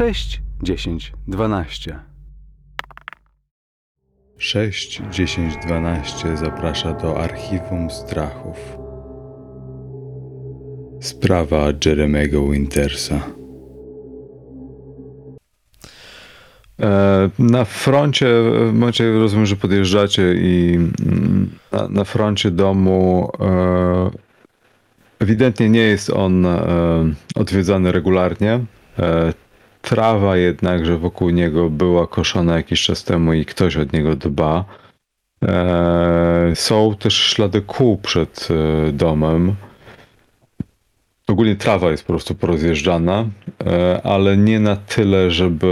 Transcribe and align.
6, 0.00 0.40
10, 0.62 1.12
12. 1.28 1.98
6, 4.38 5.02
10, 5.10 5.56
12 5.66 6.36
zaprasza 6.36 6.92
do 6.92 7.20
archiwum 7.20 7.90
strachów. 7.90 8.56
Sprawa 11.00 11.66
Jeremego 11.84 12.48
Wintersa. 12.48 13.20
E, 16.82 17.30
Na 17.38 17.64
froncie, 17.64 18.26
w 18.70 18.72
momencie 18.72 19.12
rozumiem, 19.12 19.46
że 19.46 19.56
podjeżdżacie 19.56 20.34
i 20.34 20.74
mm, 21.06 21.50
na, 21.72 21.88
na 21.88 22.04
froncie 22.04 22.50
domu 22.50 23.30
e, 23.40 24.10
ewidentnie 25.18 25.70
nie 25.70 25.82
jest 25.82 26.10
on 26.10 26.46
e, 26.46 26.58
odwiedzany 27.34 27.92
regularnie. 27.92 28.60
E, 28.98 29.32
Trawa 29.82 30.36
jednakże 30.36 30.98
wokół 30.98 31.30
niego 31.30 31.70
była 31.70 32.06
koszona 32.06 32.56
jakiś 32.56 32.82
czas 32.82 33.04
temu 33.04 33.32
i 33.32 33.44
ktoś 33.44 33.76
od 33.76 33.92
niego 33.92 34.16
dba. 34.16 34.64
E, 35.44 36.52
Są 36.54 36.94
też 36.98 37.14
ślady 37.14 37.62
kół 37.62 37.98
przed 37.98 38.48
e, 38.50 38.92
domem. 38.92 39.54
Ogólnie 41.28 41.56
trawa 41.56 41.90
jest 41.90 42.02
po 42.04 42.12
prostu 42.12 42.34
porozjeżdżana, 42.34 43.24
e, 43.66 44.00
ale 44.04 44.36
nie 44.36 44.60
na 44.60 44.76
tyle, 44.76 45.30
żeby 45.30 45.66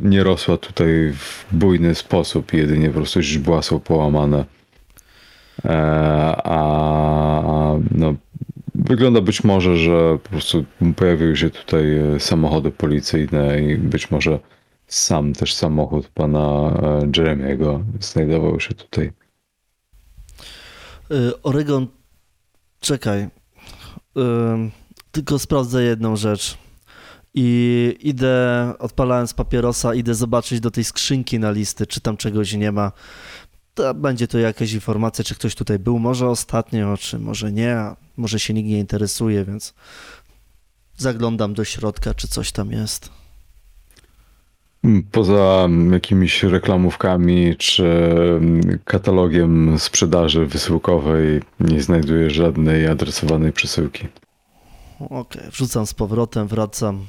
nie 0.00 0.24
rosła 0.24 0.56
tutaj 0.56 1.12
w 1.12 1.46
bujny 1.52 1.94
sposób, 1.94 2.52
jedynie 2.52 2.88
po 2.88 2.94
prostu 2.94 3.22
źdźbła 3.22 3.62
są 3.62 3.80
połamane. 3.80 4.44
A, 5.64 6.42
a 6.44 7.76
no, 7.90 8.14
wygląda 8.84 9.20
być 9.20 9.44
może, 9.44 9.76
że 9.76 10.18
po 10.22 10.28
prostu 10.28 10.64
pojawiły 10.96 11.36
się 11.36 11.50
tutaj 11.50 11.98
e, 11.98 12.20
samochody 12.20 12.70
policyjne 12.70 13.62
i 13.62 13.76
być 13.76 14.10
może 14.10 14.38
sam 14.86 15.32
też 15.32 15.54
samochód 15.54 16.08
pana 16.08 16.38
e, 16.38 17.10
Jeremiego 17.16 17.84
znajdował 18.00 18.60
się 18.60 18.74
tutaj. 18.74 19.12
Y, 21.10 21.42
Oregon, 21.42 21.86
czekaj. 22.80 23.28
Tylko 25.12 25.38
sprawdzę 25.38 25.82
jedną 25.82 26.16
rzecz. 26.16 26.58
I 27.34 27.96
idę, 28.00 28.72
odpalając 28.78 29.34
papierosa, 29.34 29.94
idę 29.94 30.14
zobaczyć 30.14 30.60
do 30.60 30.70
tej 30.70 30.84
skrzynki 30.84 31.38
na 31.38 31.50
listy, 31.50 31.86
czy 31.86 32.00
tam 32.00 32.16
czegoś 32.16 32.52
nie 32.52 32.72
ma. 32.72 32.92
To 33.74 33.94
będzie 33.94 34.28
to 34.28 34.38
jakaś 34.38 34.72
informacja, 34.72 35.24
czy 35.24 35.34
ktoś 35.34 35.54
tutaj 35.54 35.78
był, 35.78 35.98
może 35.98 36.28
ostatnio, 36.28 36.96
czy 36.96 37.18
może 37.18 37.52
nie, 37.52 37.78
może 38.16 38.40
się 38.40 38.54
nikt 38.54 38.68
nie 38.68 38.78
interesuje, 38.78 39.44
więc 39.44 39.74
zaglądam 40.96 41.54
do 41.54 41.64
środka, 41.64 42.14
czy 42.14 42.28
coś 42.28 42.52
tam 42.52 42.72
jest. 42.72 43.10
Poza 45.12 45.68
jakimiś 45.92 46.42
reklamówkami 46.42 47.56
czy 47.56 48.10
katalogiem 48.84 49.78
sprzedaży 49.78 50.46
wysyłkowej 50.46 51.42
nie 51.60 51.82
znajduję 51.82 52.30
żadnej 52.30 52.86
adresowanej 52.86 53.52
przesyłki. 53.52 54.08
Okej, 55.00 55.42
wrzucam 55.50 55.86
z 55.86 55.94
powrotem, 55.94 56.48
wracam. 56.48 57.06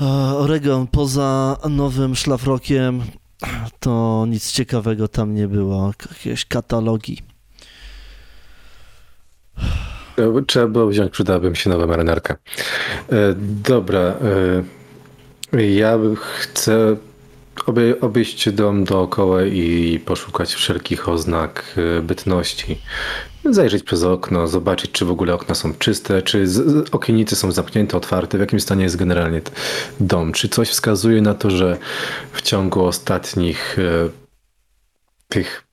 E, 0.00 0.04
Oregon, 0.36 0.86
poza 0.86 1.56
nowym 1.70 2.14
szlafrokiem, 2.14 3.02
to 3.80 4.24
nic 4.28 4.52
ciekawego 4.52 5.08
tam 5.08 5.34
nie 5.34 5.48
było. 5.48 5.92
Jakieś 6.10 6.44
katalogi. 6.44 7.33
Trzeba 10.46 10.66
było 10.66 10.86
wziąć, 10.86 11.12
przydałaby 11.12 11.56
się 11.56 11.70
nowa 11.70 11.86
marynarka. 11.86 12.36
E, 13.12 13.34
dobra. 13.68 14.14
E, 15.52 15.64
ja 15.70 15.98
chcę 16.16 16.96
obejść 18.00 18.50
dom 18.50 18.84
dookoła 18.84 19.44
i 19.44 20.00
poszukać 20.06 20.54
wszelkich 20.54 21.08
oznak 21.08 21.64
e, 21.98 22.02
bytności. 22.02 22.80
Zajrzeć 23.50 23.82
przez 23.82 24.02
okno, 24.02 24.48
zobaczyć, 24.48 24.90
czy 24.92 25.04
w 25.04 25.10
ogóle 25.10 25.34
okna 25.34 25.54
są 25.54 25.74
czyste, 25.74 26.22
czy 26.22 26.46
okiennice 26.92 27.36
są 27.36 27.52
zamknięte, 27.52 27.96
otwarte, 27.96 28.38
w 28.38 28.40
jakim 28.40 28.60
stanie 28.60 28.82
jest 28.82 28.96
generalnie 28.96 29.40
dom. 30.00 30.32
Czy 30.32 30.48
coś 30.48 30.68
wskazuje 30.68 31.22
na 31.22 31.34
to, 31.34 31.50
że 31.50 31.78
w 32.32 32.42
ciągu 32.42 32.84
ostatnich 32.84 33.76
tych 35.28 35.63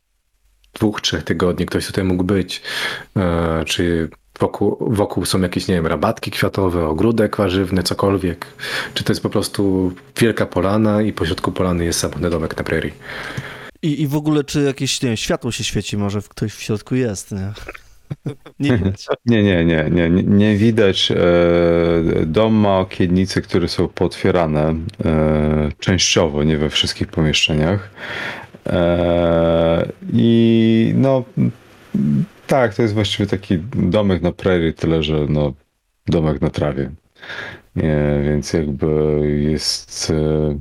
dwóch, 0.74 1.02
trzech 1.02 1.24
tygodni 1.24 1.66
ktoś 1.66 1.88
tutaj 1.88 2.04
mógł 2.04 2.24
być? 2.24 2.62
E, 3.18 3.66
czy 3.66 4.10
wokół, 4.40 4.78
wokół 4.80 5.26
są 5.26 5.42
jakieś, 5.42 5.68
nie 5.68 5.76
wiem, 5.76 5.88
rabatki 5.88 6.32
kwiatowe, 6.32 6.88
ogródek 6.88 7.38
warzywny, 7.38 7.84
cokolwiek? 7.84 8.46
Czy 8.94 9.04
to 9.04 9.12
jest 9.12 9.24
po 9.24 9.30
prostu 9.30 9.94
wielka 10.20 10.46
polana 10.46 11.02
i 11.02 11.14
pośrodku 11.14 11.52
polany 11.52 11.86
jest 11.86 12.00
samotny 12.00 12.30
domek 12.30 12.58
na 12.58 12.64
prairie? 12.64 12.92
I, 13.82 14.02
I 14.02 14.08
w 14.08 14.16
ogóle, 14.16 14.44
czy 14.44 14.62
jakieś 14.62 15.02
nie 15.02 15.10
wiem, 15.10 15.18
światło 15.18 15.52
się 15.52 15.64
świeci, 15.64 15.98
może 15.98 16.22
ktoś 16.22 16.54
w 16.54 16.62
środku 16.62 16.96
jest, 16.96 17.32
nie? 17.32 17.54
Nie 18.60 18.78
widać. 18.78 19.08
Nie, 19.26 19.44
nie, 19.44 19.66
nie, 19.66 19.90
nie, 19.92 20.10
nie, 20.10 20.24
nie 20.24 20.58
widać. 20.58 21.12
E, 21.12 21.16
Dom 22.26 22.54
ma 22.54 22.80
okiennice, 22.80 23.42
które 23.42 23.68
są 23.68 23.88
potwierane 23.88 24.76
e, 25.06 25.70
częściowo, 25.80 26.44
nie 26.44 26.58
we 26.58 26.70
wszystkich 26.70 27.08
pomieszczeniach. 27.08 27.90
E, 28.68 29.92
I 30.14 30.94
no, 30.96 31.24
tak, 32.48 32.76
to 32.76 32.82
jest 32.82 32.94
właściwie 32.94 33.28
taki 33.28 33.58
domek 33.74 34.22
na 34.22 34.32
prairie, 34.32 34.74
tyle 34.74 35.04
że 35.04 35.26
no, 35.30 35.54
domek 36.08 36.42
na 36.42 36.50
trawie. 36.50 36.92
Więc 38.24 38.54
jakby 38.54 38.88
jest 39.52 40.12
e, 40.12 40.60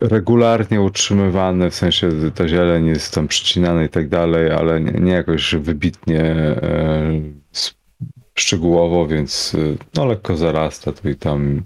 regularnie 0.00 0.80
utrzymywany, 0.80 1.70
w 1.70 1.74
sensie 1.74 2.10
ta 2.34 2.48
zieleń 2.48 2.86
jest 2.86 3.14
tam 3.14 3.28
przycinana 3.28 3.84
i 3.84 3.88
tak 3.88 4.08
dalej, 4.08 4.50
ale 4.50 4.80
nie, 4.80 4.92
nie 4.92 5.12
jakoś 5.12 5.54
wybitnie 5.54 6.22
e, 6.22 7.20
szczegółowo, 8.34 9.06
więc 9.06 9.56
no 9.94 10.06
lekko 10.06 10.36
zarasta 10.36 10.92
tu 10.92 11.08
i 11.08 11.14
tam. 11.14 11.62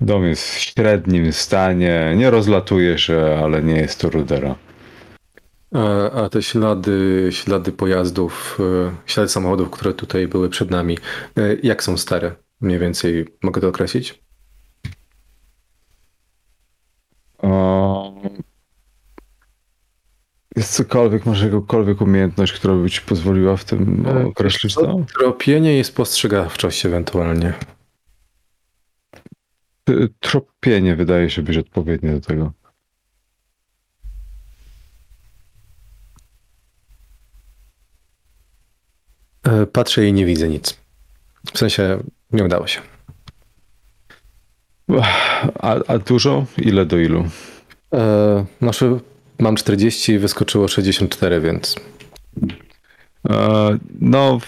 Dom 0.00 0.24
jest 0.24 0.42
w 0.42 0.58
średnim 0.58 1.32
stanie, 1.32 2.14
nie 2.16 2.30
rozlatuje 2.30 2.98
się, 2.98 3.38
ale 3.42 3.62
nie 3.62 3.76
jest 3.76 4.00
to 4.00 4.10
rudera. 4.10 4.54
A, 5.74 6.10
a 6.10 6.28
te 6.28 6.42
ślady, 6.42 7.28
ślady 7.30 7.72
pojazdów, 7.72 8.58
e, 8.60 8.94
ślady 9.06 9.28
samochodów, 9.28 9.70
które 9.70 9.94
tutaj 9.94 10.28
były 10.28 10.48
przed 10.48 10.70
nami, 10.70 10.98
e, 11.36 11.54
jak 11.62 11.82
są 11.82 11.96
stare? 11.96 12.34
Mniej 12.60 12.78
więcej 12.78 13.26
mogę 13.42 13.60
to 13.60 13.68
określić? 13.68 14.22
Jest 20.56 20.74
cokolwiek, 20.74 21.26
masz 21.26 21.42
jakąkolwiek 21.42 22.00
umiejętność, 22.00 22.52
która 22.52 22.74
by 22.74 22.90
ci 22.90 23.00
pozwoliła 23.00 23.56
w 23.56 23.64
tym 23.64 24.06
E, 24.06 24.26
określić 24.26 24.74
to? 24.74 25.00
Tropienie 25.18 25.80
i 25.80 25.84
spostrzegawczość 25.84 26.86
ewentualnie. 26.86 27.54
Tropienie 30.20 30.96
wydaje 30.96 31.30
się 31.30 31.42
być 31.42 31.56
odpowiednie 31.56 32.12
do 32.12 32.20
tego. 32.20 32.52
E, 39.42 39.66
Patrzę 39.66 40.06
i 40.06 40.12
nie 40.12 40.26
widzę 40.26 40.48
nic. 40.48 40.78
W 41.54 41.58
sensie 41.58 41.98
nie 42.32 42.44
udało 42.44 42.66
się. 42.66 42.80
A, 45.58 45.76
a 45.86 45.98
dużo? 45.98 46.46
Ile 46.58 46.86
do 46.86 46.96
ilu? 46.98 47.24
E, 47.94 48.46
nasze, 48.60 48.98
mam 49.38 49.56
40 49.56 50.12
i 50.12 50.18
wyskoczyło 50.18 50.68
64, 50.68 51.40
więc 51.40 51.76
E, 53.30 53.78
No, 54.00 54.38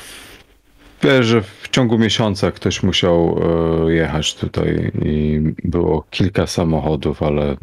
wiesz, 1.03 1.27
że 1.27 1.43
w 1.71 1.73
ciągu 1.73 1.99
miesiąca 1.99 2.51
ktoś 2.53 2.83
musiał 2.83 3.41
e, 3.89 3.93
jechać 3.93 4.35
tutaj 4.35 4.93
i 5.03 5.41
było 5.65 6.05
kilka 6.11 6.47
samochodów, 6.47 7.23
ale 7.23 7.57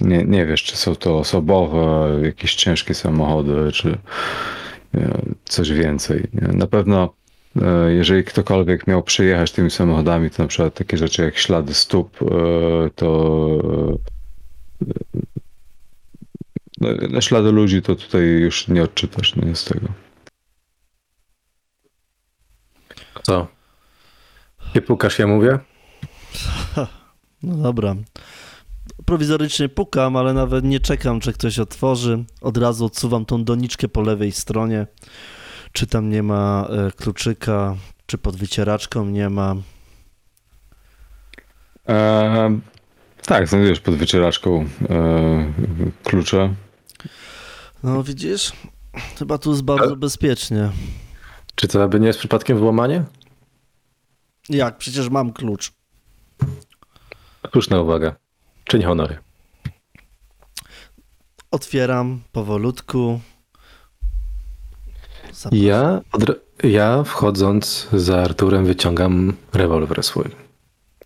nie, 0.00 0.24
nie 0.24 0.46
wiesz, 0.46 0.62
czy 0.62 0.76
są 0.76 0.94
to 0.94 1.18
osobowe, 1.18 2.10
jakieś 2.22 2.54
ciężkie 2.54 2.94
samochody, 2.94 3.72
czy 3.72 3.98
e, 4.94 5.18
coś 5.44 5.70
więcej. 5.70 6.26
Na 6.32 6.66
pewno, 6.66 7.14
e, 7.62 7.92
jeżeli 7.92 8.24
ktokolwiek 8.24 8.86
miał 8.86 9.02
przejechać 9.02 9.52
tymi 9.52 9.70
samochodami, 9.70 10.30
to 10.30 10.42
na 10.42 10.48
przykład 10.48 10.74
takie 10.74 10.96
rzeczy 10.96 11.22
jak 11.22 11.38
ślady 11.38 11.74
stóp, 11.74 12.18
to 12.94 13.48
no, 17.10 17.20
ślady 17.20 17.52
ludzi 17.52 17.82
to 17.82 17.94
tutaj 17.96 18.22
już 18.22 18.68
nie 18.68 18.82
odczytasz 18.82 19.36
nie, 19.36 19.56
z 19.56 19.64
tego. 19.64 20.05
Co? 23.26 23.46
Nie 24.74 24.82
pukasz, 24.82 25.18
ja 25.18 25.26
mówię? 25.26 25.58
No 27.42 27.56
dobra. 27.56 27.94
Prowizorycznie 29.04 29.68
pukam, 29.68 30.16
ale 30.16 30.34
nawet 30.34 30.64
nie 30.64 30.80
czekam, 30.80 31.20
czy 31.20 31.32
ktoś 31.32 31.58
otworzy. 31.58 32.24
Od 32.40 32.56
razu 32.56 32.84
odsuwam 32.84 33.24
tą 33.24 33.44
doniczkę 33.44 33.88
po 33.88 34.02
lewej 34.02 34.32
stronie. 34.32 34.86
Czy 35.72 35.86
tam 35.86 36.10
nie 36.10 36.22
ma 36.22 36.68
e, 36.70 36.90
kluczyka, 36.90 37.76
czy 38.06 38.18
pod 38.18 38.36
wycieraczką 38.36 39.04
nie 39.06 39.30
ma. 39.30 39.54
E, 41.88 42.60
tak, 43.26 43.48
znajdujesz 43.48 43.80
pod 43.80 43.94
wycieraczką 43.94 44.64
e, 44.90 45.52
klucze. 46.04 46.54
No 47.82 48.02
widzisz? 48.02 48.52
Chyba 49.18 49.38
tu 49.38 49.50
jest 49.50 49.62
bardzo 49.62 49.96
bezpiecznie. 49.96 50.70
Czy 51.54 51.68
to 51.68 51.82
aby 51.82 52.00
nie 52.00 52.06
jest 52.06 52.18
przypadkiem 52.18 52.58
włamanie? 52.58 53.04
Jak? 54.48 54.78
Przecież 54.78 55.08
mam 55.08 55.32
klucz. 55.32 55.72
Słuszna 57.52 57.80
uwaga. 57.80 58.16
Czyń 58.64 58.82
honory. 58.82 59.18
Otwieram 61.50 62.20
powolutku. 62.32 63.20
Zapraszam. 65.32 65.66
Ja, 65.66 66.00
ja 66.62 67.02
wchodząc 67.02 67.88
za 67.92 68.22
Arturem 68.22 68.66
wyciągam 68.66 69.36
rewolwer 69.52 70.02
swój 70.02 70.24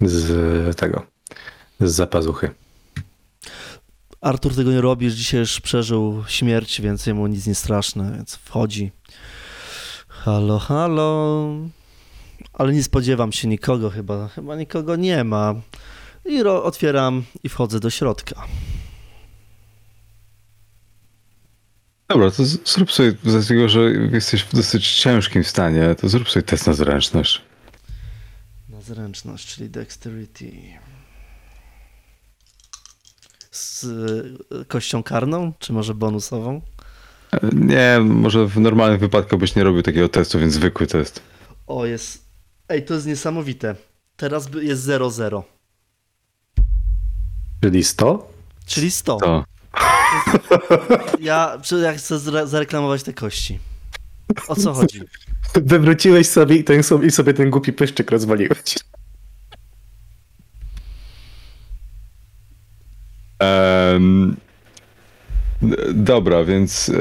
z 0.00 0.76
tego, 0.76 1.06
z 1.80 1.92
zapazuchy. 1.92 2.50
Artur 4.20 4.54
tego 4.54 4.70
nie 4.70 4.80
robi, 4.80 5.14
dzisiaj 5.14 5.40
już 5.40 5.60
przeżył 5.60 6.24
śmierć, 6.28 6.80
więc 6.80 7.06
jemu 7.06 7.26
nic 7.26 7.46
nie 7.46 7.54
straszne, 7.54 8.12
więc 8.16 8.36
wchodzi. 8.36 8.92
Halo, 10.08 10.58
halo. 10.58 11.46
Ale 12.52 12.72
nie 12.72 12.82
spodziewam 12.82 13.32
się 13.32 13.48
nikogo 13.48 13.90
chyba. 13.90 14.28
Chyba 14.28 14.56
nikogo 14.56 14.96
nie 14.96 15.24
ma. 15.24 15.54
I 16.24 16.42
ro- 16.42 16.64
otwieram 16.64 17.22
i 17.44 17.48
wchodzę 17.48 17.80
do 17.80 17.90
środka. 17.90 18.46
Dobra, 22.08 22.30
to 22.30 22.44
z- 22.44 22.72
zrób 22.74 22.92
sobie, 22.92 23.12
z 23.24 23.48
tego, 23.48 23.68
że 23.68 23.80
jesteś 23.92 24.42
w 24.42 24.54
dosyć 24.56 24.92
ciężkim 24.96 25.44
stanie, 25.44 25.94
to 26.00 26.08
zrób 26.08 26.30
sobie 26.30 26.42
test 26.42 26.66
na 26.66 26.72
zręczność. 26.72 27.42
Na 28.68 28.80
zręczność, 28.80 29.54
czyli 29.54 29.70
dexterity. 29.70 30.52
Z 33.50 33.84
y, 33.84 34.64
kością 34.68 35.02
karną, 35.02 35.52
czy 35.58 35.72
może 35.72 35.94
bonusową? 35.94 36.60
E, 37.32 37.38
Nie, 37.52 37.98
może 38.04 38.46
w 38.46 38.58
normalnym 38.60 38.98
wypadku 39.00 39.38
byś 39.38 39.56
nie 39.56 39.64
robił 39.64 39.82
takiego 39.82 40.08
testu, 40.08 40.38
więc 40.38 40.54
zwykły 40.54 40.86
test. 40.86 41.22
O, 41.66 41.86
jest. 41.86 42.29
Ej, 42.70 42.84
to 42.84 42.94
jest 42.94 43.06
niesamowite. 43.06 43.74
Teraz 44.16 44.48
jest 44.62 44.82
0-0, 44.88 45.42
Czyli 47.62 47.84
100? 47.84 48.32
czyli 48.66 48.90
100. 48.90 49.16
To. 49.16 49.44
Ja, 51.20 51.58
czy 51.62 51.78
ja 51.78 51.92
chcę 51.92 52.18
zareklamować 52.48 53.02
te 53.02 53.12
kości. 53.12 53.58
O 54.48 54.56
co 54.56 54.72
chodzi? 54.74 55.00
Wywróciłeś 55.54 56.28
sobie 56.28 56.56
i, 56.56 56.64
ten, 56.64 56.82
i 57.06 57.10
sobie 57.10 57.34
ten 57.34 57.50
głupi 57.50 57.72
pyszczyk 57.72 58.10
rozwaliłeś. 58.10 58.74
D- 65.62 65.76
dobra, 65.94 66.44
więc. 66.44 66.88
E... 66.88 67.00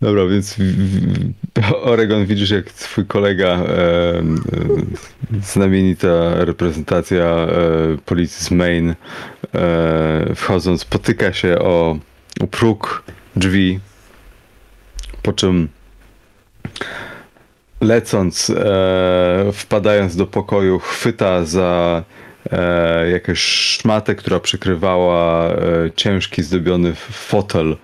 Dobra, 0.00 0.26
więc 0.26 0.56
Oregon 1.82 2.26
widzisz, 2.26 2.50
jak 2.50 2.72
twój 2.72 3.06
kolega, 3.06 3.46
e, 3.46 3.58
e, 3.58 4.22
znamienita 5.42 6.44
reprezentacja 6.44 7.24
e, 7.24 7.48
policji 8.04 8.44
z 8.44 8.50
Maine, 8.50 8.94
e, 9.54 10.34
wchodząc, 10.34 10.84
potyka 10.84 11.32
się 11.32 11.58
o, 11.58 11.98
o 12.40 12.46
próg 12.46 13.04
drzwi, 13.36 13.80
po 15.22 15.32
czym 15.32 15.68
lecąc, 17.80 18.50
e, 18.50 19.52
wpadając 19.52 20.16
do 20.16 20.26
pokoju, 20.26 20.78
chwyta 20.78 21.44
za 21.44 22.02
e, 22.50 23.10
jakąś 23.10 23.38
szmatę, 23.40 24.14
która 24.14 24.40
przykrywała 24.40 25.48
e, 25.48 25.56
ciężki, 25.96 26.42
zdobiony 26.42 26.94
fotel 27.10 27.76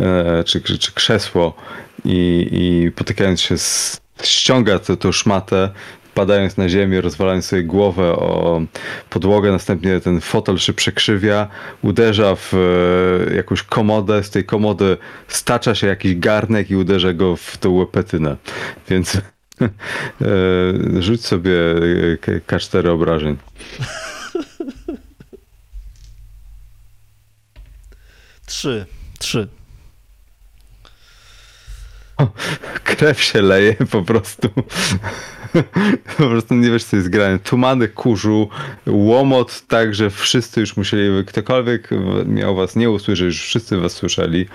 e, 0.00 0.44
czy, 0.44 0.60
czy, 0.60 0.92
krzesło 0.92 1.54
i, 2.04 2.48
i 2.52 2.90
potykając 2.90 3.40
się, 3.40 3.58
z, 3.58 4.00
ściąga 4.22 4.78
tę 4.78 4.96
tę 4.96 5.12
szmatę, 5.12 5.70
padając 6.14 6.56
na 6.56 6.68
ziemię, 6.68 7.00
rozwalając 7.00 7.44
sobie 7.44 7.62
głowę 7.62 8.12
o 8.12 8.62
podłogę, 9.10 9.52
następnie 9.52 10.00
ten 10.00 10.20
fotel 10.20 10.58
się 10.58 10.72
przekrzywia, 10.72 11.48
uderza 11.82 12.36
w 12.36 12.52
jakąś 13.34 13.62
komodę, 13.62 14.22
z 14.22 14.30
tej 14.30 14.44
komody 14.44 14.96
stacza 15.28 15.74
się 15.74 15.86
jakiś 15.86 16.16
garnek 16.16 16.70
i 16.70 16.76
uderza 16.76 17.12
go 17.12 17.36
w 17.36 17.56
tą 17.56 17.70
łepetynę. 17.70 18.36
Więc 18.88 19.18
rzuć 21.00 21.26
sobie 21.26 21.70
e, 22.12 22.16
K- 22.16 22.32
K4 22.56 22.88
obrażeń. 22.88 23.36
Trzy. 28.46 28.86
Trzy. 29.18 29.48
Krew 32.84 33.22
się 33.22 33.42
leje 33.42 33.74
po 33.74 34.02
prostu. 34.02 34.48
Po 36.16 36.28
prostu 36.28 36.54
nie 36.54 36.70
wiesz, 36.70 36.84
co 36.84 36.96
jest 36.96 37.08
grane. 37.08 37.38
Tumany 37.38 37.88
kurzu, 37.88 38.48
łomot, 38.86 39.62
tak, 39.68 39.94
że 39.94 40.10
wszyscy 40.10 40.60
już 40.60 40.76
musieli, 40.76 41.24
ktokolwiek 41.24 41.90
miał 42.26 42.56
was 42.56 42.76
nie 42.76 42.90
usłyszeć, 42.90 43.24
już 43.24 43.42
wszyscy 43.42 43.76
was 43.76 43.92
słyszeli, 43.92 44.46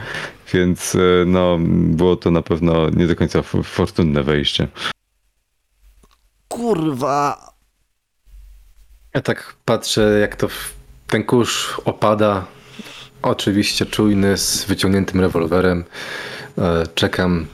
więc 0.54 0.96
e, 0.96 1.00
no, 1.26 1.58
było 1.70 2.16
to 2.16 2.32
na 2.32 2.42
pewno 2.42 2.90
nie 2.90 3.08
do 3.08 3.16
końca 3.16 3.42
fortunne 3.64 4.24
wejście. 4.24 4.68
Kurwa. 6.48 7.52
Ja 9.14 9.22
tak 9.22 9.56
patrzę, 9.66 10.20
jak 10.22 10.36
to 10.36 10.48
ten 11.08 11.24
kurz 11.24 11.82
opada. 11.86 12.46
Oczywiście 13.22 13.86
czujny, 13.86 14.38
z 14.38 14.66
wyciągniętym 14.66 15.22
rewolwerem. 15.22 15.84
E, 16.58 16.84
Czekam 16.96 17.46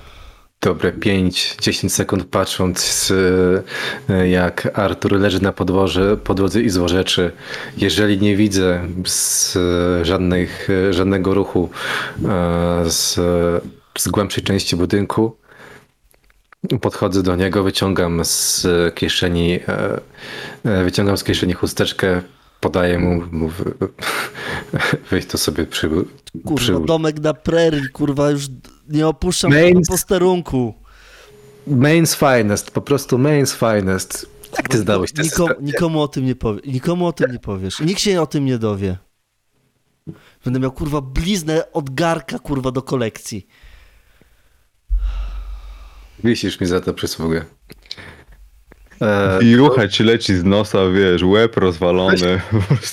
dobre 0.62 0.92
5-10 0.92 1.90
sekund 1.90 2.26
patrząc, 2.26 3.14
e, 4.10 4.30
jak 4.30 4.80
Artur 4.80 5.20
leży 5.20 5.44
na 5.44 5.52
podłoże, 5.52 6.18
podłodze 6.18 6.62
i 6.62 6.70
złorzeczy. 6.70 7.32
Jeżeli 7.78 8.20
nie 8.20 8.36
widzę 8.36 8.88
z 9.06 9.58
żadnych, 10.02 10.68
żadnego 10.90 11.34
ruchu 11.34 11.70
e, 12.26 12.84
z, 12.86 13.16
z 13.98 14.08
głębszej 14.08 14.44
części 14.44 14.76
budynku, 14.76 15.38
Podchodzę 16.82 17.24
do 17.24 17.36
niego, 17.36 17.64
wyciągam 17.64 18.26
z 18.26 18.68
kieszeni, 18.96 19.60
e, 19.68 20.00
e, 20.64 20.84
wyciągam 20.84 21.18
z 21.18 21.24
kieszeni 21.24 21.54
chusteczkę, 21.54 22.22
podaję 22.68 23.00
mu, 23.00 23.24
mówię, 23.32 23.66
weź 25.12 25.26
to 25.32 25.38
sobie 25.38 25.66
przy... 25.66 25.90
Kurwa, 25.90 26.56
przyłóż. 26.56 26.88
domek 26.88 27.20
na 27.20 27.34
prerii, 27.34 27.90
kurwa, 27.90 28.32
już 28.32 28.48
nie 28.90 29.08
opuszczam 29.08 29.52
Main- 29.52 29.68
tego 29.68 29.82
posterunku. 29.88 30.74
Main's 31.68 32.16
finest, 32.16 32.72
po 32.72 32.82
prostu 32.82 33.18
main's 33.18 33.56
finest. 33.56 34.30
Jak 34.58 34.70
ty 34.70 34.78
zdałeś 34.78 35.14
te 35.14 35.22
Nikomu, 35.24 35.54
nikomu 35.62 36.02
o 36.02 36.08
tym 36.08 36.26
nie 36.26 36.36
powie, 36.36 36.62
nikomu 36.66 37.06
o 37.08 37.14
tym 37.14 37.32
nie 37.32 37.40
powiesz. 37.40 37.80
Nikt 37.80 38.02
się 38.02 38.22
o 38.22 38.28
tym 38.28 38.46
nie 38.46 38.58
dowie. 38.58 38.98
Będę 40.46 40.60
miał, 40.60 40.72
kurwa, 40.72 41.02
bliznę 41.02 41.72
od 41.72 41.90
garka, 41.90 42.40
kurwa, 42.40 42.72
do 42.72 42.82
kolekcji. 42.82 43.48
Wisisz 46.24 46.60
mi 46.60 46.68
za 46.68 46.82
to 46.82 46.94
przysługę. 46.94 47.46
E, 49.02 49.40
I 49.44 49.52
jucha 49.52 49.88
ci 49.88 50.04
leci 50.04 50.36
z 50.36 50.44
nosa, 50.44 50.78
wiesz, 50.90 51.24
łeb 51.24 51.58
rozwalony. 51.58 52.42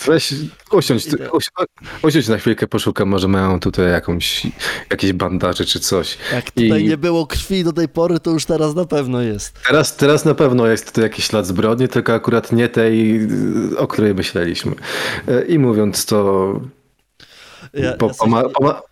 weź, 0.07 0.35
usiądź, 0.73 1.05
tu- 1.11 1.17
usiądź 2.03 2.29
na 2.29 2.37
chwilkę, 2.39 2.67
poszukam, 2.67 3.09
może 3.09 3.29
mają 3.29 3.61
tutaj 3.61 3.91
jakąś, 3.91 4.47
jakieś 4.91 5.13
bandaże 5.13 5.65
czy 5.65 5.81
coś. 5.81 6.19
Jak 6.33 6.51
tutaj 6.51 6.85
I- 6.85 6.89
nie 6.89 6.97
było 6.97 7.27
krwi 7.27 7.65
do 7.65 7.73
tej 7.73 7.89
pory, 7.89 8.21
to 8.21 8.31
już 8.31 8.45
teraz 8.45 8.75
na 8.75 8.85
pewno 8.85 9.23
jest. 9.23 9.61
Teraz, 9.67 9.97
teraz 9.97 10.25
na 10.25 10.35
pewno 10.35 10.67
jest 10.67 10.87
tutaj 10.87 11.05
jakiś 11.05 11.25
ślad 11.25 11.47
zbrodni, 11.47 11.89
tylko 11.89 12.15
akurat 12.15 12.53
nie 12.53 12.69
tej, 12.69 13.21
o 13.79 13.87
której 13.87 14.15
myśleliśmy. 14.15 14.73
E, 15.29 15.45
I 15.45 15.59
mówiąc 15.59 16.07
to, 16.07 16.61
Ja, 17.75 17.93
po, 17.93 18.07
ja 18.07 18.13
poma, 18.15 18.41
sobie- 18.43 18.53
poma, 18.55 18.83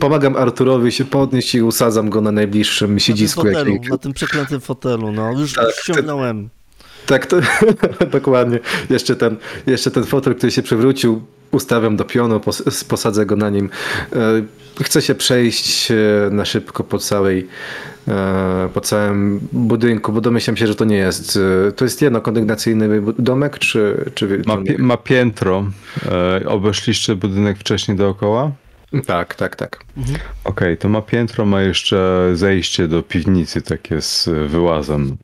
pomagam 0.00 0.36
Arturowi 0.36 0.92
się 0.92 1.04
podnieść 1.04 1.54
i 1.54 1.62
usadzam 1.62 2.10
go 2.10 2.20
na 2.20 2.32
najbliższym 2.32 2.86
na 2.90 2.92
tym 2.94 3.00
siedzisku. 3.00 3.42
fotelu, 3.42 3.72
jakiej- 3.72 3.90
na 3.90 3.98
tym 3.98 4.12
przeklętym 4.12 4.60
fotelu, 4.60 5.12
no. 5.12 5.32
Już, 5.32 5.52
Tak, 5.54 5.64
już 5.66 5.74
ściągnąłem. 5.76 6.48
Tak, 7.06 7.26
to, 7.26 7.36
dokładnie. 8.12 8.58
Jeszcze 8.90 9.16
ten, 9.16 9.36
jeszcze 9.66 9.90
ten 9.90 10.04
fotel, 10.04 10.34
który 10.34 10.52
się 10.52 10.62
przewrócił, 10.62 11.22
ustawiam 11.50 11.96
do 11.96 12.04
pionu, 12.04 12.40
pos, 12.40 12.84
posadzę 12.88 13.26
go 13.26 13.36
na 13.36 13.50
nim. 13.50 13.70
E, 14.12 14.42
Chcę 14.82 15.02
się 15.02 15.14
przejść 15.14 15.90
e, 15.90 15.94
na 16.30 16.44
szybko 16.44 16.84
po 16.84 16.98
całej 16.98 17.46
e, 18.08 18.68
po 18.74 18.80
całym 18.80 19.40
budynku, 19.52 20.12
bo 20.12 20.20
domyślam 20.20 20.56
się, 20.56 20.66
że 20.66 20.74
to 20.74 20.84
nie 20.84 20.96
jest. 20.96 21.38
e, 21.68 21.72
To 21.72 21.84
jest 21.84 22.02
jednokondygnacyjny 22.02 23.02
domek, 23.18 23.58
czy, 23.58 24.10
czy 24.14 24.42
Ma, 24.46 24.56
pi- 24.56 24.82
ma 24.82 24.96
piętro. 24.96 25.64
E, 26.42 26.48
obeszliście 26.48 27.14
budynek 27.16 27.58
wcześniej 27.58 27.96
dookoła? 27.96 28.50
Tak, 29.06 29.34
tak, 29.34 29.56
tak. 29.56 29.84
Okej, 30.44 30.76
to 30.76 30.88
ma 30.88 31.02
piętro, 31.02 31.46
ma 31.46 31.62
jeszcze 31.62 32.30
zejście 32.34 32.88
do 32.88 33.02
piwnicy 33.02 33.62
takie 33.62 34.00
z 34.02 34.28
wyłazem. 34.50 35.16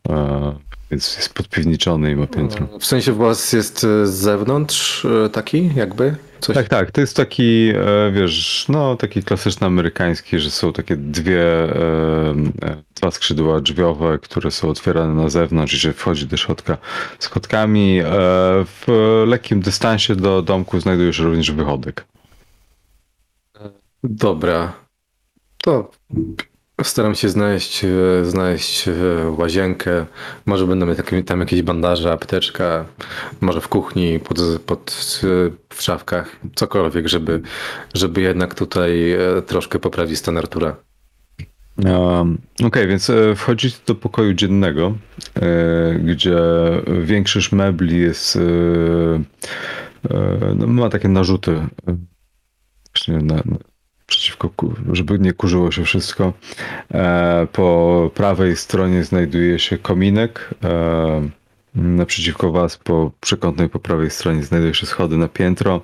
Więc 0.91 1.17
jest 1.17 1.35
podpiwniczony 1.35 2.11
i 2.11 2.17
ma 2.17 2.27
piętro. 2.27 2.69
W 2.81 2.87
sensie 2.87 3.13
włas 3.13 3.53
jest 3.53 3.85
e, 3.85 4.07
z 4.07 4.15
zewnątrz 4.15 5.05
e, 5.05 5.29
taki 5.29 5.71
jakby? 5.75 6.17
Coś? 6.41 6.55
Tak, 6.55 6.69
tak, 6.69 6.91
to 6.91 7.01
jest 7.01 7.17
taki, 7.17 7.69
e, 7.69 8.13
wiesz, 8.13 8.67
no 8.69 8.97
taki 8.97 9.23
klasyczny 9.23 9.67
amerykański, 9.67 10.39
że 10.39 10.51
są 10.51 10.73
takie 10.73 10.97
dwie, 10.97 11.45
dwa 12.95 13.11
skrzydła 13.11 13.61
drzwiowe, 13.61 14.19
które 14.19 14.51
są 14.51 14.69
otwierane 14.69 15.15
na 15.15 15.29
zewnątrz 15.29 15.75
i 15.75 15.77
że 15.77 15.93
wchodzi 15.93 16.27
do 16.27 16.37
środka 16.37 16.79
schodkami. 17.19 18.01
W 18.65 18.87
lekkim 19.27 19.61
dystansie 19.61 20.17
do 20.17 20.43
domku 20.43 20.81
znajduje 20.81 21.13
się 21.13 21.23
również 21.23 21.53
wychodek. 21.53 22.05
Dobra. 24.05 24.73
To 25.63 25.91
staram 26.83 27.15
się 27.15 27.29
znaleźć, 27.29 27.85
e, 27.85 28.25
znaleźć 28.25 28.89
e, 28.89 28.93
łazienkę. 29.39 30.07
Może 30.47 30.67
będą 30.67 30.87
tam 31.27 31.41
jakieś 31.41 31.63
bandaże, 31.63 32.13
apteczka, 32.13 32.85
może 33.41 33.61
w 33.61 33.69
kuchni, 33.69 34.21
pod, 34.21 34.39
pod, 34.67 35.21
e, 35.25 35.27
w 35.75 35.83
szafkach, 35.83 36.37
cokolwiek, 36.55 37.09
żeby, 37.09 37.41
żeby 37.95 38.21
jednak 38.21 38.55
tutaj 38.55 39.17
troszkę 39.47 39.79
poprawić 39.79 40.19
stan 40.19 40.39
Artura. 40.39 40.77
Um, 41.85 42.39
Okej, 42.65 42.89
więc 42.89 43.11
e, 43.11 43.35
wchodzicie 43.35 43.77
do 43.87 43.95
pokoju 43.95 44.35
dziennego, 44.35 44.95
gdzie 46.05 46.39
większość 47.03 47.53
mebli 47.53 48.01
jest. 48.01 48.39
No, 50.57 50.67
ma 50.67 50.89
takie 50.89 51.09
narzuty. 51.09 51.61
Właśnie 52.95 53.19
na, 53.19 53.43
przeciwko, 54.09 54.51
żeby 54.93 55.19
nie 55.19 55.33
kurzyło 55.33 55.71
się 55.71 55.85
wszystko. 55.85 56.33
E, 56.95 57.47
po 57.53 58.11
prawej 58.15 58.57
stronie 58.57 59.05
znajduje 59.05 59.59
się 59.59 59.79
kominek. 59.79 60.55
E, 60.65 61.29
naprzeciwko 61.75 62.53
was, 62.53 62.77
po 62.77 63.11
przekątnej 63.21 63.69
po 63.69 63.79
prawej 63.79 64.11
stronie 64.11 64.43
znajdują 64.43 64.73
się 64.73 64.87
schody 64.87 65.17
na 65.17 65.29
piętro. 65.29 65.81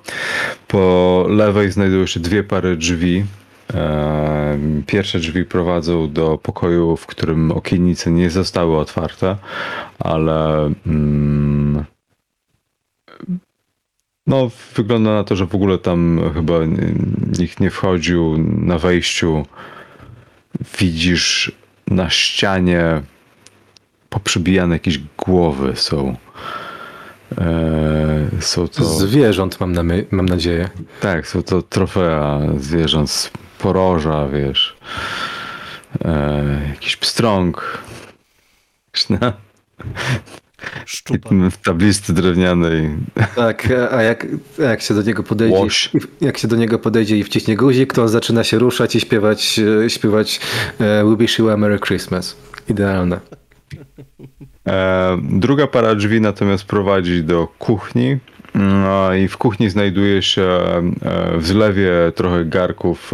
Po 0.67 1.25
lewej 1.29 1.71
znajdują 1.71 2.05
się 2.05 2.19
dwie 2.19 2.43
pary 2.43 2.77
drzwi. 2.77 3.25
E, 3.73 4.59
Pierwsze 4.87 5.19
drzwi 5.19 5.45
prowadzą 5.45 6.11
do 6.11 6.37
pokoju, 6.37 6.97
w 6.97 7.05
którym 7.05 7.51
okiennice 7.51 8.11
nie 8.11 8.29
zostały 8.29 8.77
otwarte, 8.77 9.37
ale 9.99 10.71
mm, 10.87 11.85
no, 14.27 14.51
wygląda 14.75 15.13
na 15.13 15.23
to, 15.23 15.35
że 15.35 15.45
w 15.45 15.55
ogóle 15.55 15.77
tam 15.77 16.21
chyba 16.33 16.53
nikt 17.39 17.59
nie 17.59 17.69
wchodził. 17.69 18.37
Na 18.57 18.79
wejściu 18.79 19.45
widzisz 20.79 21.51
na 21.87 22.09
ścianie 22.09 23.01
poprzybijane 24.09 24.75
jakieś 24.75 24.99
głowy 25.17 25.75
są. 25.75 26.15
E, 27.37 28.27
są 28.39 28.67
to. 28.67 28.83
Zwierząt 28.83 29.59
mam, 29.59 29.71
na 29.71 29.83
my, 29.83 30.05
mam 30.11 30.25
nadzieję. 30.25 30.69
Tak, 31.01 31.27
są 31.27 31.43
to 31.43 31.61
trofea 31.61 32.41
zwierząt 32.57 33.11
z 33.11 33.31
poroża, 33.59 34.27
wiesz. 34.27 34.77
E, 36.05 36.43
jakiś 36.69 36.95
pstrąg. 36.95 37.83
Jakiś 38.87 39.09
na 39.09 39.33
Szczupak. 40.85 41.31
w 41.51 41.57
tablicy 41.57 42.13
drewnianej. 42.13 42.89
Tak, 43.35 43.67
a 43.91 44.01
jak, 44.01 44.27
a 44.59 44.63
jak 44.63 44.81
się 44.81 44.93
do 44.93 45.01
niego 45.01 45.23
podejdzie, 45.23 45.57
Łoś. 45.57 45.89
jak 46.21 46.37
się 46.37 46.47
do 46.47 46.55
niego 46.55 46.79
podejdzie 46.79 47.17
i 47.17 47.23
wciśnie 47.23 47.55
guzik, 47.55 47.93
to 47.93 48.01
on 48.01 48.07
zaczyna 48.09 48.43
się 48.43 48.59
ruszać 48.59 48.95
i 48.95 48.99
śpiewać, 48.99 49.59
e, 49.85 49.89
śpiewać 49.89 50.39
e, 50.79 51.05
We 51.05 51.17
Wish 51.17 51.39
You 51.39 51.49
a 51.49 51.57
Merry 51.57 51.79
Christmas. 51.79 52.37
Idealne. 52.69 53.19
E, 54.67 55.17
druga 55.23 55.67
para 55.67 55.95
drzwi 55.95 56.21
natomiast 56.21 56.63
prowadzi 56.63 57.23
do 57.23 57.47
kuchni. 57.59 58.17
No 58.55 59.13
i 59.13 59.27
w 59.27 59.37
kuchni 59.37 59.69
znajduje 59.69 60.21
się 60.21 60.47
w 61.37 61.47
zlewie 61.47 61.91
trochę 62.15 62.45
garków 62.45 63.13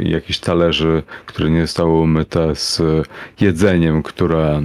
i 0.00 0.10
jakichś 0.10 0.38
talerzy, 0.38 1.02
które 1.26 1.50
nie 1.50 1.62
zostały 1.62 1.90
umyte 1.90 2.56
z 2.56 2.82
jedzeniem, 3.40 4.02
które, 4.02 4.62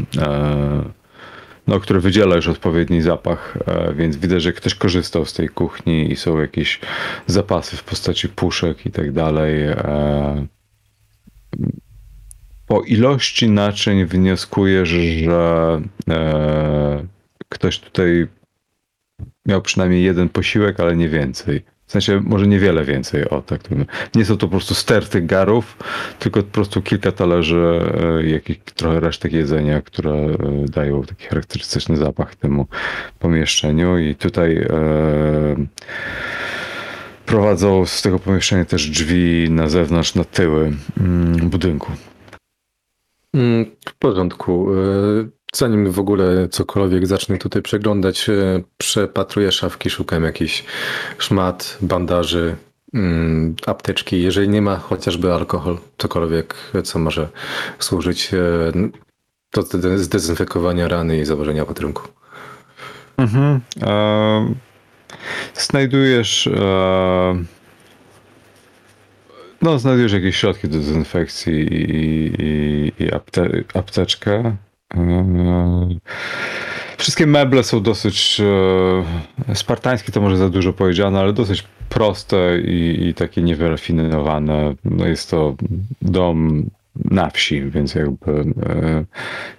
no, 1.68 1.80
które 1.80 2.00
wydziela 2.00 2.36
już 2.36 2.48
odpowiedni 2.48 3.02
zapach, 3.02 3.58
e, 3.66 3.94
więc 3.94 4.18
widać, 4.18 4.42
że 4.42 4.54
ktoś 4.54 4.76
korzystał 4.76 5.26
z 5.26 5.34
tej 5.34 5.50
kuchni 5.50 6.12
i 6.12 6.16
są 6.16 6.40
jakieś 6.40 6.80
zapasy 7.28 7.78
w 7.78 7.84
postaci 7.84 8.30
puszek 8.30 8.86
i 8.86 8.92
tak 8.92 9.12
dalej. 9.12 9.64
E, 9.64 10.48
po 12.68 12.82
ilości 12.82 13.50
naczyń 13.50 14.06
wnioskuję, 14.06 14.86
że 14.86 15.00
e, 16.10 17.08
ktoś 17.50 17.80
tutaj 17.80 18.28
miał 19.46 19.62
przynajmniej 19.62 20.04
jeden 20.04 20.30
posiłek, 20.30 20.80
ale 20.80 20.96
nie 20.96 21.10
więcej. 21.10 21.75
Sensie 21.96 22.22
może 22.26 22.48
niewiele 22.48 22.84
więcej, 22.84 23.30
o 23.30 23.42
tak. 23.42 23.62
Nie 24.16 24.26
są 24.26 24.38
to 24.38 24.48
po 24.48 24.52
prostu 24.52 24.76
sterty 24.76 25.22
garów, 25.22 25.78
tylko 26.20 26.44
po 26.44 26.52
prostu 26.52 26.82
kilka 26.82 27.12
talerzy, 27.12 27.80
e, 28.20 28.26
jakich 28.30 28.64
trochę 28.64 29.00
resztek 29.00 29.34
jedzenia, 29.34 29.82
które 29.82 30.12
e, 30.12 30.38
dają 30.70 31.04
taki 31.04 31.26
charakterystyczny 31.26 31.98
zapach 31.98 32.36
temu 32.36 32.68
pomieszczeniu. 33.20 33.98
I 33.98 34.16
tutaj 34.16 34.58
e, 34.58 34.68
prowadzą 37.26 37.86
z 37.86 38.02
tego 38.02 38.20
pomieszczenia 38.20 38.66
też 38.66 38.90
drzwi 38.90 39.48
na 39.50 39.70
zewnątrz, 39.70 40.16
na 40.16 40.24
tyły 40.24 40.74
mm, 41.00 41.50
budynku. 41.50 41.92
Mm, 43.34 43.66
W 43.90 43.94
porządku. 43.94 44.68
Zanim 45.56 45.92
w 45.92 46.00
ogóle 46.00 46.48
cokolwiek 46.50 47.08
zacznę 47.08 47.38
tutaj 47.38 47.62
przeglądać, 47.62 48.30
e, 48.30 48.62
przepatruję 48.78 49.52
szafki, 49.52 49.90
szukam 49.90 50.24
jakichś 50.24 50.64
szmat, 51.18 51.78
bandaży, 51.82 52.56
mm, 52.94 53.56
apteczki. 53.66 54.22
Jeżeli 54.22 54.50
nie 54.50 54.62
ma 54.62 54.78
chociażby 54.78 55.34
alkohol, 55.34 55.78
cokolwiek, 55.98 56.56
co 56.84 57.00
może 57.00 57.28
służyć 57.80 58.34
e, 58.34 58.72
do 59.54 59.62
zde- 59.62 59.98
zdezynfekowania 59.98 60.88
rany 60.88 61.18
i 61.18 61.26
założenia 61.26 61.66
patrunku. 61.66 62.04
Mhm. 63.18 63.62
E, 63.82 64.54
znajdujesz. 65.54 66.50
No, 69.62 69.80
znajdujesz 69.80 70.14
jakieś 70.14 70.36
środki 70.36 70.68
do 70.68 70.78
dezynfekcji 70.78 71.54
i, 71.54 72.34
i, 72.44 72.92
i 73.04 73.14
apte, 73.14 73.50
apteczkę. 73.74 74.56
E, 74.94 75.88
wszystkie 76.98 77.28
meble 77.28 77.64
są 77.64 77.82
dosyć. 77.82 78.42
E, 79.50 79.56
spartańskie 79.56 80.12
to 80.12 80.22
może 80.22 80.38
za 80.38 80.50
dużo 80.50 80.74
powiedziane, 80.74 81.20
ale 81.20 81.34
dosyć 81.34 81.64
proste 81.90 82.60
i, 82.60 83.08
i 83.08 83.14
takie 83.14 83.42
niewyrafinowane. 83.42 84.74
No 84.86 85.06
jest 85.08 85.30
to 85.30 85.56
dom 86.02 86.70
na 86.96 87.30
wsi, 87.30 87.70
więc 87.70 87.96
jakby 87.96 88.32
e, 88.32 89.06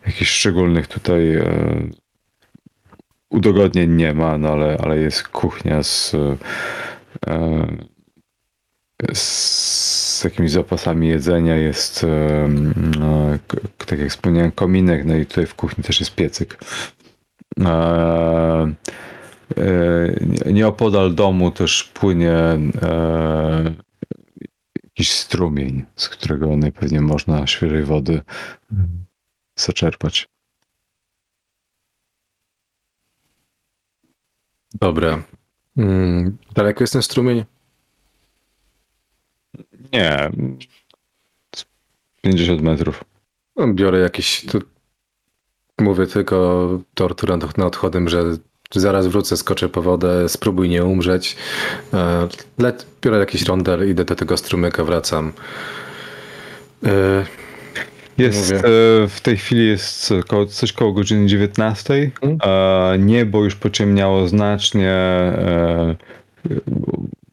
jakichś 0.06 0.30
szczególnych 0.30 0.86
tutaj. 0.86 1.38
Udogodnień 3.30 3.90
nie 3.90 4.14
ma, 4.14 4.38
no 4.38 4.48
ale, 4.48 4.78
ale 4.82 4.98
jest 4.98 5.28
kuchnia 5.28 5.82
z, 5.82 6.16
z 9.14 10.05
jakimiś 10.24 10.50
zapasami 10.50 11.08
jedzenia, 11.08 11.56
jest 11.56 12.06
no, 12.98 13.26
tak 13.86 13.98
jak 13.98 14.10
wspomniałem 14.10 14.52
kominek, 14.52 15.04
no 15.04 15.16
i 15.16 15.26
tutaj 15.26 15.46
w 15.46 15.54
kuchni 15.54 15.84
też 15.84 16.00
jest 16.00 16.14
piecyk. 16.14 16.58
E, 17.60 18.74
e, 19.56 20.52
Nieopodal 20.52 21.14
domu 21.14 21.50
też 21.50 21.84
płynie 21.84 22.32
e, 22.32 23.74
jakiś 24.84 25.12
strumień, 25.12 25.84
z 25.96 26.08
którego 26.08 26.56
najpewniej 26.56 27.00
można 27.00 27.46
świeżej 27.46 27.84
wody 27.84 28.20
zaczerpać. 29.56 30.28
Dobra. 34.74 35.22
Mm, 35.76 36.38
Daleko 36.54 36.82
jest 36.82 36.92
ten 36.92 37.02
strumień? 37.02 37.44
Nie. 39.92 40.30
z 41.56 41.64
50 42.22 42.62
metrów. 42.62 43.04
No, 43.56 43.74
Biorę 43.74 43.98
jakiś. 43.98 44.46
Tu, 44.46 44.62
mówię 45.80 46.06
tylko 46.06 46.68
tortura 46.94 47.36
na 47.56 47.66
odchodem, 47.66 48.08
że 48.08 48.22
zaraz 48.74 49.06
wrócę, 49.06 49.36
skoczę 49.36 49.68
po 49.68 49.82
wodę, 49.82 50.28
spróbuj 50.28 50.68
nie 50.68 50.84
umrzeć. 50.84 51.36
E, 51.94 52.28
Let, 52.58 52.86
biorę 53.02 53.18
jakiś 53.18 53.42
rondel, 53.42 53.90
idę 53.90 54.04
do 54.04 54.14
tego 54.16 54.36
strumyka, 54.36 54.84
wracam. 54.84 55.32
E, 56.86 57.26
Jest, 58.18 58.52
Mówię. 58.52 58.58
e, 58.58 59.08
w 59.08 59.20
tej 59.22 59.36
chwili 59.36 59.66
jest 59.68 60.14
koło, 60.28 60.46
coś 60.46 60.72
koło 60.72 60.92
godziny 60.92 61.26
19. 61.26 62.10
Mhm. 62.22 62.38
E, 62.94 62.98
niebo 62.98 63.44
już 63.44 63.54
pociemniało 63.54 64.28
znacznie. 64.28 64.92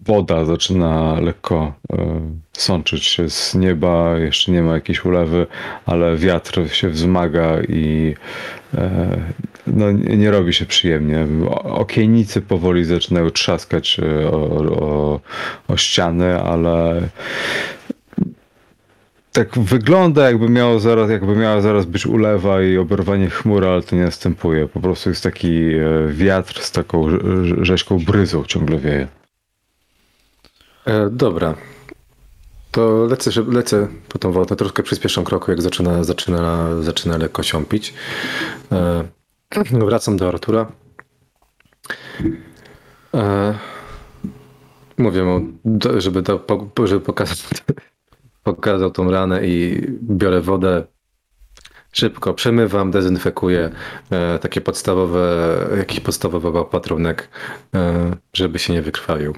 Woda 0.05 0.45
zaczyna 0.45 1.19
lekko 1.19 1.73
e, 1.93 2.21
sączyć 2.53 3.03
się 3.05 3.29
z 3.29 3.55
nieba, 3.55 4.17
jeszcze 4.19 4.51
nie 4.51 4.61
ma 4.63 4.73
jakiejś 4.73 5.05
ulewy, 5.05 5.47
ale 5.85 6.17
wiatr 6.17 6.75
się 6.75 6.89
wzmaga 6.89 7.61
i 7.69 8.15
e, 8.77 9.07
no, 9.67 9.91
nie 9.91 10.31
robi 10.31 10.53
się 10.53 10.65
przyjemnie. 10.65 11.27
O- 11.49 11.63
Okiennice 11.63 12.41
powoli 12.41 12.85
zaczynają 12.85 13.29
trzaskać 13.29 13.99
e, 13.99 14.27
o, 14.31 14.37
o, 14.79 15.19
o 15.67 15.77
ściany, 15.77 16.41
ale 16.41 17.01
tak 19.31 19.59
wygląda, 19.59 20.25
jakby 20.25 20.49
miało 20.49 20.79
zaraz, 20.79 21.09
jakby 21.09 21.35
miała 21.35 21.61
zaraz 21.61 21.85
być 21.85 22.05
ulewa 22.07 22.61
i 22.61 22.77
oberwanie 22.77 23.29
chmur, 23.29 23.65
ale 23.65 23.81
to 23.81 23.95
nie 23.95 24.03
następuje. 24.03 24.67
Po 24.67 24.79
prostu 24.79 25.09
jest 25.09 25.23
taki 25.23 25.69
wiatr 26.09 26.61
z 26.61 26.71
taką 26.71 27.07
rze- 27.07 27.63
rzeźką 27.65 27.99
bryzą 27.99 28.43
ciągle 28.43 28.77
wieje. 28.77 29.07
E, 30.85 31.09
dobra. 31.09 31.55
To 32.71 33.05
lecę, 33.09 33.31
lecę 33.47 33.87
po 34.09 34.19
tą 34.19 34.31
wodę. 34.31 34.55
Troszkę 34.55 34.83
przyspieszam 34.83 35.23
kroku, 35.23 35.51
jak 35.51 35.61
zaczyna, 35.61 36.03
zaczyna, 36.03 36.67
zaczyna 36.81 37.17
lekko 37.17 37.43
siąpić. 37.43 37.93
E, 38.71 39.03
wracam 39.87 40.17
do 40.17 40.27
Artura. 40.27 40.71
E, 43.13 43.53
mówię 44.97 45.23
mu, 45.23 45.41
żeby, 45.97 46.23
żeby 46.85 47.05
pokazał, 47.05 47.37
pokazał 48.43 48.91
tą 48.91 49.11
ranę 49.11 49.47
i 49.47 49.81
biorę 50.03 50.41
wodę. 50.41 50.83
Szybko 51.91 52.33
przemywam, 52.33 52.91
dezynfekuję 52.91 53.69
e, 54.11 54.39
takie 54.39 54.61
podstawowe, 54.61 55.57
jakiś 55.77 55.99
podstawowy 55.99 56.47
opatrunek, 56.47 57.29
e, 57.75 58.15
żeby 58.33 58.59
się 58.59 58.73
nie 58.73 58.81
wykrwawił. 58.81 59.33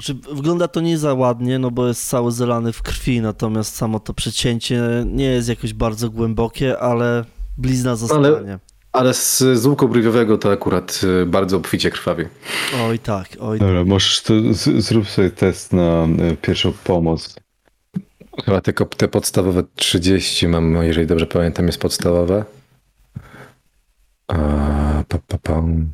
Znaczy, 0.00 0.34
wygląda 0.34 0.68
to 0.68 0.80
nie 0.80 0.98
za 0.98 1.14
ładnie, 1.14 1.58
no 1.58 1.70
bo 1.70 1.88
jest 1.88 2.08
cały 2.08 2.32
zalany 2.32 2.72
w 2.72 2.82
krwi, 2.82 3.20
natomiast 3.20 3.76
samo 3.76 4.00
to 4.00 4.14
przecięcie 4.14 4.82
nie 5.06 5.24
jest 5.24 5.48
jakoś 5.48 5.72
bardzo 5.72 6.10
głębokie, 6.10 6.78
ale 6.78 7.24
blizna 7.58 7.96
zostanie. 7.96 8.58
Ale 8.92 9.14
z, 9.14 9.38
z 9.38 9.66
łuku 9.66 9.88
brwiowego 9.88 10.38
to 10.38 10.52
akurat 10.52 11.00
y, 11.22 11.26
bardzo 11.26 11.56
obficie 11.56 11.90
krwawi. 11.90 12.24
Oj 12.82 12.98
tak, 12.98 13.28
oj 13.40 13.58
Dobra, 13.58 13.84
możesz 13.84 14.22
to, 14.22 14.34
z, 14.50 14.84
zrób 14.84 15.08
sobie 15.08 15.30
test 15.30 15.72
na 15.72 16.02
e, 16.02 16.36
pierwszą 16.42 16.72
pomoc. 16.72 17.34
Chyba 18.44 18.60
tylko 18.60 18.84
te 18.84 19.08
podstawowe 19.08 19.62
30 19.74 20.48
mam, 20.48 20.74
jeżeli 20.74 21.06
dobrze 21.06 21.26
pamiętam, 21.26 21.66
jest 21.66 21.80
podstawowe. 21.80 22.44
A, 24.28 24.36
pa, 25.08 25.18
pa, 25.28 25.38
pam. 25.38 25.88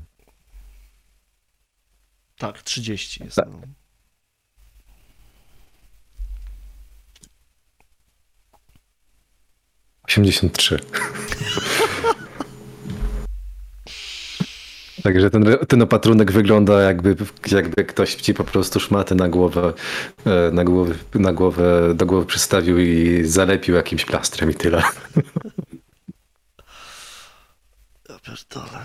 tak, 2.38 2.62
30 2.62 3.25
jest. 3.25 3.36
Tak. 3.36 3.48
No. 3.48 3.86
Osiemdziesiąt 10.08 10.58
Także 15.02 15.30
ten, 15.30 15.44
ten 15.68 15.82
opatrunek 15.82 16.32
wygląda 16.32 16.82
jakby, 16.82 17.16
jakby 17.50 17.84
ktoś 17.84 18.14
ci 18.14 18.34
po 18.34 18.44
prostu 18.44 18.80
szmatę 18.80 19.14
na 19.14 19.28
głowę, 19.28 19.72
e, 20.26 20.50
na 20.52 20.64
głowę, 20.64 20.94
na 21.14 21.32
głowę, 21.32 21.94
do 21.94 22.06
głowy 22.06 22.26
przystawił 22.26 22.78
i 22.78 23.22
zalepił 23.25 23.75
jakimś 23.75 24.04
plastrem 24.04 24.50
i 24.50 24.54
tyle. 24.54 24.82
Ja 28.08 28.18
pierdolę. 28.18 28.78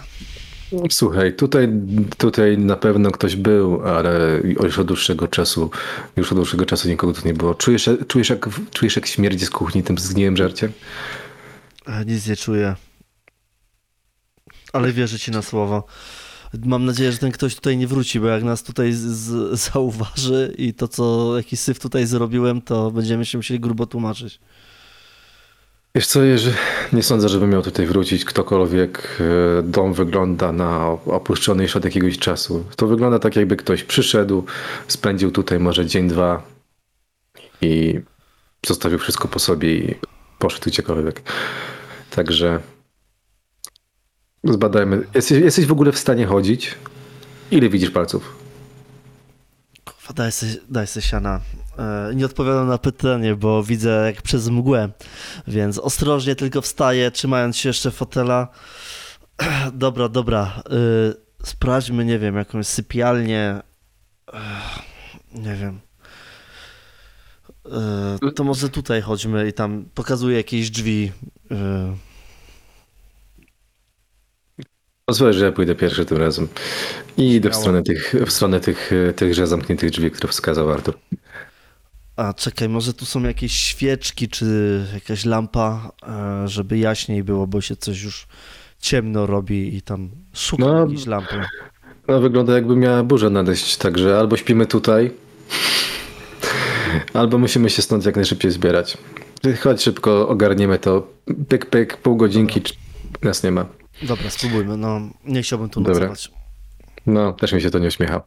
Słuchaj, 0.92 1.36
tutaj, 1.36 1.70
tutaj 2.18 2.58
na 2.58 2.76
pewno 2.76 3.12
ktoś 3.12 3.36
był, 3.36 3.82
ale 3.88 4.42
już 4.44 4.80
od 4.80 4.88
dłuższego 4.88 5.28
czasu, 5.28 5.70
już 6.18 6.32
od 6.32 6.38
dłuższego 6.38 6.66
czasu 6.66 6.90
nikogo 6.90 7.14
tu 7.14 7.28
nie 7.28 7.34
było. 7.34 7.56
Czujesz, 7.56 7.90
czujesz, 8.08 8.30
jak, 8.30 8.50
czujesz 8.72 8.96
jak 8.96 9.08
śmierdzi 9.08 9.46
z 9.46 9.50
kuchni 9.50 9.84
tym 9.84 9.98
zgniłym 9.98 10.38
żarciem? 10.38 10.72
E, 11.88 12.06
Nic 12.06 12.28
nie 12.28 12.36
czuję. 12.36 12.76
Ale 14.74 14.92
wierzę 14.92 15.20
ci 15.20 15.32
na 15.32 15.42
słowo. 15.42 15.86
Mam 16.66 16.86
nadzieję, 16.86 17.12
że 17.12 17.18
ten 17.18 17.32
ktoś 17.32 17.56
tutaj 17.56 17.78
nie 17.78 17.88
wróci, 17.88 18.20
bo 18.20 18.28
jak 18.28 18.44
nas 18.44 18.64
tutaj 18.64 18.94
zauważy 19.52 20.56
i 20.58 20.74
to, 20.74 20.88
co 20.88 21.34
jakiś 21.38 21.60
syf 21.60 21.80
tutaj 21.80 22.06
zrobiłem, 22.06 22.62
to 22.62 22.92
będziemy 22.92 23.26
się 23.26 23.38
musieli 23.38 23.60
grubo 23.60 23.86
tłumaczyć. 23.86 24.40
Wiesz 25.96 26.08
co, 26.08 26.24
Jerzy, 26.24 26.54
nie 26.94 27.04
sądzę, 27.04 27.30
żeby 27.30 27.48
miał 27.48 27.62
tutaj 27.62 27.86
wrócić 27.86 28.26
ktokolwiek. 28.26 29.20
E, 29.60 29.64
Dom 29.64 29.94
wygląda 29.94 30.52
na 30.52 30.88
opuszczony 30.88 31.64
już 31.64 31.76
od 31.76 31.86
jakiegoś 31.86 32.18
czasu. 32.18 32.66
To 32.76 32.88
wygląda 32.88 33.20
tak, 33.20 33.36
jakby 33.36 33.56
ktoś 33.56 33.84
przyszedł, 33.84 34.46
spędził 34.88 35.32
tutaj 35.32 35.60
może 35.60 35.86
dzień, 35.86 36.08
dwa 36.08 36.44
i 37.62 38.00
zostawił 38.68 39.00
wszystko 39.00 39.28
po 39.28 39.40
sobie 39.40 39.76
i 39.76 39.96
poszedł 40.40 40.70
gdziekolwiek. 40.70 41.22
Także 42.10 42.60
zbadajmy. 44.44 45.08
Jesteś, 45.16 45.40
jesteś 45.40 45.66
w 45.66 45.72
ogóle 45.72 45.92
w 45.92 46.00
stanie 46.00 46.26
chodzić? 46.26 46.76
Ile 47.52 47.70
widzisz 47.70 47.92
palców? 47.92 48.36
Daj 50.16 50.32
se, 50.32 50.46
daj 50.70 50.88
se 50.88 51.02
siana. 51.02 51.42
E, 51.82 52.16
nie 52.16 52.26
odpowiadam 52.26 52.68
na 52.68 52.78
pytanie, 52.78 53.36
bo 53.36 53.64
widzę 53.64 54.04
jak 54.06 54.22
przez 54.22 54.50
mgłę, 54.50 54.90
więc 55.48 55.78
ostrożnie 55.78 56.36
tylko 56.36 56.62
wstaję, 56.62 57.12
trzymając 57.12 57.58
się 57.58 57.70
jeszcze 57.70 57.92
fotela. 57.92 58.48
Dobra, 59.74 60.10
dobra. 60.10 60.64
Y, 60.72 61.46
sprawdźmy, 61.46 62.06
nie 62.06 62.20
wiem, 62.20 62.36
jakąś 62.36 62.68
sypialnię. 62.68 63.62
Nie 65.34 65.56
wiem. 65.56 65.80
Y, 68.28 68.32
to 68.32 68.44
może 68.44 68.70
tutaj 68.70 69.02
chodźmy 69.02 69.48
i 69.48 69.54
tam 69.54 69.86
pokazuję 69.94 70.38
jakieś 70.38 70.70
drzwi. 70.70 71.12
Y, 71.52 71.56
Pozwolę, 75.06 75.34
że 75.34 75.46
ja 75.46 75.52
pójdę 75.52 75.76
pierwszy 75.76 76.06
tym 76.06 76.18
razem. 76.18 76.48
I 77.18 77.34
idę 77.34 77.50
w 77.50 77.56
stronę 77.56 77.84
tych, 77.84 78.16
w 78.26 78.32
stronę 78.32 78.60
tych, 78.60 78.92
tychże 79.16 79.48
zamkniętych 79.48 79.92
drzwi, 79.92 80.12
które 80.12 80.32
wskazał 80.32 80.72
Artur. 80.72 80.98
A 82.22 82.34
czekaj, 82.34 82.70
może 82.70 82.94
tu 82.94 83.06
są 83.06 83.24
jakieś 83.24 83.52
świeczki, 83.52 84.28
czy 84.28 84.46
jakaś 84.94 85.26
lampa, 85.26 85.92
e, 86.44 86.48
żeby 86.48 86.78
jaśniej 86.78 87.24
było, 87.24 87.48
bo 87.48 87.62
się 87.62 87.76
coś 87.76 88.02
już 88.04 88.28
ciemno 88.80 89.26
robi 89.26 89.76
i 89.76 89.82
tam 89.82 90.10
szukam 90.34 90.68
No, 90.68 90.80
jakiejś 90.80 91.06
lampy. 91.06 91.42
No, 92.08 92.20
wygląda 92.20 92.54
jakby 92.54 92.76
miała 92.76 93.04
burza 93.04 93.30
nadejść, 93.30 93.78
także 93.78 94.20
albo 94.20 94.38
śpimy 94.38 94.66
tutaj, 94.66 95.12
albo 97.14 97.38
musimy 97.38 97.70
się 97.70 97.82
stąd 97.82 98.06
jak 98.06 98.16
najszybciej 98.16 98.52
zbierać. 98.52 98.98
Chodź 99.62 99.82
szybko, 99.84 100.30
ogarniemy 100.30 100.80
to. 100.80 101.08
Pyk, 101.50 101.66
pyk, 101.66 101.98
pół 101.98 102.16
godzinki, 102.18 102.62
czy- 102.62 102.74
nas 103.22 103.44
nie 103.44 103.52
ma. 103.52 103.66
Dobra, 104.04 104.30
spróbujmy. 104.30 104.78
No, 104.78 105.02
nie 105.26 105.42
chciałbym 105.42 105.70
tu 105.70 105.82
Dobra. 105.82 105.94
nocować. 106.08 106.32
No, 107.06 107.34
też 107.34 107.54
mi 107.54 107.62
się 107.62 107.70
to 107.72 107.80
nie 107.80 107.88
uśmiecha. 107.88 108.22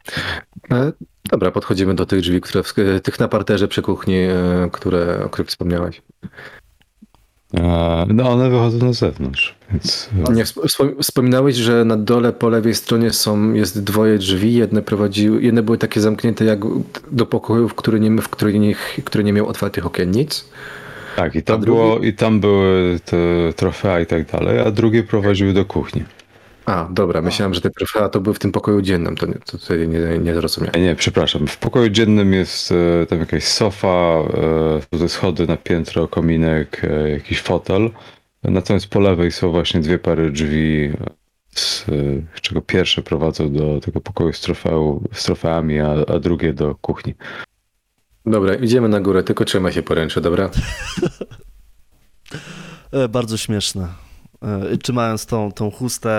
Dobra, 1.30 1.50
podchodzimy 1.50 1.94
do 1.94 2.06
tych 2.06 2.20
drzwi, 2.20 2.40
które, 2.40 2.62
w- 2.62 2.74
tych 3.02 3.20
na 3.20 3.28
parterze 3.28 3.68
przy 3.68 3.82
kuchni, 3.82 4.16
e, 4.16 4.68
które, 4.72 5.24
o 5.24 5.28
których 5.28 5.48
wspomniałeś. 5.48 6.02
E, 7.54 8.06
No 8.08 8.30
one 8.30 8.50
wychodzą 8.50 8.78
na 8.86 8.92
zewnątrz, 8.92 9.54
więc 9.72 10.10
Nie, 10.30 10.44
wsp- 10.44 10.60
wspom- 10.66 11.02
wspominałeś, 11.02 11.56
że 11.56 11.84
na 11.84 11.96
dole 11.96 12.32
po 12.32 12.48
lewej 12.48 12.74
stronie 12.74 13.10
są, 13.10 13.52
jest 13.52 13.84
dwoje 13.84 14.18
drzwi, 14.18 14.54
jedne 14.54 14.82
prowadziły, 14.82 15.42
jedne 15.42 15.62
były 15.62 15.78
takie 15.78 16.00
zamknięte 16.00 16.44
jak 16.44 16.60
do 17.10 17.26
pokojów, 17.26 17.74
które 17.74 18.00
nie, 18.00 18.22
w 18.22 18.28
które 18.28 18.52
nie, 18.52 18.74
które 19.04 19.24
nie 19.24 19.32
miały 19.32 19.48
otwartych 19.48 19.86
okiennic. 19.86 20.48
tak, 21.16 21.34
i 21.34 21.42
tam, 21.42 21.60
drugi? 21.60 21.80
było, 21.80 21.98
i 21.98 22.12
tam 22.12 22.40
były 22.40 23.00
te 23.04 23.16
trofea 23.56 24.00
i 24.00 24.06
tak 24.06 24.26
dalej, 24.30 24.58
a 24.58 24.70
drugie 24.70 25.02
prowadziły 25.02 25.52
do 25.52 25.64
kuchni. 25.64 26.04
A, 26.66 26.88
dobra, 26.90 27.22
myślałem, 27.22 27.54
że 27.54 27.60
te 27.60 27.70
trofea 27.70 28.08
to 28.08 28.20
były 28.20 28.34
w 28.34 28.38
tym 28.38 28.52
pokoju 28.52 28.82
dziennym, 28.82 29.16
to, 29.16 29.26
nie, 29.26 29.34
to 29.34 29.58
tutaj 29.58 29.88
nie, 29.88 30.18
nie 30.18 30.34
zrozumiałem. 30.34 30.82
Nie, 30.82 30.94
przepraszam. 30.94 31.46
W 31.46 31.58
pokoju 31.58 31.88
dziennym 31.88 32.32
jest 32.32 32.72
e, 32.72 33.06
tam 33.06 33.18
jakaś 33.18 33.44
sofa, 33.44 34.18
e, 34.76 34.80
tutaj 34.90 35.08
schody 35.08 35.46
na 35.46 35.56
piętro, 35.56 36.08
kominek, 36.08 36.84
e, 36.84 37.10
jakiś 37.10 37.40
fotel. 37.40 37.90
Natomiast 38.42 38.86
po 38.86 39.00
lewej 39.00 39.32
są 39.32 39.50
właśnie 39.50 39.80
dwie 39.80 39.98
pary 39.98 40.30
drzwi, 40.30 40.92
z, 41.54 41.86
e, 41.88 42.40
czego 42.40 42.60
pierwsze 42.60 43.02
prowadzą 43.02 43.52
do 43.52 43.80
tego 43.80 44.00
pokoju 44.00 44.32
z, 44.32 44.40
trofeu, 44.40 45.08
z 45.12 45.24
trofeami, 45.24 45.80
a, 45.80 45.92
a 45.92 46.18
drugie 46.18 46.52
do 46.52 46.74
kuchni. 46.74 47.14
Dobra, 48.26 48.54
idziemy 48.54 48.88
na 48.88 49.00
górę, 49.00 49.22
tylko 49.22 49.44
trzymaj 49.44 49.72
się 49.72 49.82
poręczy, 49.82 50.20
dobra? 50.20 50.50
E, 52.92 53.08
bardzo 53.08 53.36
śmieszne. 53.36 53.88
E, 54.44 54.76
trzymając 54.76 55.26
tą, 55.26 55.52
tą 55.52 55.70
chustę, 55.70 56.10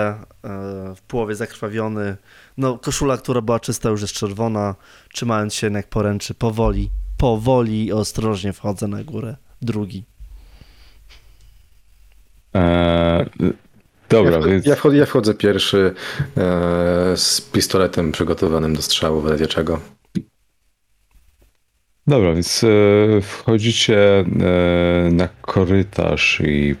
e, 0.44 0.94
w 0.96 1.02
połowie 1.02 1.34
zakrwawiony. 1.34 2.16
No, 2.56 2.78
koszula, 2.78 3.16
która 3.16 3.40
była 3.40 3.60
czysta, 3.60 3.88
już 3.88 4.02
jest 4.02 4.14
czerwona. 4.14 4.74
Trzymając 5.12 5.54
się 5.54 5.72
jak 5.72 5.88
poręczy, 5.88 6.34
powoli, 6.34 6.90
powoli 7.16 7.86
i 7.86 7.92
ostrożnie 7.92 8.52
wchodzę 8.52 8.88
na 8.88 9.04
górę. 9.04 9.36
Drugi. 9.62 10.04
E, 12.54 13.26
Dobra, 14.08 14.30
ja, 14.30 14.38
wcho- 14.38 14.46
więc... 14.46 14.66
ja, 14.66 14.74
wchodzę, 14.76 14.96
ja 14.96 15.06
wchodzę 15.06 15.34
pierwszy 15.34 15.94
e, 16.36 17.16
z 17.16 17.40
pistoletem 17.40 18.12
przygotowanym 18.12 18.74
do 18.74 18.82
strzału 18.82 19.20
w 19.20 19.26
razie 19.26 19.46
czego. 19.46 19.80
Dobra, 22.06 22.34
więc 22.34 22.64
e, 22.64 23.20
wchodzicie 23.20 24.18
e, 24.18 24.24
na 25.12 25.28
korytarz 25.28 26.40
i 26.40 26.76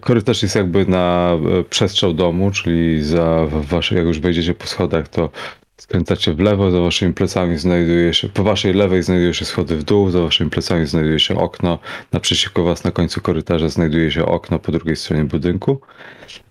korytarz 0.00 0.42
jest 0.42 0.56
jakby 0.56 0.86
na 0.86 1.32
e, 1.60 1.64
przestrzał 1.64 2.12
domu, 2.14 2.50
czyli 2.50 3.04
za 3.04 3.46
wasze, 3.50 3.94
jak 3.94 4.04
już 4.06 4.20
wejdziecie 4.20 4.54
po 4.54 4.66
schodach, 4.66 5.08
to 5.08 5.30
skręcacie 5.76 6.34
w 6.34 6.40
lewo, 6.40 6.70
za 6.70 6.80
waszymi 6.80 7.14
plecami 7.14 7.58
znajduje 7.58 8.14
się, 8.14 8.28
po 8.28 8.42
waszej 8.42 8.74
lewej 8.74 9.02
znajduje 9.02 9.34
się 9.34 9.44
schody 9.44 9.76
w 9.76 9.84
dół, 9.84 10.10
za 10.10 10.20
waszymi 10.20 10.50
plecami 10.50 10.86
znajduje 10.86 11.20
się 11.20 11.38
okno, 11.38 11.78
naprzeciwko 12.12 12.64
was 12.64 12.84
na 12.84 12.90
końcu 12.90 13.20
korytarza 13.20 13.68
znajduje 13.68 14.10
się 14.10 14.26
okno 14.26 14.58
po 14.58 14.72
drugiej 14.72 14.96
stronie 14.96 15.24
budynku. 15.24 15.80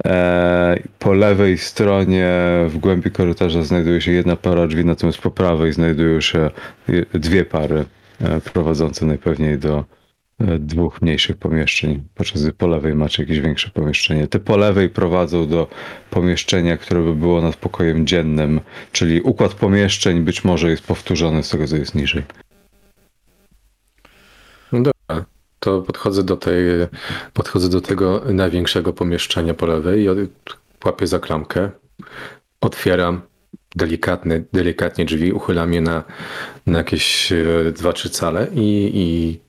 E, 0.05 0.79
Po 0.99 1.13
lewej 1.13 1.57
stronie 1.57 2.29
w 2.67 2.77
głębi 2.77 3.11
korytarza 3.11 3.63
znajduje 3.63 4.01
się 4.01 4.11
jedna 4.11 4.35
para 4.35 4.67
drzwi, 4.67 4.85
natomiast 4.85 5.19
po 5.19 5.31
prawej 5.31 5.73
znajdują 5.73 6.21
się 6.21 6.49
dwie 7.13 7.45
pary 7.45 7.85
e, 8.21 8.41
prowadzące 8.41 9.05
najpewniej 9.05 9.57
do 9.57 9.77
e, 9.79 9.96
dwóch 10.39 11.01
mniejszych 11.01 11.37
pomieszczeń, 11.37 12.03
podczas 12.15 12.41
gdy 12.41 12.53
po 12.53 12.67
lewej 12.67 12.95
macie 12.95 13.23
jakieś 13.23 13.39
większe 13.39 13.69
pomieszczenie. 13.69 14.27
Te 14.27 14.39
po 14.39 14.57
lewej 14.57 14.89
prowadzą 14.89 15.47
do 15.47 15.67
pomieszczenia, 16.09 16.77
które 16.77 17.01
by 17.01 17.15
było 17.15 17.41
nad 17.41 17.55
pokojem 17.55 18.07
dziennym, 18.07 18.61
czyli 18.91 19.21
układ 19.21 19.53
pomieszczeń 19.53 20.21
być 20.21 20.43
może 20.43 20.69
jest 20.69 20.83
powtórzony 20.83 21.43
z 21.43 21.49
tego, 21.49 21.67
co 21.67 21.75
jest 21.75 21.95
niżej. 21.95 22.23
No 24.71 24.79
dobra, 24.81 25.25
to 25.59 25.81
podchodzę 25.81 26.23
do 26.23 26.37
tej, 26.37 26.63
podchodzę 27.33 27.69
do 27.69 27.81
tego 27.81 28.21
największego 28.33 28.93
pomieszczenia 28.93 29.53
po 29.53 29.65
lewej 29.65 30.03
i 30.03 30.09
łapię 30.85 31.07
za 31.07 31.19
klamkę, 31.19 31.69
otwieram 32.61 33.21
delikatne, 33.75 34.43
delikatnie 34.53 35.05
drzwi, 35.05 35.33
uchylam 35.33 35.73
je 35.73 35.81
na, 35.81 36.03
na 36.65 36.77
jakieś 36.77 37.31
e, 37.31 37.71
2-3 37.71 38.09
cale 38.09 38.47
i, 38.55 38.91
i 38.93 39.39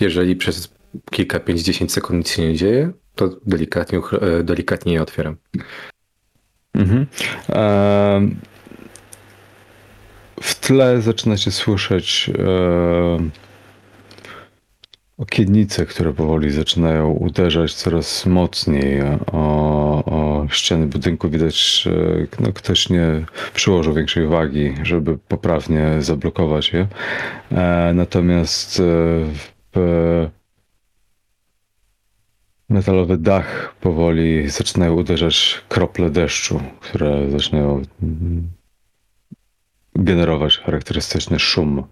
jeżeli 0.00 0.36
przez 0.36 0.74
kilka, 1.10 1.38
5-10 1.38 1.88
sekund 1.88 2.18
nic 2.18 2.30
się 2.30 2.42
nie 2.42 2.54
dzieje, 2.54 2.92
to 3.14 3.28
delikatnie, 3.46 3.98
e, 4.20 4.42
delikatnie 4.42 4.92
je 4.92 5.02
otwieram. 5.02 5.36
Mhm. 6.74 7.06
Em, 7.48 8.36
W 10.40 10.54
tle 10.60 11.02
zaczynacie 11.02 11.50
słyszeć 11.50 12.30
em, 12.38 13.30
okiennice, 15.18 15.86
które 15.86 16.12
powoli 16.12 16.50
zaczynają 16.50 17.10
uderzać 17.10 17.74
coraz 17.74 18.26
mocniej 18.26 19.02
o, 19.32 20.04
o 20.04 20.46
ściany 20.50 20.86
budynku. 20.86 21.28
Widać, 21.30 21.82
że 21.82 21.90
no, 22.40 22.52
ktoś 22.52 22.88
nie 22.90 23.24
przyłożył 23.54 23.94
większej 23.94 24.26
wagi, 24.26 24.74
żeby 24.82 25.18
poprawnie 25.18 25.96
zablokować 26.02 26.72
je. 26.72 26.86
E, 27.52 27.92
Natomiast 27.94 28.80
e, 28.80 28.84
metalowy 32.68 33.18
dach 33.18 33.74
powoli 33.80 34.48
zaczynają 34.48 34.94
uderzać 34.94 35.64
krople 35.68 36.10
deszczu, 36.10 36.60
które 36.80 37.30
zaczynają 37.30 37.82
mm, 38.02 38.50
generować 39.94 40.58
charakterystyczny 40.58 41.38
szum 41.38 41.84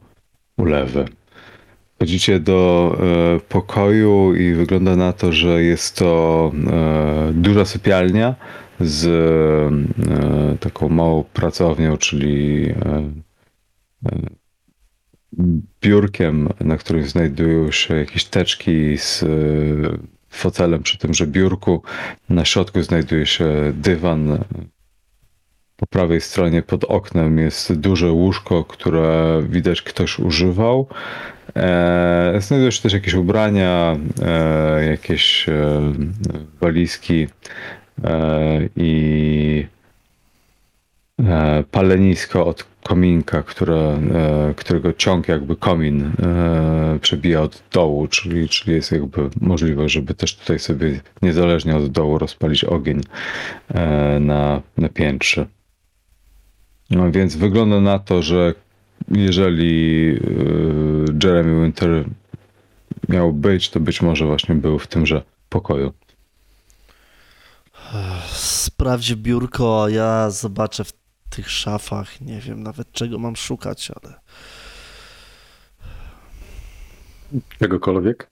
ulewy. 0.56 1.04
Wchodzicie 1.94 2.40
do 2.40 2.92
e, 3.00 3.40
pokoju 3.40 4.34
i 4.34 4.54
wygląda 4.54 4.96
na 4.96 5.12
to, 5.12 5.32
że 5.32 5.62
jest 5.62 5.96
to 5.96 6.52
e, 6.66 7.32
duża 7.32 7.64
sypialnia 7.64 8.34
z 8.80 9.06
e, 9.06 10.58
taką 10.58 10.88
małą 10.88 11.24
pracownią, 11.24 11.96
czyli 11.96 12.66
e, 12.70 12.74
e, 14.06 14.45
biurkiem, 15.80 16.48
na 16.60 16.76
którym 16.76 17.04
znajdują 17.04 17.70
się 17.70 17.96
jakieś 17.96 18.24
teczki 18.24 18.98
z 18.98 19.22
e, 19.22 19.26
fotelem 20.28 20.82
przy 20.82 20.98
tymże 20.98 21.26
biurku. 21.26 21.82
Na 22.28 22.44
środku 22.44 22.82
znajduje 22.82 23.26
się 23.26 23.72
dywan. 23.74 24.44
Po 25.76 25.86
prawej 25.86 26.20
stronie 26.20 26.62
pod 26.62 26.84
oknem 26.84 27.38
jest 27.38 27.72
duże 27.72 28.12
łóżko, 28.12 28.64
które 28.64 29.42
widać 29.48 29.82
ktoś 29.82 30.18
używał. 30.18 30.88
E, 31.56 32.38
znajdują 32.40 32.70
się 32.70 32.82
też 32.82 32.92
jakieś 32.92 33.14
ubrania, 33.14 33.96
e, 34.22 34.86
jakieś 34.86 35.46
walizki 36.60 37.26
i 38.76 39.66
palenisko 41.70 42.46
od 42.46 42.66
kominka, 42.82 43.42
które, 43.42 43.98
e, 44.14 44.54
którego 44.56 44.92
ciąg 44.92 45.28
jakby 45.28 45.56
komin 45.56 46.02
e, 46.02 46.98
przebija 47.00 47.42
od 47.42 47.62
dołu, 47.72 48.06
czyli, 48.06 48.48
czyli 48.48 48.76
jest 48.76 48.92
jakby 48.92 49.30
możliwe, 49.40 49.88
żeby 49.88 50.14
też 50.14 50.36
tutaj 50.36 50.58
sobie 50.58 51.00
niezależnie 51.22 51.76
od 51.76 51.88
dołu 51.88 52.18
rozpalić 52.18 52.64
ogień 52.64 53.00
e, 53.68 54.20
na, 54.20 54.62
na 54.76 54.88
piętrze. 54.88 55.46
No 56.90 57.10
więc 57.10 57.36
wygląda 57.36 57.80
na 57.80 57.98
to, 57.98 58.22
że 58.22 58.54
jeżeli 59.08 60.10
e, 60.16 60.18
Jeremy 61.24 61.64
Winter 61.64 62.04
miał 63.08 63.32
być, 63.32 63.70
to 63.70 63.80
być 63.80 64.02
może 64.02 64.26
właśnie 64.26 64.54
był 64.54 64.78
w 64.78 64.86
tymże 64.86 65.22
pokoju. 65.48 65.92
Sprawdź 68.32 69.14
biurko, 69.14 69.88
ja 69.88 70.30
zobaczę 70.30 70.84
w 70.84 70.92
tych 71.30 71.50
szafach. 71.50 72.20
Nie 72.20 72.40
wiem 72.40 72.62
nawet 72.62 72.92
czego 72.92 73.18
mam 73.18 73.36
szukać, 73.36 73.90
ale. 73.90 74.20
Czegokolwiek, 77.58 78.30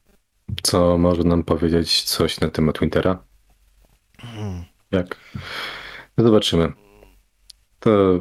co 0.62 0.98
może 0.98 1.24
nam 1.24 1.44
powiedzieć 1.44 2.02
coś 2.02 2.40
na 2.40 2.50
temat 2.50 2.80
Wintera? 2.80 3.24
Jak? 4.90 5.16
No 6.16 6.24
zobaczymy. 6.24 6.72
To 7.80 8.20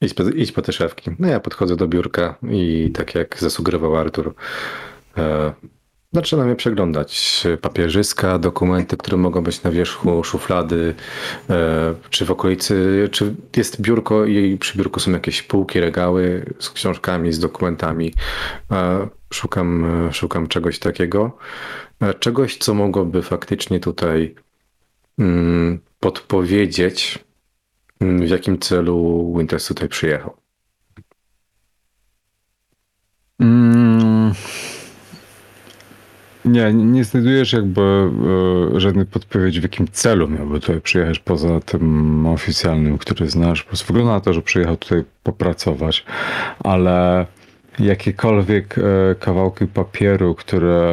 idź 0.00 0.14
po, 0.14 0.22
idź 0.22 0.52
po 0.52 0.62
te 0.62 0.72
szafki. 0.72 1.10
No 1.18 1.28
ja 1.28 1.40
podchodzę 1.40 1.76
do 1.76 1.88
biurka 1.88 2.38
i 2.50 2.90
tak 2.94 3.14
jak 3.14 3.38
zasugerował 3.38 3.96
Artur, 3.96 4.34
e, 5.16 5.52
zaczynam 6.12 6.48
je 6.48 6.56
przeglądać. 6.56 7.42
Papierzyska, 7.60 8.38
dokumenty, 8.38 8.96
które 8.96 9.16
mogą 9.16 9.42
być 9.42 9.62
na 9.62 9.70
wierzchu, 9.70 10.24
szuflady, 10.24 10.94
e, 11.50 11.94
czy 12.10 12.24
w 12.24 12.30
okolicy, 12.30 13.08
czy 13.12 13.34
jest 13.56 13.80
biurko 13.80 14.24
i 14.24 14.58
przy 14.58 14.78
biurku 14.78 15.00
są 15.00 15.10
jakieś 15.10 15.42
półki, 15.42 15.80
regały 15.80 16.54
z 16.58 16.70
książkami, 16.70 17.32
z 17.32 17.38
dokumentami. 17.38 18.14
E, 18.70 19.08
szukam, 19.32 19.86
szukam 20.12 20.46
czegoś 20.46 20.78
takiego. 20.78 21.38
E, 22.00 22.14
czegoś, 22.14 22.56
co 22.56 22.74
mogłoby 22.74 23.22
faktycznie 23.22 23.80
tutaj 23.80 24.34
mm, 25.18 25.80
podpowiedzieć, 26.00 27.18
mm, 28.00 28.26
w 28.26 28.30
jakim 28.30 28.58
celu 28.58 29.34
Winters 29.38 29.66
tutaj 29.66 29.88
przyjechał. 29.88 30.36
Mm. 33.40 34.34
Nie, 36.44 36.74
nie 36.74 37.04
znajdujesz 37.04 37.52
jakby 37.52 38.10
e, 38.76 38.80
żadnej 38.80 39.06
podpowiedzi, 39.06 39.60
w 39.60 39.62
jakim 39.62 39.88
celu 39.92 40.28
miałby 40.28 40.60
tutaj 40.60 40.80
przyjechać, 40.80 41.18
poza 41.18 41.60
tym 41.60 42.26
oficjalnym, 42.26 42.98
który 42.98 43.30
znasz. 43.30 43.62
Po 43.62 43.68
prostu 43.68 43.86
wygląda 43.86 44.12
na 44.12 44.20
to, 44.20 44.32
że 44.32 44.42
przyjechał 44.42 44.76
tutaj 44.76 45.04
popracować, 45.22 46.04
ale 46.64 47.26
jakiekolwiek 47.78 48.78
e, 48.78 49.14
kawałki 49.14 49.66
papieru, 49.66 50.34
które 50.34 50.92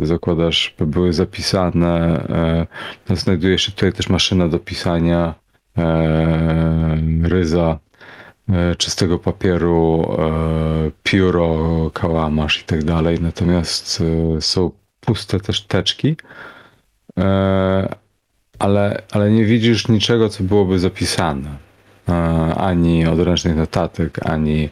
zakładasz, 0.00 0.74
by 0.78 0.86
były 0.86 1.12
zapisane, 1.12 2.24
e, 2.28 2.66
to 3.04 3.16
znajduje 3.16 3.58
się 3.58 3.72
tutaj 3.72 3.92
też 3.92 4.08
maszyna 4.08 4.48
do 4.48 4.58
pisania, 4.58 5.34
e, 5.78 6.98
ryza, 7.22 7.78
czystego 8.78 9.18
papieru, 9.18 10.16
e, 10.18 10.90
pióro, 11.02 11.90
kałamarz 11.94 12.60
i 12.60 12.64
tak 12.64 12.84
dalej. 12.84 13.20
Natomiast 13.20 14.02
e, 14.36 14.40
są 14.40 14.70
puste 15.00 15.40
też 15.40 15.62
teczki, 15.62 16.16
e, 17.18 17.94
ale, 18.58 19.02
ale 19.12 19.30
nie 19.30 19.44
widzisz 19.44 19.88
niczego, 19.88 20.28
co 20.28 20.44
byłoby 20.44 20.78
zapisane. 20.78 21.50
E, 22.08 22.12
Ani 22.54 23.06
odręcznych 23.06 23.56
notatek, 23.56 24.26
ani, 24.26 24.68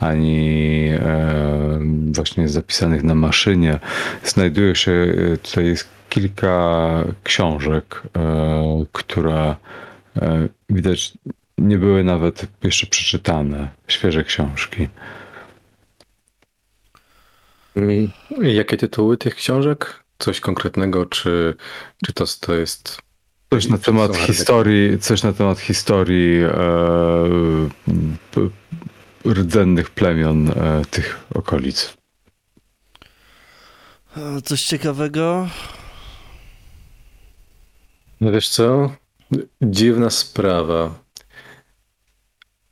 ani 0.00 0.88
e, 0.92 1.78
właśnie 2.14 2.48
zapisanych 2.48 3.02
na 3.02 3.14
maszynie. 3.14 3.78
Znajduje 4.24 4.74
się, 4.74 4.92
e, 4.92 5.36
tutaj 5.36 5.64
jest 5.64 5.88
kilka 6.08 6.80
książek, 7.22 8.02
e, 8.16 8.84
które 8.92 9.56
e, 10.16 10.48
widać 10.70 11.12
nie 11.58 11.78
były 11.78 12.04
nawet 12.04 12.46
jeszcze 12.62 12.86
przeczytane. 12.86 13.68
Świeże 13.88 14.24
książki. 14.24 14.88
I 18.42 18.54
jakie 18.54 18.76
tytuły 18.76 19.16
tych 19.16 19.34
książek? 19.34 20.06
coś 20.18 20.40
konkretnego, 20.40 21.06
czy, 21.06 21.54
czy 22.06 22.12
to, 22.12 22.24
to 22.40 22.54
jest... 22.54 22.98
Coś 23.50 23.68
na 23.68 23.78
temat 23.78 24.16
historii, 24.16 24.98
coś 24.98 25.22
na 25.22 25.32
temat 25.32 25.58
historii 25.58 26.42
e, 26.42 26.50
rdzennych 29.26 29.90
plemion 29.90 30.48
e, 30.48 30.82
tych 30.90 31.20
okolic. 31.34 31.96
Coś 34.44 34.64
ciekawego? 34.64 35.48
No 38.20 38.32
wiesz 38.32 38.48
co? 38.48 38.90
Dziwna 39.62 40.10
sprawa. 40.10 41.05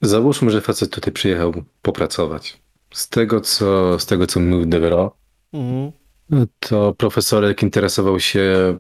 Załóżmy, 0.09 0.51
że 0.51 0.61
facet 0.61 0.90
tutaj 0.90 1.12
przyjechał 1.14 1.53
popracować. 1.83 2.59
Z 2.95 3.09
tego, 3.09 3.40
co, 3.40 3.99
z 3.99 4.07
tego, 4.07 4.27
co 4.27 4.40
mówił 4.40 4.67
Devero, 4.67 5.14
Mhm. 5.53 5.93
to 6.61 6.95
profesorek 6.99 7.62
interesował 7.62 8.21
się 8.21 8.77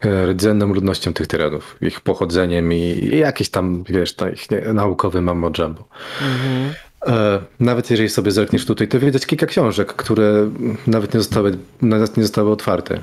e, 0.00 0.26
rdzenną 0.26 0.74
ludnością 0.74 1.12
tych 1.12 1.26
terenów, 1.26 1.76
ich 1.80 2.00
pochodzeniem 2.00 2.72
i, 2.72 2.76
i 3.12 3.18
jakieś 3.18 3.50
tam, 3.50 3.84
wiesz, 3.88 4.14
to 4.14 4.28
ich 4.28 4.50
nie, 4.50 4.60
naukowy 4.60 5.20
mambo 5.22 5.50
jumbo. 5.58 5.88
Mhm. 6.22 6.74
E, 7.06 7.40
Nawet 7.60 7.90
jeżeli 7.90 8.08
sobie 8.08 8.30
zerkniesz 8.30 8.66
tutaj, 8.66 8.88
to 8.88 8.98
widać 9.00 9.26
kilka 9.26 9.46
książek, 9.46 9.92
które 9.94 10.50
nawet 10.86 11.14
nie 11.14 11.20
zostały, 11.20 11.58
nawet 11.82 12.16
nie 12.16 12.22
zostały 12.22 12.50
otwarte. 12.50 13.00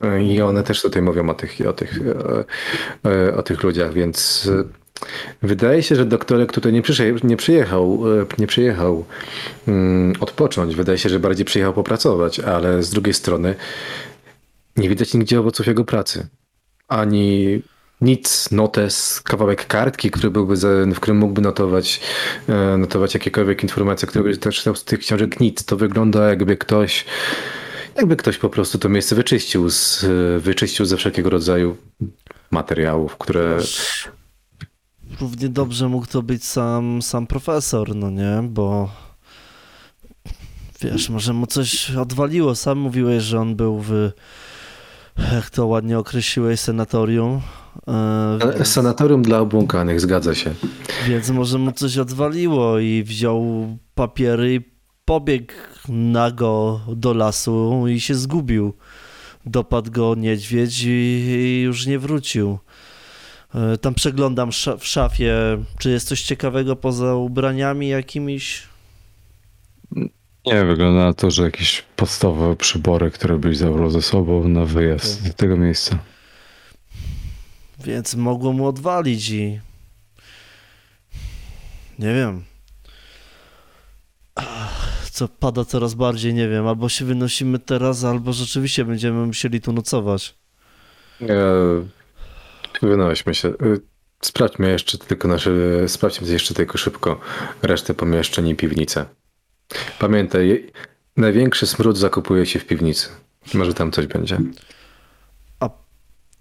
E, 0.00 0.22
I 0.24 0.42
one 0.42 0.62
też 0.62 0.82
tutaj 0.82 1.02
mówią 1.02 1.30
o 1.30 1.34
tych, 1.34 1.58
o 1.68 1.72
tych, 1.72 1.98
o 3.36 3.42
tych 3.42 3.62
ludziach, 3.62 3.92
więc 3.92 4.48
wydaje 5.42 5.82
się, 5.82 5.96
że 5.96 6.04
doktorek 6.04 6.52
tutaj 6.52 6.72
nie 6.72 6.82
przyjechał, 6.82 7.28
nie 7.28 7.36
przyjechał, 7.36 8.00
e, 8.20 8.26
nie 8.38 8.46
przyjechał 8.46 9.04
mm, 9.68 10.12
odpocząć. 10.20 10.76
Wydaje 10.76 10.98
się, 10.98 11.08
że 11.08 11.20
bardziej 11.20 11.44
przyjechał 11.44 11.74
popracować, 11.74 12.40
ale 12.40 12.82
z 12.82 12.90
drugiej 12.90 13.14
strony 13.14 13.54
nie 14.76 14.88
widać 14.88 15.14
nigdzie 15.14 15.40
owoców 15.40 15.66
jego 15.66 15.84
pracy. 15.84 16.28
Ani 16.88 17.62
nic, 18.00 18.50
notes, 18.50 19.20
kawałek 19.20 19.66
kartki, 19.66 20.10
który 20.10 20.30
byłby 20.30 20.56
w 20.94 21.00
którym 21.00 21.18
mógłby 21.18 21.40
notować, 21.40 22.00
e, 22.48 22.76
notować 22.76 23.14
jakiekolwiek 23.14 23.62
informacje, 23.62 24.08
które 24.08 24.24
by 24.24 24.36
czytał 24.36 24.74
z 24.74 24.84
tych 24.84 25.00
książek. 25.00 25.40
Nic. 25.40 25.64
To 25.64 25.76
wygląda 25.76 26.28
jakby 26.28 26.56
ktoś, 26.56 27.04
jakby 27.96 28.16
ktoś 28.16 28.38
po 28.38 28.50
prostu 28.50 28.78
to 28.78 28.88
miejsce 28.88 29.14
wyczyścił, 29.14 29.70
z, 29.70 30.06
wyczyścił 30.42 30.86
ze 30.86 30.96
wszelkiego 30.96 31.30
rodzaju 31.30 31.76
materiałów, 32.50 33.16
które... 33.16 33.58
Równie 35.20 35.48
dobrze 35.48 35.88
mógł 35.88 36.06
to 36.06 36.22
być 36.22 36.44
sam, 36.44 37.02
sam 37.02 37.26
profesor, 37.26 37.96
no 37.96 38.10
nie? 38.10 38.42
Bo 38.48 38.90
wiesz, 40.80 41.08
może 41.08 41.32
mu 41.32 41.46
coś 41.46 41.90
odwaliło. 41.90 42.54
Sam 42.54 42.78
mówiłeś, 42.78 43.22
że 43.22 43.40
on 43.40 43.56
był 43.56 43.78
w, 43.78 44.10
jak 45.32 45.50
to 45.50 45.66
ładnie 45.66 45.98
określiłeś, 45.98 46.60
senatorium. 46.60 47.40
E, 47.88 48.38
więc, 48.56 48.68
Sanatorium 48.68 49.22
dla 49.22 49.38
obłąkanych, 49.38 50.00
zgadza 50.00 50.34
się. 50.34 50.54
więc 51.08 51.30
może 51.30 51.58
mu 51.58 51.72
coś 51.72 51.98
odwaliło 51.98 52.78
i 52.78 53.02
wziął 53.02 53.66
papiery 53.94 54.54
i 54.54 54.60
pobiegł 55.04 55.52
nago 55.88 56.80
do 56.96 57.14
lasu 57.14 57.88
i 57.88 58.00
się 58.00 58.14
zgubił. 58.14 58.74
Dopadł 59.46 59.90
go 59.90 60.14
niedźwiedź 60.14 60.82
i, 60.84 60.88
i 60.88 61.60
już 61.60 61.86
nie 61.86 61.98
wrócił. 61.98 62.58
E, 63.54 63.78
Tam 63.78 63.94
przeglądam 63.94 64.50
w 64.78 64.86
szafie, 64.86 65.34
czy 65.78 65.90
jest 65.90 66.08
coś 66.08 66.22
ciekawego 66.22 66.76
poza 66.76 67.14
ubraniami 67.14 67.88
jakimiś. 67.88 68.62
Nie, 70.46 70.64
wygląda 70.64 71.04
na 71.04 71.14
to, 71.14 71.30
że 71.30 71.42
jakieś 71.42 71.84
podstawowe 71.96 72.56
przybory, 72.56 73.10
które 73.10 73.38
byś 73.38 73.56
zabrał 73.56 73.90
ze 73.90 74.02
sobą 74.02 74.48
na 74.48 74.64
wyjazd 74.64 75.28
do 75.28 75.34
tego 75.34 75.56
miejsca. 75.56 75.98
Więc 77.84 78.14
mogło 78.14 78.52
mu 78.52 78.66
odwalić 78.66 79.30
i. 79.30 79.60
Nie 81.98 82.14
wiem. 82.14 82.44
Co 85.10 85.28
pada 85.28 85.64
coraz 85.64 85.94
bardziej, 85.94 86.34
nie 86.34 86.48
wiem. 86.48 86.66
Albo 86.66 86.88
się 86.88 87.04
wynosimy 87.04 87.58
teraz, 87.58 88.04
albo 88.04 88.32
rzeczywiście 88.32 88.84
będziemy 88.84 89.26
musieli 89.26 89.60
tu 89.60 89.72
nocować. 89.72 90.34
E, 91.22 91.26
Wynośmy 92.82 93.34
się. 93.34 93.48
E, 93.48 93.54
Sprawdźmy 94.22 94.70
jeszcze 94.70 94.98
tylko 94.98 95.28
nasze, 95.28 95.50
sprawdźmy 95.88 96.28
jeszcze 96.28 96.54
tylko 96.54 96.78
szybko 96.78 97.20
resztę 97.62 97.94
pomieszczeń 97.94 98.48
i 98.48 98.54
piwnicę. 98.56 99.06
Pamiętaj, 99.98 100.72
największy 101.16 101.66
smród 101.66 101.98
zakupuje 101.98 102.46
się 102.46 102.58
w 102.58 102.66
piwnicy. 102.66 103.08
Może 103.54 103.74
tam 103.74 103.92
coś 103.92 104.06
będzie. 104.06 104.38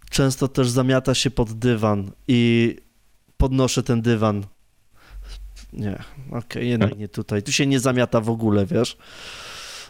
Często 0.09 0.47
też 0.47 0.69
zamiata 0.69 1.15
się 1.15 1.31
pod 1.31 1.53
dywan 1.53 2.11
i 2.27 2.75
podnoszę 3.37 3.83
ten 3.83 4.01
dywan. 4.01 4.45
Nie, 5.73 6.03
okej, 6.31 6.69
jednak 6.69 6.97
nie 6.97 7.07
tutaj. 7.07 7.43
Tu 7.43 7.51
się 7.51 7.67
nie 7.67 7.79
zamiata 7.79 8.21
w 8.21 8.29
ogóle, 8.29 8.65
wiesz. 8.65 8.97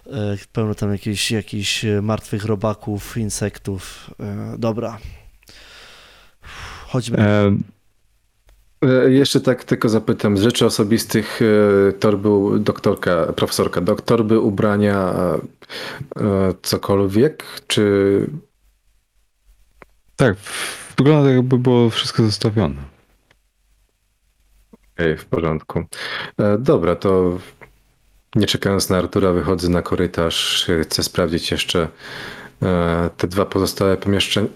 E, 0.08 0.38
Pełno 0.54 0.76
tam 0.76 0.92
jakichś, 0.92 1.32
jakichś 1.32 1.86
e, 1.86 2.02
martwych 2.02 2.46
robaków, 2.46 3.18
insektów. 3.18 4.10
E, 4.20 4.56
Dobra. 4.58 4.98
Chodźmy. 6.90 7.18
E, 7.18 7.58
E, 8.84 9.12
Jeszcze 9.12 9.42
tak 9.42 9.64
tylko 9.64 9.90
zapytam, 9.90 10.38
z 10.38 10.42
rzeczy 10.42 10.66
osobistych 10.66 11.40
e, 11.42 11.94
torby 11.94 12.30
u- 12.30 12.60
doktorka, 12.60 13.34
profesorka, 13.34 13.82
doktorby 13.82 14.40
ubrania 14.40 15.14
e, 15.14 16.54
cokolwiek, 16.62 17.44
czy 17.68 18.26
tak, 20.16 20.36
wygląda 20.98 21.28
tak, 21.28 21.36
jakby 21.36 21.58
było 21.58 21.90
wszystko 21.90 22.24
zostawione. 22.24 22.76
Okej, 24.96 25.18
w 25.18 25.26
porządku. 25.26 25.84
E, 26.38 26.58
Dobra, 26.58 26.96
to 26.96 27.38
nie 28.36 28.46
czekając 28.48 28.90
na 28.90 28.98
Artura, 28.98 29.32
wychodzę 29.32 29.70
na 29.70 29.82
korytarz. 29.82 30.68
Chcę 30.84 31.04
sprawdzić 31.04 31.52
jeszcze 31.52 31.88
e, 32.64 33.10
te 33.18 33.28
dwa 33.28 33.46
pozostałe 33.46 33.98
pomieszczenia. 33.98 34.48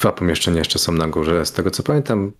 Dwa 0.00 0.12
pomieszczenia 0.12 0.58
jeszcze 0.58 0.78
są 0.78 0.92
na 0.92 1.08
górze. 1.08 1.46
Z 1.46 1.52
tego 1.52 1.70
co 1.70 1.82
pamiętam, 1.82 2.32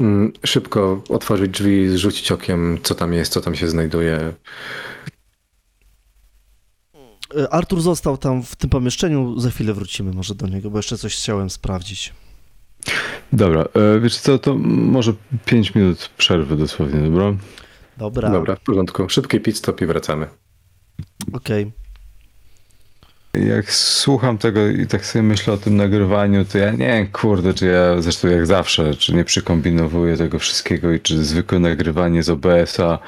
mm, 0.00 0.32
szybko 0.44 1.02
otworzyć 1.08 1.50
drzwi, 1.50 1.98
rzucić 1.98 2.32
okiem, 2.32 2.78
co 2.82 2.94
tam 2.94 3.12
jest, 3.12 3.32
co 3.32 3.40
tam 3.40 3.54
się 3.54 3.68
znajduje. 3.68 4.34
E, 7.36 7.50
Artur 7.50 7.80
został 7.80 8.18
tam 8.18 8.42
w 8.42 8.56
tym 8.56 8.70
pomieszczeniu. 8.70 9.40
Za 9.40 9.50
chwilę 9.50 9.74
wrócimy 9.74 10.12
może 10.12 10.34
do 10.34 10.46
niego, 10.46 10.70
bo 10.70 10.78
jeszcze 10.78 10.98
coś 10.98 11.16
chciałem 11.16 11.50
sprawdzić. 11.50 12.12
Dobra, 13.32 13.60
e, 13.74 14.00
wiesz 14.00 14.18
co, 14.18 14.38
to 14.38 14.54
może 14.58 15.12
5 15.44 15.74
minut 15.74 16.10
przerwy 16.18 16.56
dosłownie, 16.56 17.00
dobra? 17.00 17.34
Dobra, 17.96 18.30
Dobra, 18.30 18.56
w 18.56 18.60
porządku. 18.60 19.08
Szybki 19.08 19.40
pit 19.40 19.56
stop 19.56 19.80
i 19.80 19.86
wracamy. 19.86 20.26
okej. 21.32 21.72
Jak 23.34 23.72
słucham 23.72 24.38
tego 24.38 24.66
i 24.68 24.86
tak 24.86 25.06
sobie 25.06 25.22
myślę 25.22 25.54
o 25.54 25.56
tym 25.56 25.76
nagrywaniu, 25.76 26.44
to 26.44 26.58
ja 26.58 26.70
nie 26.70 26.86
wiem, 26.86 27.06
kurde, 27.06 27.54
czy 27.54 27.66
ja 27.66 28.02
zresztą 28.02 28.28
jak 28.28 28.46
zawsze, 28.46 28.94
czy 28.94 29.14
nie 29.14 29.24
przykombinowuję 29.24 30.16
tego 30.16 30.38
wszystkiego 30.38 30.92
i 30.92 31.00
czy 31.00 31.24
zwykłe 31.24 31.58
nagrywanie 31.58 32.22
z 32.22 32.30
OBS-a, 32.30 32.98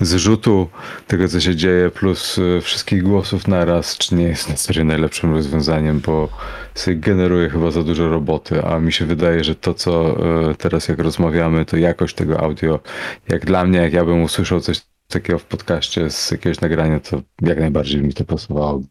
z 0.00 0.14
rzutu 0.14 0.68
tego, 1.06 1.28
co 1.28 1.40
się 1.40 1.56
dzieje, 1.56 1.90
plus 1.90 2.38
y, 2.38 2.60
wszystkich 2.62 3.02
głosów 3.02 3.48
naraz, 3.48 3.98
czy 3.98 4.14
nie 4.14 4.24
jest 4.24 4.48
na 4.48 4.56
serio 4.56 4.84
najlepszym 4.84 5.34
rozwiązaniem, 5.34 6.00
bo 6.00 6.28
sobie 6.74 6.96
generuje 6.96 7.50
chyba 7.50 7.70
za 7.70 7.82
dużo 7.82 8.08
roboty, 8.08 8.64
a 8.64 8.78
mi 8.78 8.92
się 8.92 9.06
wydaje, 9.06 9.44
że 9.44 9.54
to, 9.54 9.74
co 9.74 10.16
y, 10.50 10.54
teraz 10.54 10.88
jak 10.88 10.98
rozmawiamy, 10.98 11.64
to 11.64 11.76
jakość 11.76 12.14
tego 12.14 12.40
audio, 12.40 12.80
jak 13.28 13.46
dla 13.46 13.64
mnie, 13.64 13.78
jak 13.78 13.92
ja 13.92 14.04
bym 14.04 14.22
usłyszał 14.22 14.60
coś 14.60 14.80
takiego 15.08 15.38
w 15.38 15.44
podcaście 15.44 16.10
z 16.10 16.30
jakiegoś 16.30 16.60
nagrania, 16.60 17.00
to 17.00 17.22
jak 17.42 17.60
najbardziej 17.60 18.02
mi 18.02 18.14
to 18.14 18.24
pasowało. 18.24 18.82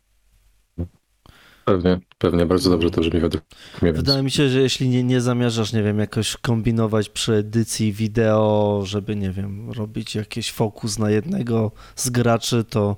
Pewnie, 1.70 2.00
pewnie 2.18 2.46
bardzo 2.46 2.70
dobrze 2.70 2.92
to 2.92 3.02
brzmi 3.02 3.20
według 3.20 3.44
mnie. 3.82 3.94
Więc... 3.94 3.98
Wydaje 3.98 4.24
mi 4.24 4.32
się, 4.32 4.50
że 4.50 4.62
jeśli 4.62 4.90
nie, 4.90 5.04
nie 5.04 5.22
zamierzasz, 5.22 5.74
nie 5.74 5.84
wiem, 5.84 6.00
jakoś 6.00 6.38
kombinować 6.38 7.10
przy 7.10 7.34
edycji 7.34 7.94
wideo, 7.94 8.82
żeby, 8.86 9.16
nie 9.16 9.32
wiem, 9.32 9.72
robić 9.72 10.16
jakiś 10.16 10.52
fokus 10.52 11.00
na 11.00 11.10
jednego 11.10 11.72
z 11.96 12.10
graczy, 12.10 12.64
to 12.64 12.98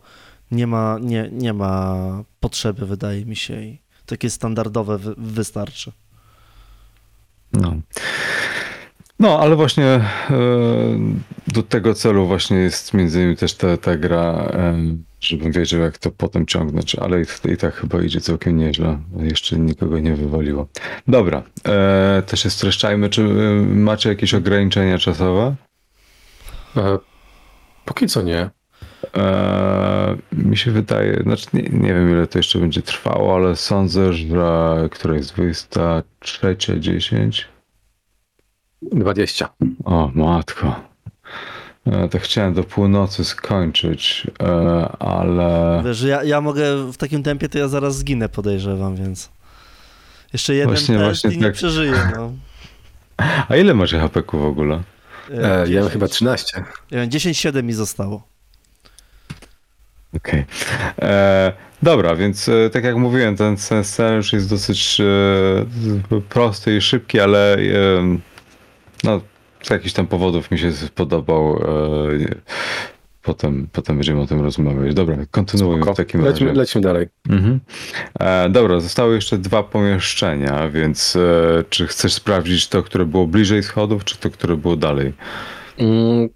nie 0.51 0.67
ma, 0.67 0.97
nie, 1.01 1.29
nie 1.31 1.53
ma 1.53 1.95
potrzeby, 2.39 2.85
wydaje 2.85 3.25
mi 3.25 3.35
się. 3.35 3.63
I 3.63 3.81
takie 4.05 4.29
standardowe 4.29 4.97
wy, 4.97 5.15
wystarczy. 5.17 5.91
No. 7.53 7.75
No, 9.19 9.39
ale 9.39 9.55
właśnie 9.55 9.85
e, 9.85 10.03
do 11.47 11.63
tego 11.63 11.93
celu 11.93 12.27
właśnie 12.27 12.57
jest 12.57 12.93
między 12.93 13.19
innymi 13.19 13.37
też 13.37 13.53
ta, 13.53 13.77
ta 13.77 13.97
gra, 13.97 14.51
żebym 15.21 15.51
wiedział 15.51 15.81
jak 15.81 15.97
to 15.97 16.11
potem 16.11 16.45
ciągnąć, 16.45 16.95
ale 16.95 17.21
i, 17.21 17.25
i 17.53 17.57
tak 17.57 17.73
chyba 17.75 18.01
idzie 18.01 18.21
całkiem 18.21 18.57
nieźle. 18.57 18.99
Jeszcze 19.19 19.59
nikogo 19.59 19.99
nie 19.99 20.15
wywaliło. 20.15 20.67
Dobra, 21.07 21.43
e, 21.67 22.23
to 22.27 22.35
się 22.35 22.49
streszczajmy. 22.49 23.09
Czy 23.09 23.21
e, 23.21 23.25
macie 23.75 24.09
jakieś 24.09 24.33
ograniczenia 24.33 24.97
czasowe? 24.97 25.55
E, 26.77 26.97
Póki 27.85 28.07
co 28.07 28.21
nie. 28.21 28.49
e, 29.17 30.17
mi 30.31 30.57
się 30.57 30.71
wydaje, 30.71 31.19
znaczy 31.23 31.47
nie, 31.53 31.61
nie 31.61 31.93
wiem 31.93 32.11
ile 32.11 32.27
to 32.27 32.39
jeszcze 32.39 32.59
będzie 32.59 32.81
trwało, 32.81 33.35
ale 33.35 33.55
sądzę, 33.55 34.13
że 34.13 34.87
która 34.91 35.15
jest 35.15 35.37
23.10? 35.37 37.43
20. 38.81 39.49
O, 39.83 40.11
matko. 40.15 40.90
E, 41.87 42.07
to 42.09 42.19
chciałem 42.19 42.53
do 42.53 42.63
północy 42.63 43.25
skończyć, 43.25 44.27
e, 44.43 44.47
ale 44.99 45.81
Wiesz, 45.85 46.01
ja, 46.01 46.23
ja 46.23 46.41
mogę 46.41 46.91
w 46.91 46.97
takim 46.97 47.23
tempie, 47.23 47.49
to 47.49 47.57
ja 47.57 47.67
zaraz 47.67 47.97
zginę, 47.97 48.29
podejrzewam, 48.29 48.95
więc. 48.95 49.29
Jeszcze 50.33 50.55
jeden 50.55 50.69
Właśnie- 50.69 50.97
test 50.97 51.05
właśnie 51.05 51.31
i 51.31 51.37
nie 51.37 51.43
tak. 51.43 51.53
przeżyję, 51.53 52.11
no. 52.15 52.31
a 53.49 53.55
ile 53.55 53.73
macie 53.73 53.99
HP-ku 53.99 54.39
w 54.39 54.45
ogóle? 54.45 54.81
E, 55.31 55.41
ja 55.41 55.49
mam 55.57 55.67
10. 55.67 55.91
chyba 55.91 56.07
13. 56.07 56.63
Ja 56.91 56.99
mam 56.99 57.09
10-7 57.09 57.63
mi 57.63 57.73
zostało. 57.73 58.23
Okej. 60.15 60.45
E, 61.01 61.53
Dobra, 61.83 62.15
więc 62.15 62.49
tak 62.71 62.83
jak 62.83 62.95
mówiłem, 62.95 63.37
ten, 63.37 63.55
ten 63.69 63.83
scenariusz 63.83 64.33
jest 64.33 64.49
dosyć 64.49 65.01
e, 66.09 66.21
prosty 66.29 66.77
i 66.77 66.81
szybki, 66.81 67.19
ale 67.19 67.55
e, 67.55 67.59
no, 69.03 69.21
z 69.63 69.69
jakichś 69.69 69.93
tam 69.93 70.07
powodów 70.07 70.51
mi 70.51 70.59
się 70.59 70.71
spodobał. 70.71 71.55
E, 71.57 72.35
potem, 73.21 73.67
potem 73.71 73.95
będziemy 73.95 74.21
o 74.21 74.27
tym 74.27 74.41
rozmawiać. 74.41 74.93
Dobra, 74.93 75.15
kontynuujmy 75.31 75.81
Spoko. 75.81 75.93
w 75.93 75.97
takim 75.97 76.19
razie. 76.25 76.31
Lecimy, 76.33 76.53
lecimy 76.53 76.81
dalej. 76.81 77.07
Mhm. 77.29 77.59
E, 78.19 78.49
dobra, 78.49 78.79
zostały 78.79 79.15
jeszcze 79.15 79.37
dwa 79.37 79.63
pomieszczenia, 79.63 80.69
więc 80.69 81.15
e, 81.15 81.63
czy 81.69 81.87
chcesz 81.87 82.13
sprawdzić 82.13 82.67
to, 82.67 82.83
które 82.83 83.05
było 83.05 83.27
bliżej 83.27 83.63
schodów, 83.63 84.03
czy 84.05 84.17
to, 84.17 84.29
które 84.29 84.57
było 84.57 84.75
dalej? 84.75 85.13
Mm, 85.77 86.29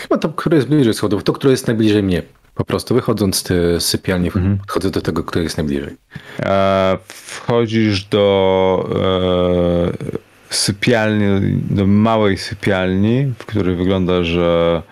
chyba 0.00 0.18
to, 0.18 0.28
które 0.28 0.56
jest 0.56 0.68
bliżej 0.68 0.94
schodów, 0.94 1.24
to, 1.24 1.32
które 1.32 1.50
jest 1.50 1.66
najbliżej 1.66 2.02
mnie. 2.02 2.22
Po 2.54 2.64
prostu 2.64 2.94
wychodząc 2.94 3.42
z 3.48 3.82
sypialni, 3.84 4.26
Mhm. 4.26 4.58
do 4.92 5.00
tego, 5.00 5.24
które 5.24 5.42
jest 5.44 5.56
najbliżej. 5.56 5.96
E, 6.38 6.98
wchodzisz 7.08 8.04
do 8.04 8.90
e, 10.14 10.29
sypialni, 10.50 11.60
do 11.70 11.86
małej 11.86 12.38
sypialni, 12.38 13.34
w 13.38 13.46
której 13.46 13.76
wygląda, 13.76 14.24
że 14.24 14.82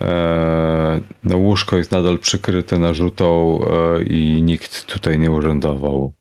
e, 0.00 1.00
no, 1.24 1.36
łóżko 1.36 1.76
jest 1.76 1.92
nadal 1.92 2.18
przykryte 2.18 2.78
narzutą 2.78 3.60
e, 3.60 4.02
i 4.02 4.42
nikt 4.42 4.86
tutaj 4.86 5.18
nie 5.18 5.30
urzędował. 5.30 6.12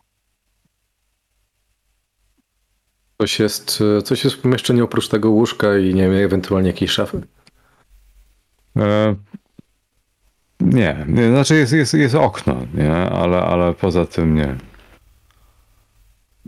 Coś 3.17 3.39
jest, 3.39 3.83
coś 4.03 4.23
jest 4.23 4.35
w 4.35 4.39
pomieszczeniu 4.39 4.85
oprócz 4.85 5.07
tego 5.07 5.29
łóżka 5.29 5.77
i 5.77 5.93
nie 5.93 6.09
wiem, 6.09 6.25
ewentualnie 6.25 6.67
jakiejś 6.67 6.91
szafy. 6.91 7.21
E, 8.77 9.15
nie, 10.59 11.05
nie, 11.07 11.29
znaczy 11.29 11.55
jest, 11.55 11.73
jest, 11.73 11.93
jest 11.93 12.15
okno, 12.15 12.57
nie? 12.73 12.91
Ale, 12.93 13.41
ale 13.41 13.73
poza 13.73 14.05
tym 14.05 14.35
nie. 14.35 14.55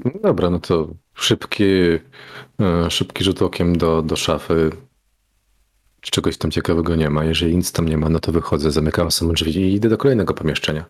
No 0.06 0.12
dobra, 0.24 0.50
no 0.50 0.60
to 0.60 0.88
szybki, 1.14 1.64
e, 2.62 2.92
szybki 2.92 3.24
rzut 3.24 3.42
okiem 3.42 3.78
do, 3.78 4.02
do 4.02 4.16
szafy. 4.16 4.70
Czy 6.02 6.12
czegoś 6.12 6.38
tam 6.38 6.52
ciekawego 6.52 6.96
nie 6.96 7.10
ma? 7.10 7.26
Jeżeli 7.26 7.58
nic 7.58 7.72
tam 7.72 7.90
nie 7.90 7.98
ma, 7.98 8.10
no 8.10 8.20
to 8.20 8.32
wychodzę, 8.32 8.72
zamykam 8.72 9.12
sobie 9.12 9.34
drzwi 9.34 9.58
i 9.58 9.74
idę 9.74 9.90
do 9.90 9.98
kolejnego 9.98 10.34
pomieszczenia. 10.34 10.86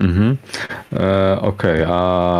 Mhm. 0.00 0.36
E, 0.92 1.38
Okej, 1.40 1.82
a, 1.84 1.92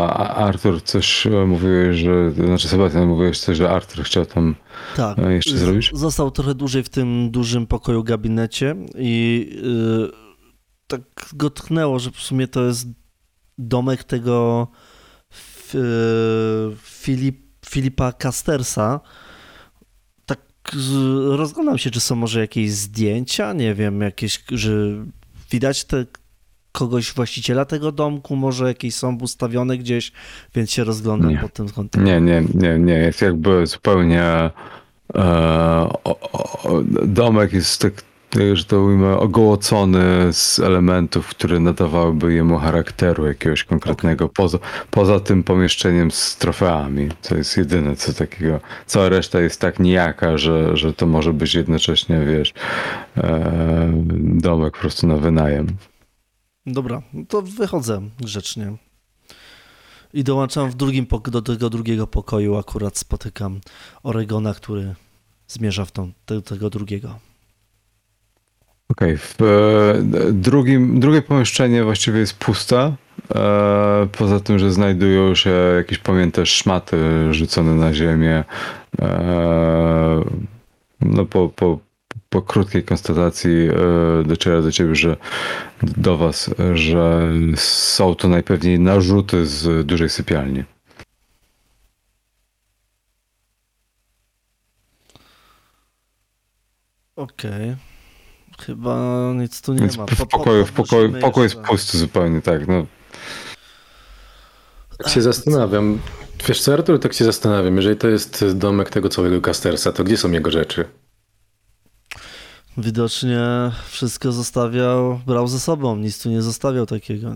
a 0.09 0.35
Artur 0.35 0.83
coś 0.83 1.27
e, 1.27 1.31
mówiłeś, 1.31 1.97
że, 1.97 2.31
znaczy 2.31 2.69
Sebastian 2.69 3.07
mówiłeś 3.09 3.41
coś, 3.41 3.57
że 3.57 3.71
Artur 3.71 4.05
chciał 4.05 4.27
tam 4.27 4.55
Tak. 4.97 5.19
e, 5.19 5.35
jeszcze 5.35 5.57
Z- 5.57 5.61
zrobić? 5.61 5.91
Został 5.95 6.31
trochę 6.31 6.55
dłużej 6.55 6.83
w 6.83 6.89
tym 6.89 7.31
dużym 7.31 7.67
pokoju 7.67 8.05
gabinecie 8.05 8.77
i 8.99 9.47
yy, 9.63 10.11
tak 10.87 11.01
go 11.35 11.51
tchnęło, 11.51 11.99
że 11.99 12.11
w 12.11 12.21
sumie 12.21 12.49
to 12.49 12.65
jest 12.65 12.89
domek 13.59 14.05
tego 14.05 14.69
Filip, 16.83 17.39
Filipa 17.67 18.13
Castersa. 18.13 19.01
Tak 20.27 20.41
rozglądam 21.29 21.79
się, 21.79 21.91
czy 21.91 22.01
są 22.01 22.17
może 22.17 22.41
jakieś 22.41 22.73
zdjęcia, 22.73 23.53
nie 23.53 23.75
wiem, 23.75 24.01
jakieś, 24.01 24.45
że 24.51 24.71
widać 25.51 25.85
te 25.85 26.07
kogoś 26.73 27.13
właściciela 27.13 27.65
tego 27.65 27.93
domku, 27.93 28.37
może 28.37 28.67
jakieś 28.69 28.95
są 28.95 29.19
ustawione 29.19 29.79
gdzieś, 29.79 30.13
więc 30.55 30.71
się 30.71 30.85
rozglądam 30.85 31.31
Nie. 31.31 31.39
pod 31.39 31.53
tym 31.53 31.69
kątem. 31.69 32.05
Nie, 32.05 32.21
nie, 32.21 32.45
nie, 32.55 32.79
nie. 32.79 32.93
Jest 32.93 33.21
jakby 33.23 33.67
zupełnie. 33.67 34.23
E, 34.23 34.51
o, 36.05 36.21
o, 36.33 36.83
domek 37.05 37.53
jest 37.53 37.81
tak, 37.81 37.93
że 38.55 38.65
to 38.65 38.83
ujmę, 38.83 39.17
ogołocony 39.17 40.33
z 40.33 40.59
elementów, 40.59 41.29
które 41.29 41.61
nadawałyby 41.61 42.35
jemu 42.35 42.59
charakteru 42.59 43.27
jakiegoś 43.27 43.65
konkretnego. 43.65 44.29
Poza, 44.29 44.59
poza 44.91 45.21
tym 45.21 45.43
pomieszczeniem 45.43 46.11
z 46.11 46.37
trofeami. 46.37 47.09
To 47.23 47.37
jest 47.37 47.57
jedyne 47.57 47.97
co 47.97 48.13
takiego. 48.13 48.61
Cała 48.87 49.09
reszta 49.09 49.41
jest 49.41 49.61
tak 49.61 49.79
nijaka, 49.79 50.39
że, 50.39 50.77
że 50.77 50.93
to 50.93 51.07
może 51.07 51.33
być 51.33 51.55
jednocześnie, 51.55 52.21
wiesz, 52.27 52.55
e, 53.17 53.93
domek 54.23 54.75
po 54.75 54.81
prostu 54.81 55.07
na 55.07 55.17
wynajem. 55.17 55.67
Dobra, 56.67 57.03
no 57.13 57.25
to 57.29 57.43
wychodzę 57.43 58.03
grzecznie. 58.21 58.77
I 60.15 60.25
dołączam 60.25 60.71
w 60.71 60.75
drugim 60.75 61.07
do 61.31 61.43
tego 61.43 61.71
drugiego 61.71 62.07
pokoju. 62.07 62.57
Akurat 62.57 62.99
spotykam 62.99 63.61
Oregona, 64.03 64.55
który 64.55 64.95
zmierza 65.49 65.85
w 65.85 65.93
tą, 65.93 66.13
te, 66.27 66.43
tego 66.43 66.71
drugiego. 66.71 67.30
Okej, 68.91 69.17
w 69.17 69.43
e, 69.43 70.33
drugie 70.93 71.23
pomieszczenie 71.23 71.85
właściwie 71.85 72.19
jest 72.19 72.39
puste. 72.39 72.97
E, 73.35 74.09
poza 74.13 74.41
tym, 74.41 74.59
że 74.59 74.73
znajdują 74.73 75.35
się 75.35 75.51
jakieś 75.77 75.99
pamięte 75.99 76.47
szmaty 76.47 76.97
rzucone 77.35 77.75
na 77.75 77.95
ziemię. 77.95 78.45
E, 79.03 80.25
no 81.01 81.25
po, 81.27 81.49
po, 81.49 81.79
po 82.29 82.43
krótkiej 82.43 82.83
konstatacji 82.83 83.69
dociera 84.25 84.63
do 84.63 84.73
ciebie, 84.73 84.95
że 84.95 85.17
do 85.83 86.17
was, 86.17 86.51
że 86.75 87.29
są 87.57 88.15
to 88.15 88.29
najpewniej 88.29 88.81
narzuty 88.81 89.47
z 89.47 89.87
dużej 89.87 90.09
sypialni. 90.09 90.65
Okej. 97.17 97.90
Chyba 98.67 98.97
nic 99.37 99.61
tu 99.63 99.73
nie 99.73 99.81
Więc 99.81 99.97
ma. 99.99 100.07
w 100.07 100.09
Po- 100.09 100.17
po- 100.17 100.27
pokoju, 100.27 100.67
w 100.67 100.73
pokoju, 100.73 101.13
pokój 101.21 101.43
jest 101.43 101.57
pusty 101.57 101.99
zupełnie, 101.99 102.43
tak. 102.43 102.69
No, 102.69 102.87
Tak 104.99 105.09
się 105.13 105.23
zastanawiam. 105.23 105.99
Wiesz 106.49 106.61
co, 106.61 106.73
Artur, 106.75 106.99
tak 107.01 107.13
się 107.13 107.25
zastanawiam. 107.25 107.77
Jeżeli 107.77 107.97
to 107.97 108.09
jest 108.09 108.45
domek 108.55 108.91
tego 108.91 109.09
całego 109.09 109.41
Castersa, 109.41 109.93
to 109.93 110.05
gdzie 110.05 110.17
są 110.17 110.31
jego 110.31 110.51
rzeczy? 110.51 110.85
Widocznie 112.79 113.41
wszystko 113.89 114.33
zostawiał, 114.33 115.21
brał 115.27 115.49
ze 115.49 115.61
sobą, 115.61 115.97
nic 115.97 116.23
tu 116.23 116.29
nie 116.31 116.43
zostawiał 116.43 116.87
takiego. 116.87 117.35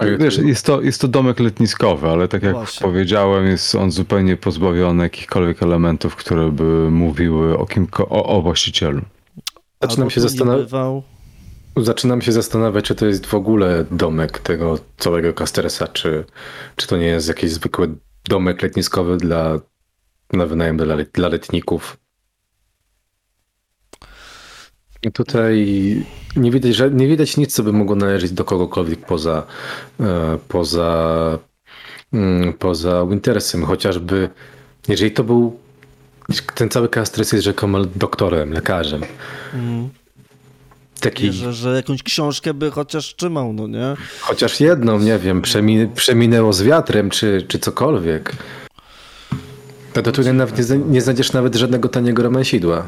Jak- 0.00 0.18
Wiesz, 0.22 0.38
jest 0.38 0.66
to, 0.66 0.80
jest 0.82 1.00
to 1.00 1.08
domek 1.08 1.40
letniskowy, 1.40 2.08
ale 2.08 2.28
tak 2.28 2.42
jak 2.42 2.52
Właśnie. 2.52 2.84
powiedziałem, 2.84 3.46
jest 3.46 3.74
on 3.74 3.90
zupełnie 3.92 4.36
pozbawiony 4.36 5.02
jakichkolwiek 5.02 5.62
elementów, 5.62 6.16
które 6.16 6.50
by 6.52 6.90
mówiły 6.90 7.58
o, 7.58 7.66
kim, 7.66 7.86
o, 7.98 8.24
o 8.36 8.42
właścicielu. 8.42 9.02
Zaczynam 9.82 10.10
się, 10.10 10.20
bywał. 10.64 11.02
zaczynam 11.76 12.22
się 12.22 12.32
zastanawiać, 12.32 12.84
czy 12.84 12.94
to 12.94 13.06
jest 13.06 13.26
w 13.26 13.34
ogóle 13.34 13.84
domek 13.90 14.38
tego 14.38 14.78
całego 14.98 15.32
Castersa, 15.32 15.88
czy, 15.88 16.24
czy 16.76 16.86
to 16.86 16.96
nie 16.96 17.06
jest 17.06 17.28
jakiś 17.28 17.50
zwykły 17.52 17.94
domek 18.28 18.62
letniskowy 18.62 19.16
dla, 19.16 19.60
na 20.32 20.46
wynajem 20.46 20.76
dla, 20.76 20.94
let- 20.94 21.10
dla 21.12 21.28
letników. 21.28 21.96
I 25.02 25.12
tutaj 25.12 25.56
nie 26.36 26.50
widać, 26.50 26.78
nie 26.92 27.08
widać 27.08 27.36
nic, 27.36 27.54
co 27.54 27.62
by 27.62 27.72
mogło 27.72 27.96
należeć 27.96 28.32
do 28.32 28.44
kogokolwiek 28.44 29.06
poza, 29.06 29.46
e, 30.00 30.38
poza, 30.48 31.38
mm, 32.12 32.52
poza 32.52 33.06
Wintersem. 33.06 33.64
Chociażby, 33.64 34.28
jeżeli 34.88 35.10
to 35.10 35.24
był 35.24 35.58
ten 36.54 36.68
cały 36.68 36.88
Castres 36.88 37.32
jest 37.32 37.44
rzekomo 37.44 37.84
doktorem, 37.84 38.52
lekarzem. 38.52 39.02
Mm. 39.54 39.88
Taki, 41.00 41.24
Wierzę, 41.24 41.52
że 41.52 41.76
jakąś 41.76 42.02
książkę 42.02 42.54
by 42.54 42.70
chociaż 42.70 43.14
trzymał, 43.16 43.52
no 43.52 43.66
nie? 43.66 43.94
chociaż 44.20 44.60
jedną, 44.60 44.98
nie 44.98 45.18
wiem, 45.18 45.42
przemi, 45.42 45.88
przeminęło 45.94 46.52
z 46.52 46.62
wiatrem, 46.62 47.10
czy, 47.10 47.44
czy 47.48 47.58
cokolwiek. 47.58 48.32
To, 49.92 50.02
to 50.02 50.12
tu 50.12 50.22
nie, 50.22 50.32
nawet 50.32 50.58
nie, 50.58 50.64
zna- 50.64 50.86
nie 50.88 51.00
znajdziesz 51.00 51.32
nawet 51.32 51.54
żadnego 51.54 51.88
taniego 51.88 52.22
romansidła. 52.22 52.86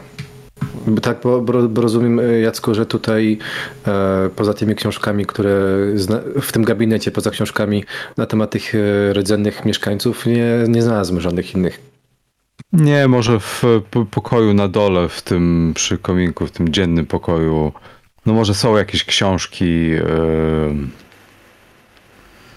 Tak, 1.02 1.18
bo, 1.22 1.40
bo, 1.40 1.68
bo 1.68 1.82
rozumiem, 1.82 2.20
e, 2.20 2.40
Jacku, 2.40 2.74
że 2.74 2.86
tutaj 2.86 3.38
e, 3.86 4.30
poza 4.36 4.54
tymi 4.54 4.74
książkami, 4.74 5.26
które 5.26 5.60
zna, 5.94 6.20
w 6.42 6.52
tym 6.52 6.64
gabinecie, 6.64 7.10
poza 7.10 7.30
książkami 7.30 7.84
na 8.16 8.26
temat 8.26 8.50
tych 8.50 8.74
e, 8.74 9.12
rdzennych 9.12 9.64
mieszkańców, 9.64 10.26
nie, 10.26 10.64
nie 10.68 10.82
znalazłem 10.82 11.20
żadnych 11.20 11.54
innych. 11.54 11.95
Nie, 12.76 13.08
może 13.08 13.40
w 13.40 13.62
po- 13.90 14.04
pokoju 14.04 14.54
na 14.54 14.68
dole, 14.68 15.08
w 15.08 15.22
tym 15.22 15.72
przy 15.74 15.98
kominku, 15.98 16.46
w 16.46 16.50
tym 16.50 16.68
dziennym 16.72 17.06
pokoju 17.06 17.72
no 18.26 18.32
może 18.34 18.54
są 18.54 18.76
jakieś 18.76 19.04
książki, 19.04 19.90
e, 19.92 20.00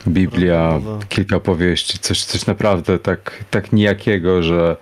Biblia, 0.07 0.71
Rodowe. 0.73 1.05
kilka 1.09 1.39
powieści, 1.39 1.99
coś, 1.99 2.23
coś 2.23 2.45
naprawdę 2.45 2.99
tak, 2.99 3.43
tak 3.51 3.73
nijakiego, 3.73 4.43
że 4.43 4.77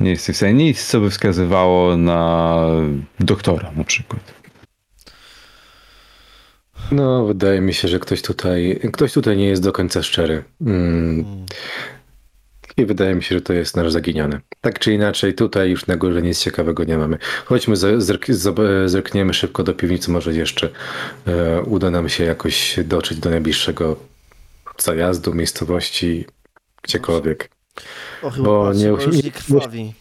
nie 0.00 0.10
jesteś 0.10 0.34
w 0.34 0.38
stanie 0.38 0.54
nic, 0.54 0.86
co 0.86 1.00
by 1.00 1.10
wskazywało 1.10 1.96
na 1.96 2.56
doktora 3.20 3.70
na 3.76 3.84
przykład. 3.84 4.34
No, 6.92 7.24
wydaje 7.26 7.60
mi 7.60 7.74
się, 7.74 7.88
że 7.88 7.98
ktoś 7.98 8.22
tutaj, 8.22 8.80
ktoś 8.92 9.12
tutaj 9.12 9.36
nie 9.36 9.46
jest 9.46 9.62
do 9.62 9.72
końca 9.72 10.02
szczery. 10.02 10.44
Mm, 10.60 11.20
Mm. 11.20 11.46
I 12.76 12.86
wydaje 12.86 13.14
mi 13.14 13.22
się, 13.22 13.34
że 13.34 13.40
to 13.40 13.52
jest 13.52 13.76
nasz 13.76 13.92
zaginiony. 13.92 14.40
Tak 14.60 14.78
czy 14.78 14.92
inaczej, 14.92 15.34
tutaj 15.34 15.70
już 15.70 15.86
na 15.86 15.96
górze 15.96 16.22
nic 16.22 16.38
ciekawego 16.40 16.84
nie 16.84 16.98
mamy. 16.98 17.18
Chodźmy, 17.44 17.76
zerk, 17.76 18.26
zerkniemy 18.86 19.34
szybko 19.34 19.62
do 19.64 19.74
piwnicy, 19.74 20.10
może 20.10 20.34
jeszcze 20.34 20.68
e, 21.26 21.62
uda 21.62 21.90
nam 21.90 22.08
się 22.08 22.24
jakoś 22.24 22.76
dotrzeć 22.84 23.18
do 23.18 23.30
najbliższego 23.30 23.96
zajazdu, 24.78 25.34
miejscowości, 25.34 26.26
gdziekolwiek. 26.82 27.50
O, 28.22 28.30
chyba 28.30 28.44
Bo 28.44 28.64
patrzę, 28.66 28.80
nie 28.84 28.90
bo 28.92 29.02
już 29.02 29.24
nie- 29.24 29.30
krwawi. 29.30 29.94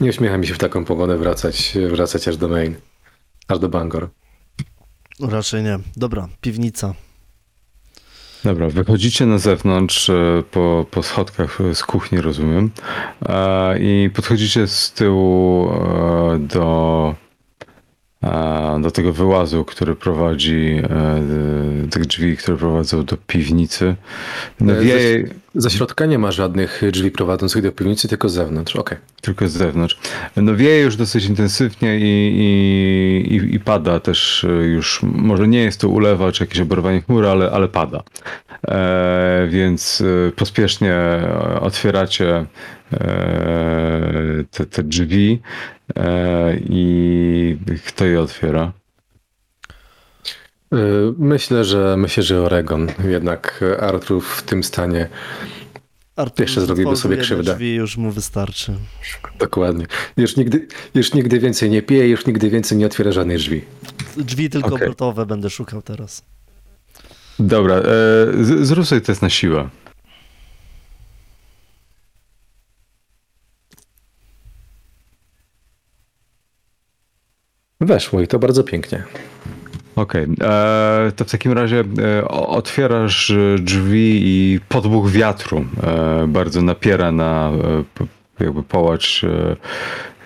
Nie 0.00 0.10
uśmiecha 0.10 0.38
mi 0.38 0.46
się 0.46 0.54
w 0.54 0.58
taką 0.58 0.84
pogodę 0.84 1.18
wracać, 1.18 1.72
wracać 1.90 2.28
aż 2.28 2.36
do 2.36 2.48
Maine, 2.48 2.74
aż 3.48 3.58
do 3.58 3.68
Bangor. 3.68 4.08
Raczej 5.20 5.62
nie. 5.62 5.78
Dobra, 5.96 6.28
piwnica. 6.40 6.94
Dobra, 8.44 8.68
wychodzicie 8.68 9.26
na 9.26 9.38
zewnątrz 9.38 10.10
e, 10.10 10.42
po, 10.50 10.86
po 10.90 11.02
schodkach 11.02 11.58
z 11.74 11.82
kuchni, 11.82 12.20
rozumiem, 12.20 12.70
e, 13.26 13.78
i 13.78 14.10
podchodzicie 14.14 14.66
z 14.66 14.92
tyłu 14.92 15.70
e, 15.70 16.38
do, 16.38 17.14
do 18.80 18.90
tego 18.90 19.12
wyłazu, 19.12 19.64
który 19.64 19.94
prowadzi, 19.94 20.82
e, 21.84 21.88
tych 21.90 22.06
drzwi, 22.06 22.36
które 22.36 22.56
prowadzą 22.56 23.04
do 23.04 23.16
piwnicy. 23.16 23.94
No 24.60 24.72
E, 24.72 24.80
wieje 24.80 25.24
Ze 25.54 25.70
środka 25.70 26.06
nie 26.06 26.18
ma 26.18 26.32
żadnych 26.32 26.82
drzwi 26.92 27.10
prowadzących 27.10 27.62
do 27.62 27.72
piwnicy, 27.72 28.08
tylko 28.08 28.28
z 28.28 28.32
zewnątrz. 28.32 28.76
Okej. 28.76 28.98
tylko 29.20 29.48
z 29.48 29.52
zewnątrz. 29.52 29.98
No 30.36 30.56
wieje 30.56 30.82
już 30.82 30.96
dosyć 30.96 31.24
intensywnie 31.24 31.98
i, 31.98 32.02
i, 32.38 33.34
i, 33.34 33.54
i 33.54 33.60
pada 33.60 34.00
też 34.00 34.44
e, 34.44 34.48
już, 34.48 35.00
może 35.02 35.48
nie 35.48 35.62
jest 35.62 35.80
to 35.80 35.88
ulewa 35.88 36.32
czy 36.32 36.44
jakieś 36.44 36.60
oberwanie 36.60 37.02
chmury, 37.02 37.28
ale, 37.28 37.50
ale 37.50 37.68
pada. 37.68 38.02
E, 38.68 39.48
więc 39.50 40.02
pospiesznie 40.36 40.94
otwieracie 41.60 42.46
te, 44.50 44.66
te 44.66 44.82
drzwi 44.82 45.40
i 46.68 47.56
kto 47.86 48.04
je 48.04 48.20
otwiera? 48.20 48.72
Y, 50.74 50.76
Myślę, 51.18 51.64
że 51.64 51.96
myślę, 51.96 52.22
że 52.22 52.40
Oregon. 52.42 52.88
Jednak 53.08 53.64
Artur 53.80 54.22
w 54.22 54.42
tym 54.42 54.64
stanie 54.64 55.08
Artur 56.16 56.40
Jeszcze 56.40 56.60
zrobiłby 56.60 56.96
sobie 56.96 57.16
krzywdę. 57.16 57.52
Drzwi 57.54 57.74
już 57.74 57.96
mu 57.96 58.10
wystarczy. 58.10 58.72
dokładnie. 59.38 59.86
Już 60.16 60.36
nigdy, 60.36 60.66
już 60.94 61.14
nigdy 61.14 61.38
więcej 61.38 61.70
nie 61.70 61.82
pije, 61.82 62.08
już 62.08 62.26
nigdy 62.26 62.50
więcej 62.50 62.78
nie 62.78 62.86
otwiera 62.86 63.12
żadnych 63.12 63.38
drzwi. 63.38 63.64
Drzwi 64.16 64.50
tylko 64.50 64.68
Okej. 64.68 64.82
obrotowe 64.82 65.26
będę 65.26 65.50
szukał 65.50 65.82
teraz. 65.82 66.24
Dobra, 67.38 67.74
e, 67.74 67.84
zrób 68.64 68.86
sobie 68.86 69.00
test 69.00 69.22
na 69.22 69.30
siłę. 69.30 69.68
Weszło 77.80 78.20
i 78.20 78.26
to 78.26 78.38
bardzo 78.38 78.64
pięknie. 78.64 79.02
Okej, 79.96 80.26
e, 80.40 81.12
to 81.16 81.24
w 81.24 81.30
takim 81.30 81.52
razie 81.52 81.84
e, 81.98 82.28
otwierasz 82.28 83.30
e, 83.30 83.56
drzwi 83.58 84.20
i 84.24 84.60
podmuch 84.68 85.10
wiatru 85.10 85.64
bardzo 86.28 86.62
napiera 86.62 87.12
na 87.12 87.52
jakby 88.40 88.62
połacz 88.62 89.22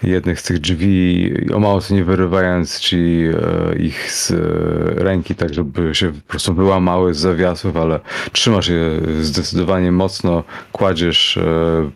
jednych 0.03 0.41
z 0.41 0.43
tych 0.43 0.59
drzwi, 0.59 1.33
o 1.55 1.59
mało 1.59 1.81
co 1.81 1.95
nie 1.95 2.05
wyrywając 2.05 2.81
ci 2.81 3.25
ich 3.79 4.13
z 4.13 4.33
ręki, 4.99 5.35
tak 5.35 5.55
żeby 5.55 5.95
się 5.95 6.13
po 6.13 6.29
prostu 6.29 6.55
wyłamały 6.55 7.15
z 7.15 7.19
zawiasów, 7.19 7.77
ale 7.77 8.01
trzymasz 8.33 8.69
je 8.69 9.01
zdecydowanie 9.21 9.93
mocno, 9.93 10.45
kładziesz 10.73 11.39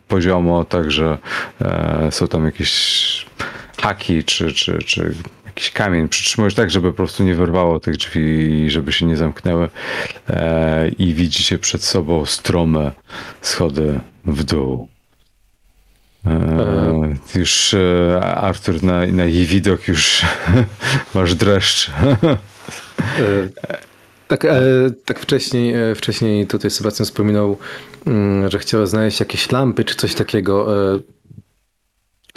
poziomo, 0.08 0.64
także 0.64 1.18
są 2.10 2.28
tam 2.28 2.44
jakieś 2.44 3.26
haki 3.82 4.24
czy, 4.24 4.52
czy, 4.52 4.78
czy 4.78 5.14
jakiś 5.56 5.70
kamień 5.70 6.08
przytrzymujesz 6.08 6.54
tak, 6.54 6.70
żeby 6.70 6.90
po 6.90 6.96
prostu 6.96 7.24
nie 7.24 7.34
wyrwało 7.34 7.80
tych 7.80 7.96
drzwi 7.96 8.20
i 8.64 8.70
żeby 8.70 8.92
się 8.92 9.06
nie 9.06 9.16
zamknęły 9.16 9.68
e, 10.28 10.88
i 10.88 11.14
widzicie 11.14 11.58
przed 11.58 11.84
sobą 11.84 12.26
strome 12.26 12.92
schody 13.40 14.00
w 14.24 14.44
dół. 14.44 14.88
E, 16.26 17.16
już 17.34 17.74
e, 17.74 18.20
Artur 18.24 18.82
na, 18.82 19.06
na 19.06 19.24
jej 19.24 19.46
widok 19.46 19.88
już 19.88 20.22
masz 21.14 21.34
dreszcz. 21.34 21.90
E, 21.90 23.48
Tak, 24.28 24.44
e, 24.44 24.60
tak 25.04 25.20
wcześniej, 25.20 25.74
e, 25.74 25.94
wcześniej 25.94 26.46
tutaj 26.46 26.70
Sebastian 26.70 27.06
wspominał, 27.06 27.58
mm, 28.06 28.50
że 28.50 28.58
chciał 28.58 28.86
znaleźć 28.86 29.20
jakieś 29.20 29.50
lampy 29.50 29.84
czy 29.84 29.94
coś 29.94 30.14
takiego. 30.14 30.76
E, 30.94 30.98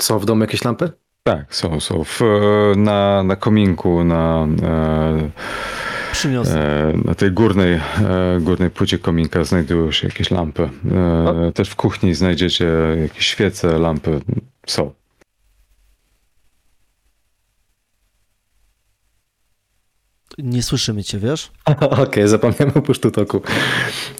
Są 0.01 0.19
w 0.19 0.25
domu 0.25 0.41
jakieś 0.41 0.63
lampy? 0.63 1.04
Tak, 1.27 1.55
są, 1.55 1.79
są 1.79 2.03
w, 2.03 2.19
na, 2.77 3.23
na 3.23 3.35
kominku, 3.35 4.03
na, 4.03 4.47
e. 4.63 5.29
E, 6.25 6.93
Na 7.05 7.15
tej 7.15 7.31
górnej, 7.31 7.73
e, 7.73 7.81
górnej 8.41 8.69
płycie 8.69 8.99
kominka 8.99 9.43
znajdują 9.43 9.91
się 9.91 10.07
jakieś 10.07 10.31
lampy. 10.31 10.69
E, 10.91 11.51
Też 11.51 11.69
w 11.69 11.75
kuchni 11.75 12.13
znajdziecie 12.13 12.71
jakieś 13.01 13.27
świece, 13.27 13.79
lampy. 13.79 14.19
Są. 14.67 14.93
Nie 20.37 20.63
słyszymy 20.63 21.03
cię, 21.03 21.19
wiesz? 21.19 21.51
Okej, 22.03 22.27
zapomniałem 22.27 22.71
o 22.77 22.81
puszczu 22.81 23.11
toku. 23.11 23.41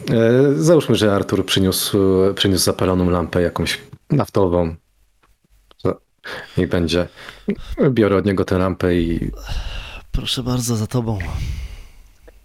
E, 0.10 0.53
Załóżmy, 0.56 0.95
że 0.95 1.14
Artur 1.16 1.45
przyniósł, 1.45 1.97
przyniósł 2.36 2.64
zapaloną 2.64 3.10
lampę 3.10 3.41
jakąś 3.41 3.82
naftową. 4.10 4.76
Niech 6.57 6.69
będzie. 6.69 7.07
Biorę 7.89 8.15
od 8.17 8.26
niego 8.26 8.45
tę 8.45 8.57
lampę 8.57 8.95
i 8.95 9.32
Proszę 10.11 10.43
bardzo, 10.43 10.76
za 10.76 10.88
tobą. 10.88 11.19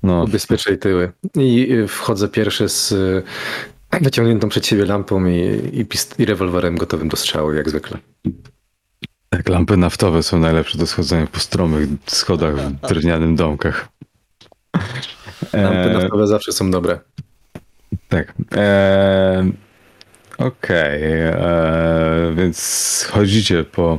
No, 0.02 0.22
ubezpieczę 0.22 0.70
jej 0.70 0.78
tyły. 0.78 1.12
I 1.36 1.72
y, 1.72 1.88
wchodzę 1.88 2.28
pierwszy 2.28 2.68
z 2.68 2.92
y, 2.92 3.22
wyciągniętą 4.00 4.48
przed 4.48 4.66
siebie 4.66 4.84
lampą 4.86 5.26
i, 5.26 5.38
i, 5.72 5.84
pist- 5.86 6.14
i 6.20 6.24
rewolwerem 6.24 6.76
gotowym 6.76 7.08
do 7.08 7.16
strzału, 7.16 7.52
jak 7.52 7.68
zwykle. 7.68 7.98
tak, 9.28 9.48
lampy 9.48 9.76
naftowe 9.76 10.22
są 10.22 10.38
najlepsze 10.38 10.78
do 10.78 10.86
schodzenia 10.86 11.26
po 11.26 11.40
stromych 11.40 11.88
schodach 12.06 12.54
w 12.56 12.88
drewnianych 12.88 13.34
domkach. 13.34 13.88
Lampy 15.52 15.90
E, 15.90 15.92
naftowe 15.92 16.26
zawsze 16.26 16.52
są 16.52 16.70
dobre. 16.70 16.98
Tak. 18.08 18.34
E, 18.54 19.50
Okej, 20.40 21.02
e, 21.02 22.32
więc 22.36 23.06
chodzicie 23.10 23.64
po 23.64 23.98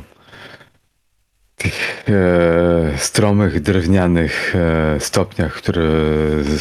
tych 1.58 2.06
e, 2.10 2.98
stromych, 2.98 3.62
drewnianych 3.62 4.56
e, 4.56 5.00
stopniach, 5.00 5.54
które 5.54 5.84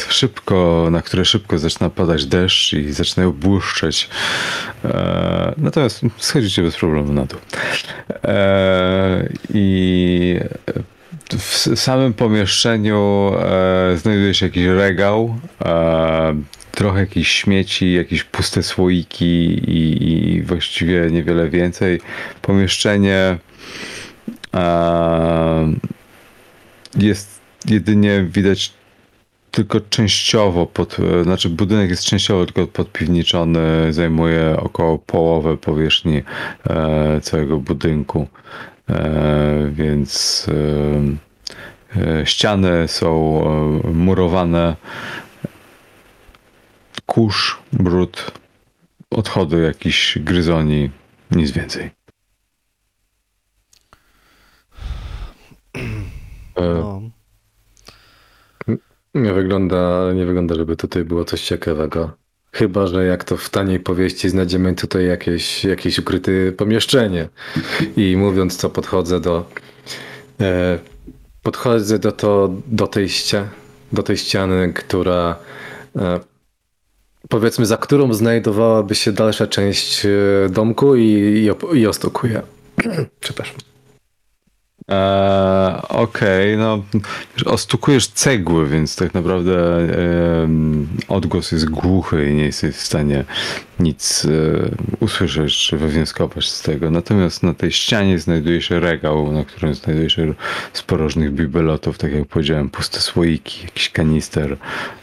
szybko, 0.07 0.87
na 0.91 1.01
które 1.01 1.25
szybko 1.25 1.59
zaczyna 1.59 1.89
padać 1.89 2.25
deszcz 2.25 2.73
i 2.73 2.91
zaczynają 2.91 3.31
błyszczeć. 3.31 4.09
E, 4.85 5.53
natomiast 5.57 6.01
schodzicie 6.17 6.63
bez 6.63 6.75
problemu 6.75 7.13
na 7.13 7.25
dół. 7.25 7.39
E, 8.23 9.29
I 9.53 10.39
w 11.37 11.79
samym 11.79 12.13
pomieszczeniu 12.13 13.31
e, 13.39 13.97
znajduje 13.97 14.33
się 14.33 14.45
jakiś 14.45 14.65
regał, 14.65 15.35
e, 15.65 16.35
trochę 16.71 16.99
jakichś 16.99 17.31
śmieci, 17.31 17.93
jakieś 17.93 18.23
puste 18.23 18.63
słoiki 18.63 19.45
i, 19.69 20.33
i 20.33 20.41
właściwie 20.41 21.07
niewiele 21.11 21.49
więcej. 21.49 22.01
Pomieszczenie 22.41 23.37
e, 24.53 25.73
jest 26.97 27.41
jedynie 27.65 28.23
widać 28.23 28.73
tylko 29.51 29.79
częściowo 29.81 30.65
pod, 30.65 30.97
e, 30.99 31.23
znaczy 31.23 31.49
budynek 31.49 31.89
jest 31.89 32.03
częściowo 32.03 32.45
tylko 32.45 32.67
podpiwniczony, 32.67 33.93
zajmuje 33.93 34.55
około 34.57 34.99
połowę 34.99 35.57
powierzchni 35.57 36.21
e, 36.69 37.21
całego 37.21 37.57
budynku, 37.57 38.27
więc 39.71 40.45
e, 41.95 42.01
e, 42.01 42.25
ściany 42.25 42.87
są 42.87 43.41
e, 43.83 43.87
murowane, 43.93 44.75
kurz, 47.05 47.59
brud, 47.73 48.31
odchody 49.11 49.61
jakichś 49.61 50.17
gryzoni, 50.19 50.91
nic 51.31 51.51
więcej. 51.51 51.91
E, 56.55 56.61
No. 56.61 57.01
Nie 59.13 59.33
wygląda, 59.33 60.13
nie 60.13 60.25
wygląda, 60.25 60.55
żeby 60.55 60.75
tutaj 60.75 61.03
było 61.03 61.25
coś 61.25 61.41
ciekawego. 61.41 62.17
Chyba, 62.53 62.87
że 62.87 63.05
jak 63.05 63.23
to 63.23 63.37
w 63.37 63.49
taniej 63.49 63.79
powieści 63.79 64.29
znajdziemy 64.29 64.75
tutaj 64.75 65.05
jakieś, 65.05 65.65
jakieś 65.65 65.99
ukryte 65.99 66.31
pomieszczenie. 66.57 67.29
I 67.97 68.17
mówiąc 68.17 68.57
co, 68.57 68.69
podchodzę 68.69 69.19
do 69.19 69.45
e, 70.41 70.79
podchodzę 71.43 71.99
do, 71.99 72.11
to, 72.11 72.49
do, 72.67 72.87
tej 72.87 73.09
ścia, 73.09 73.49
do 73.91 74.03
tej 74.03 74.17
ściany, 74.17 74.73
która 74.73 75.35
e, 75.95 76.19
powiedzmy 77.29 77.65
za 77.65 77.77
którą 77.77 78.13
znajdowałaby 78.13 78.95
się 78.95 79.11
dalsza 79.11 79.47
część 79.47 80.05
e, 80.05 80.09
domku 80.49 80.95
i, 80.95 81.03
i, 81.03 81.79
i 81.79 81.87
ostukuję. 81.87 82.41
Przepraszam. 83.19 83.70
Eee, 84.87 85.81
Okej, 85.89 86.57
no 86.57 86.83
wiesz, 87.35 87.43
ostukujesz 87.43 88.07
cegły, 88.07 88.67
więc 88.67 88.95
tak 88.95 89.13
naprawdę 89.13 89.77
em, 90.43 90.87
odgłos 91.07 91.51
jest 91.51 91.69
głuchy 91.69 92.29
i 92.29 92.33
nie 92.33 92.43
jesteś 92.45 92.75
w 92.75 92.81
stanie 92.81 93.23
nic 93.79 94.25
e, 94.25 94.29
usłyszeć 94.99 95.57
czy 95.57 95.77
wywnioskować 95.77 96.49
z 96.49 96.61
tego. 96.61 96.91
Natomiast 96.91 97.43
na 97.43 97.53
tej 97.53 97.71
ścianie 97.71 98.19
znajduje 98.19 98.61
się 98.61 98.79
regał, 98.79 99.31
na 99.31 99.45
którym 99.45 99.75
znajduje 99.75 100.09
się 100.09 100.33
sporo 100.73 101.03
różnych 101.03 101.33
bibelotów, 101.33 101.97
tak 101.97 102.13
jak 102.13 102.27
powiedziałem, 102.27 102.69
puste 102.69 102.99
słoiki, 102.99 103.63
jakiś 103.63 103.89
kanister, 103.89 104.57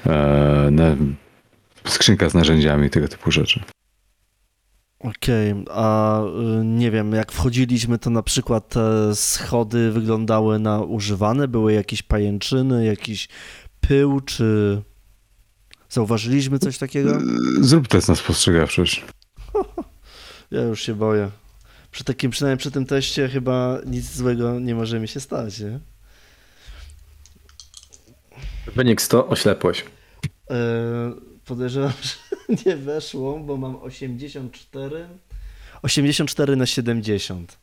e, 0.06 0.68
na, 0.70 0.96
skrzynka 1.84 2.28
z 2.28 2.34
narzędziami, 2.34 2.90
tego 2.90 3.08
typu 3.08 3.30
rzeczy. 3.30 3.60
Okej, 5.00 5.54
a 5.70 6.20
y, 6.22 6.64
nie 6.64 6.90
wiem, 6.90 7.12
jak 7.12 7.32
wchodziliśmy, 7.32 7.98
to 7.98 8.10
na 8.10 8.22
przykład 8.22 8.68
te 8.68 9.14
schody 9.14 9.90
wyglądały 9.92 10.58
na 10.58 10.80
używane, 10.80 11.48
były 11.48 11.72
jakieś 11.72 12.02
pajęczyny, 12.02 12.84
jakiś 12.84 13.28
pył, 13.80 14.20
czy 14.20 14.82
zauważyliśmy 15.88 16.58
coś 16.58 16.78
takiego? 16.78 17.18
Zrób 17.60 17.88
test 17.88 18.08
na 18.08 18.14
spostrzegawczość. 18.14 19.04
Ja 20.50 20.62
już 20.62 20.82
się 20.82 20.94
boję. 20.94 21.30
Przy 21.90 22.04
takim, 22.04 22.30
przynajmniej 22.30 22.58
przy 22.58 22.70
tym 22.70 22.86
teście 22.86 23.28
chyba 23.28 23.78
nic 23.86 24.14
złego 24.16 24.60
nie 24.60 24.74
może 24.74 25.00
mi 25.00 25.08
się 25.08 25.20
stać, 25.20 25.60
nie? 25.60 25.80
Wynik 28.74 29.02
100, 29.02 29.28
oślepłość. 29.28 29.84
Eee, 30.50 30.56
podejrzewam, 31.48 31.92
że 32.02 32.54
nie 32.66 32.76
weszło, 32.76 33.38
bo 33.38 33.56
mam 33.56 33.76
84. 33.76 35.08
84 35.82 36.56
na 36.56 36.66
70. 36.66 37.58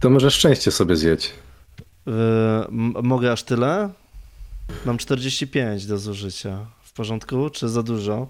To 0.00 0.10
może 0.10 0.30
szczęście 0.30 0.70
sobie 0.70 0.96
zjedź. 0.96 1.30
Eee, 2.06 2.12
m- 2.68 2.94
mogę 3.02 3.32
aż 3.32 3.42
tyle? 3.42 3.90
Mam 4.86 4.98
45 4.98 5.86
do 5.86 5.98
zużycia. 5.98 6.66
W 6.82 6.92
porządku? 6.92 7.50
Czy 7.50 7.68
za 7.68 7.82
dużo? 7.82 8.28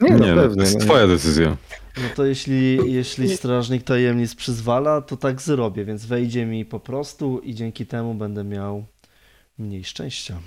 Nie, 0.00 0.10
Nie, 0.10 0.16
no, 0.16 0.26
no, 0.26 0.42
pewnie. 0.42 0.56
to 0.56 0.62
jest 0.62 0.74
nie. 0.74 0.80
twoja 0.80 1.06
decyzja. 1.06 1.56
No 1.96 2.02
to 2.16 2.24
jeśli, 2.24 2.78
jeśli 2.92 3.36
strażnik 3.36 3.82
tajemnic 3.82 4.34
przyzwala, 4.34 5.00
to 5.00 5.16
tak 5.16 5.42
zrobię, 5.42 5.84
więc 5.84 6.04
wejdzie 6.06 6.46
mi 6.46 6.64
po 6.64 6.80
prostu 6.80 7.38
i 7.38 7.54
dzięki 7.54 7.86
temu 7.86 8.14
będę 8.14 8.44
miał 8.44 8.84
mniej 9.58 9.84
szczęścia. 9.84 10.38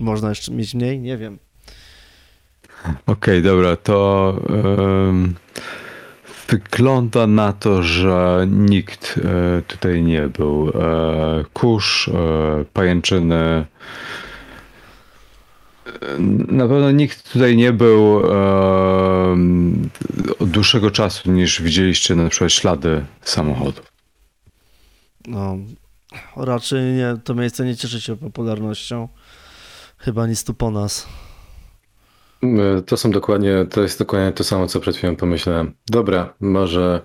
Można 0.00 0.28
jeszcze 0.28 0.52
mieć 0.52 0.74
mniej? 0.74 0.98
Nie 1.00 1.18
wiem. 1.18 1.38
Okej, 3.06 3.42
dobra, 3.42 3.76
to 3.76 4.34
em, 5.08 5.34
wygląda 6.48 7.26
na 7.26 7.52
to, 7.52 7.82
że 7.82 8.46
nikt 8.50 9.20
e, 9.24 9.62
tutaj 9.62 10.02
nie 10.02 10.28
był. 10.28 10.68
E, 10.68 11.44
kurz, 11.52 12.08
e, 12.08 12.12
pajęczyny. 12.72 13.36
E, 13.36 13.64
Na 16.48 16.68
pewno 16.68 16.90
nikt 16.90 17.32
tutaj 17.32 17.56
nie 17.56 17.72
był 17.72 18.22
em, 18.32 19.88
od 20.38 20.50
dłuższego 20.50 20.90
czasu 20.90 21.30
niż 21.32 21.62
widzieliście 21.62 22.14
na 22.14 22.28
przykład 22.28 22.52
ślady 22.52 23.04
samochodu. 23.22 23.82
No, 25.26 25.56
raczej 26.36 26.92
nie, 26.92 27.16
to 27.24 27.34
miejsce 27.34 27.64
nie 27.64 27.76
cieszy 27.76 28.00
się 28.00 28.16
popularnością. 28.16 29.08
Chyba 29.98 30.26
nic 30.26 30.44
tu 30.44 30.54
po 30.54 30.70
nas. 30.70 31.06
E, 32.42 32.82
To 32.82 32.96
są 32.96 33.10
dokładnie, 33.10 33.66
to 33.70 33.82
jest 33.82 33.98
dokładnie 33.98 34.32
to 34.32 34.44
samo, 34.44 34.66
co 34.66 34.80
przed 34.80 34.96
chwilą 34.96 35.16
pomyślałem. 35.16 35.74
Dobra, 35.86 36.34
może 36.40 37.00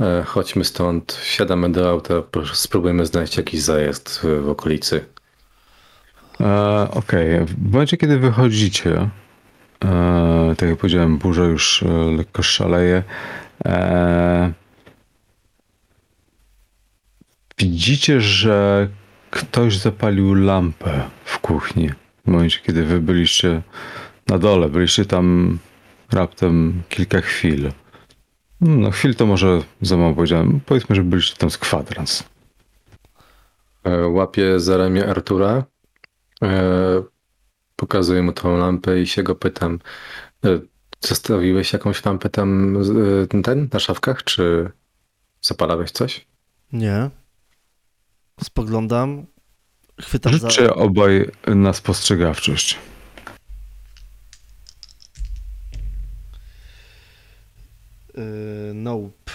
e, 0.00 0.22
chodźmy 0.26 0.64
stąd, 0.64 1.12
wsiadamy 1.12 1.72
do 1.72 1.90
auta, 1.90 2.14
proszę, 2.30 2.54
spróbujmy 2.56 3.06
znaleźć 3.06 3.36
jakiś 3.36 3.60
zajazd 3.62 4.20
w, 4.22 4.44
w 4.44 4.48
okolicy. 4.48 5.04
E, 6.40 6.88
Okej, 6.90 7.44
w 7.46 7.72
momencie 7.72 7.96
kiedy 7.96 8.18
wychodzicie, 8.18 9.10
e, 9.84 10.54
tak 10.58 10.68
jak 10.68 10.78
powiedziałem, 10.78 11.18
burza 11.18 11.44
już 11.44 11.82
e, 11.82 11.88
lekko 12.16 12.42
szaleje. 12.42 13.02
E, 13.66 14.52
widzicie, 17.58 18.20
że 18.20 18.88
ktoś 19.30 19.76
zapalił 19.76 20.34
lampę 20.34 21.02
w 21.24 21.38
kuchni. 21.38 21.90
W 22.26 22.30
momencie 22.30 22.58
kiedy 22.66 22.84
wy 22.84 23.00
byliście 23.00 23.62
na 24.30 24.38
dole, 24.38 24.68
byliście 24.68 25.04
tam 25.04 25.58
raptem 26.12 26.82
kilka 26.88 27.20
chwil. 27.20 27.70
No 28.60 28.90
chwil 28.90 29.14
to 29.14 29.26
może 29.26 29.62
za 29.82 29.96
mało 29.96 30.14
powiedziałem. 30.14 30.60
Powiedzmy, 30.66 30.96
że 30.96 31.02
byliście 31.02 31.36
tam 31.36 31.50
z 31.50 31.58
kwadrans. 31.58 32.24
E, 33.84 34.08
Łapię 34.08 34.60
za 34.60 34.76
ramię 34.76 35.06
Artura, 35.06 35.64
e, 36.42 37.02
pokazuję 37.76 38.22
mu 38.22 38.32
tą 38.32 38.58
lampę 38.58 39.00
i 39.00 39.06
się 39.06 39.22
go 39.22 39.34
pytam, 39.34 39.78
e, 40.44 40.60
zostawiłeś 41.00 41.72
jakąś 41.72 42.04
lampę 42.04 42.28
tam 42.28 42.76
e, 43.32 43.42
ten, 43.42 43.68
na 43.72 43.80
szafkach, 43.80 44.24
czy 44.24 44.70
zapalałeś 45.42 45.90
coś? 45.90 46.26
Nie. 46.72 47.10
Spoglądam. 48.44 49.26
Chwytam 50.00 50.38
za... 50.38 50.50
Życzę 50.50 50.74
obaj 50.74 51.30
na 51.46 51.72
spostrzegawczość. 51.72 52.78
Nope. 58.74 59.32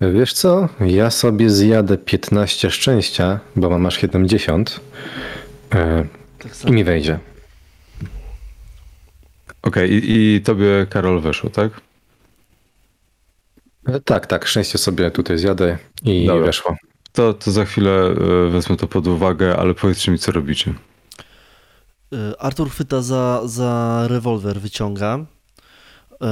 Wiesz 0.00 0.32
co, 0.32 0.68
ja 0.86 1.10
sobie 1.10 1.50
zjadę 1.50 1.98
15 1.98 2.70
szczęścia, 2.70 3.40
bo 3.56 3.70
mam 3.70 3.86
aż 3.86 4.00
70 4.00 4.80
e, 5.74 6.04
Tak 6.38 6.64
i 6.68 6.72
mi 6.72 6.84
wejdzie. 6.84 7.18
Okej, 9.62 9.90
i, 9.92 10.34
i 10.36 10.40
tobie 10.40 10.86
Karol 10.90 11.20
weszło, 11.20 11.50
tak? 11.50 11.80
E, 13.86 14.00
Tak, 14.00 14.26
tak, 14.26 14.46
szczęście 14.46 14.78
sobie 14.78 15.10
tutaj 15.10 15.38
zjadę 15.38 15.78
i 16.02 16.26
Dobra. 16.26 16.46
weszło. 16.46 16.76
To, 17.12 17.34
to 17.34 17.50
za 17.50 17.64
chwilę 17.64 17.90
e, 18.46 18.50
wezmę 18.50 18.76
to 18.76 18.88
pod 18.88 19.06
uwagę, 19.06 19.56
ale 19.56 19.74
powiedzcie 19.74 20.12
mi, 20.12 20.18
co 20.18 20.32
robicie. 20.32 20.74
Yy, 22.10 22.38
Artur 22.38 22.70
chwyta 22.70 23.02
za, 23.02 23.42
za 23.44 24.04
rewolwer, 24.08 24.60
wyciąga. 24.60 25.18
Yy, 26.10 26.26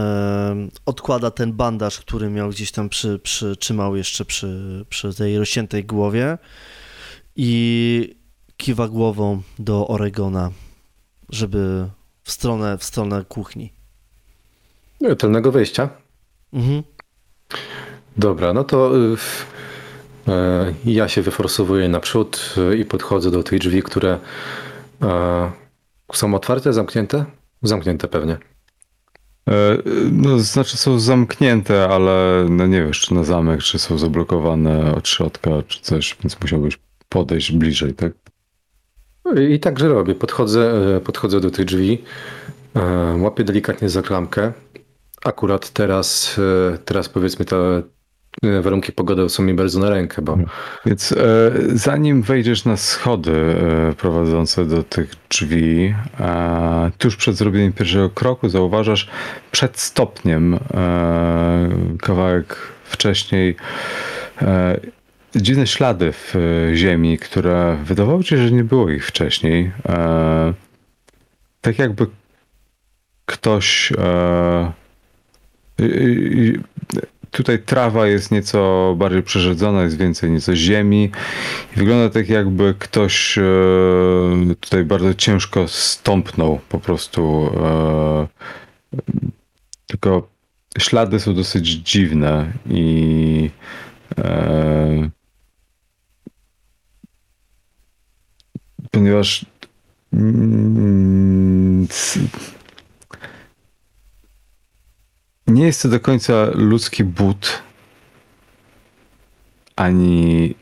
odkłada 0.87 1.31
ten 1.31 1.53
bandaż, 1.53 1.99
który 1.99 2.31
miał 2.31 2.51
gdzieś 2.51 2.73
tam 2.73 2.89
przy, 2.89 3.19
przytrzymał 3.19 3.97
jeszcze 3.97 4.25
przy, 4.25 4.85
przy 4.89 5.15
tej 5.15 5.39
rozciętej 5.39 5.85
głowie 5.85 6.39
i 7.37 8.15
kiwa 8.57 8.89
głową 8.89 9.43
do 9.59 9.89
Oregona, 9.89 10.51
żeby 11.29 11.89
w 12.23 12.33
stronę, 12.33 12.79
w 12.79 12.85
stronę 12.85 13.25
kuchni. 13.29 13.73
E, 15.01 15.17
Tylnego 15.17 15.53
wejścia. 15.53 15.89
Mhm. 16.53 16.83
Dobra, 18.17 18.53
no 18.53 18.65
to 18.65 18.97
y, 18.97 19.17
e, 20.29 20.75
ja 20.85 21.09
się 21.09 21.23
wyforsowuję 21.23 21.89
naprzód 21.89 22.55
y, 22.73 22.77
i 22.77 22.85
podchodzę 22.85 23.31
do 23.31 23.43
tych 23.43 23.61
drzwi, 23.61 23.83
które 23.83 24.19
e, 25.03 25.53
są 26.17 26.35
otwarte, 26.35 26.73
zamknięte? 26.73 27.25
Zamknięte 27.63 28.09
pewnie. 28.09 28.39
E, 29.49 29.79
No, 30.13 30.39
znaczy 30.39 30.77
są 30.77 30.99
zamknięte, 30.99 31.89
ale 31.89 32.47
no 32.51 32.67
nie 32.67 32.85
wiesz, 32.87 33.01
czy 33.01 33.15
na 33.15 33.25
zamek, 33.25 33.63
czy 33.63 33.79
są 33.79 33.99
zablokowane 33.99 34.95
od 34.95 35.09
środka, 35.09 35.51
czy 35.69 35.81
coś, 35.83 36.17
więc 36.23 36.41
musiałbyś 36.41 36.79
podejść 37.09 37.53
bliżej, 37.53 37.95
tak? 37.95 38.13
I 39.51 39.61
także 39.61 39.89
robię. 39.89 40.15
Podchodzę, 40.15 40.73
e, 40.97 41.01
podchodzę 41.01 41.41
do 41.41 41.51
tych 41.51 41.65
drzwi, 41.65 42.03
e, 42.77 43.17
łapię 43.21 43.45
delikatnie 43.45 43.89
za 43.89 44.03
klamkę. 44.03 44.53
Akurat 45.25 45.71
teraz, 45.71 46.41
teraz 46.85 47.09
powiedzmy 47.09 47.45
e, 47.53 47.83
warunki 48.63 48.93
pogody 48.93 49.29
są 49.29 49.43
mi 49.43 49.55
bardzo 49.55 49.81
na 49.81 49.91
rękę, 49.91 50.23
bo 50.23 50.39
Więc 50.87 51.13
e, 51.13 51.17
zanim 51.69 52.23
wejdziesz 52.23 52.65
na 52.65 52.77
schody 52.77 53.33
e, 53.33 53.95
prowadzące 53.95 54.65
do 54.65 54.83
tych 54.83 55.15
drzwi, 55.29 55.95
e, 56.21 56.91
tuż 56.99 57.17
przed 57.17 57.37
zrobieniem 57.37 57.73
pierwszego 57.73 58.11
kroku 58.11 58.49
zauważasz 58.49 59.09
przed 59.51 59.81
stopniem, 59.81 60.55
e, 60.55 60.59
kawałek 62.01 62.57
wcześniej, 62.85 63.57
e, 64.43 64.81
dziwne 65.37 65.67
ślady 65.67 66.13
w 66.13 66.35
e, 66.37 66.77
ziemi, 66.77 67.19
które 67.19 67.77
wydawało 67.85 68.23
ci 68.23 68.29
się, 68.29 68.39
że 68.39 68.51
nie 68.51 68.65
było 68.65 68.91
ich 68.91 69.07
wcześniej. 69.07 69.73
E, 69.89 70.55
tak 71.61 71.79
jakby 71.79 72.07
ktoś. 73.27 73.93
Tutaj 77.31 77.59
trawa 77.59 78.07
jest 78.07 78.31
nieco 78.31 78.95
bardziej 78.99 79.23
przerzedzona, 79.23 79.83
jest 79.83 79.99
więcej 79.99 80.31
nieco 80.31 80.57
ziemi. 80.57 81.11
Wygląda 81.77 82.11
tak, 82.11 82.29
jakby 82.29 82.75
ktoś 82.79 83.39
e, 83.39 83.43
tutaj 84.61 84.85
bardzo 84.85 85.15
ciężko 85.15 85.69
stąpnął 85.69 86.61
po 86.69 86.79
prostu. 86.81 87.51
E, 87.65 88.27
tylko 89.87 90.29
ślady 90.79 91.21
są 91.21 91.35
dosyć 91.35 91.67
dziwne 91.67 92.53
i 92.71 93.51
e, 94.19 95.11
ponieważ 98.91 99.47
mm, 100.13 101.87
nie 105.49 105.67
jest 105.67 105.83
to 105.83 105.89
do 105.89 106.01
końca 106.01 106.47
ludzki 106.55 107.05
but 107.05 107.63
ani 109.77 110.55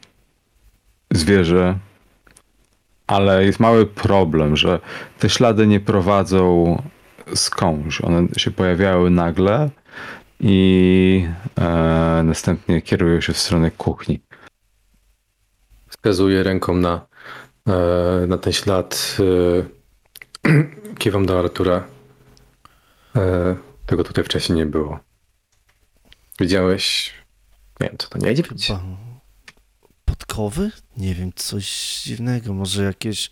zwierzę, 1.10 1.78
ale 3.06 3.44
jest 3.44 3.60
mały 3.60 3.86
problem, 3.86 4.56
że 4.56 4.80
te 5.18 5.30
ślady 5.30 5.66
nie 5.66 5.80
prowadzą 5.80 6.82
skądś. 7.34 8.00
One 8.00 8.28
się 8.36 8.50
pojawiały 8.50 9.10
nagle 9.10 9.70
i 10.40 11.28
e, 11.58 12.22
następnie 12.24 12.82
kierują 12.82 13.20
się 13.20 13.32
w 13.32 13.38
stronę 13.38 13.70
kuchni. 13.70 14.20
Wskazuję 15.88 16.42
ręką 16.42 16.74
na, 16.74 17.06
e, 17.68 18.26
na 18.26 18.38
ten 18.38 18.52
ślad. 18.52 19.16
E, 20.44 20.52
kiwam 20.98 21.26
do 21.26 21.38
Artura. 21.38 21.84
E, 23.16 23.56
tego 23.86 24.04
tutaj 24.04 24.24
wcześniej 24.24 24.58
nie 24.58 24.66
było. 24.66 24.98
Widziałeś? 26.40 27.12
Nie 27.80 27.88
wiem, 27.88 27.98
co 27.98 28.08
to 28.08 28.18
nie 28.18 28.32
idzie 28.32 28.42
być. 28.42 28.66
Chyba 28.66 28.82
podkowy? 30.04 30.70
Nie 30.96 31.14
wiem, 31.14 31.32
coś 31.36 32.00
dziwnego. 32.02 32.54
Może 32.54 32.84
jakieś 32.84 33.30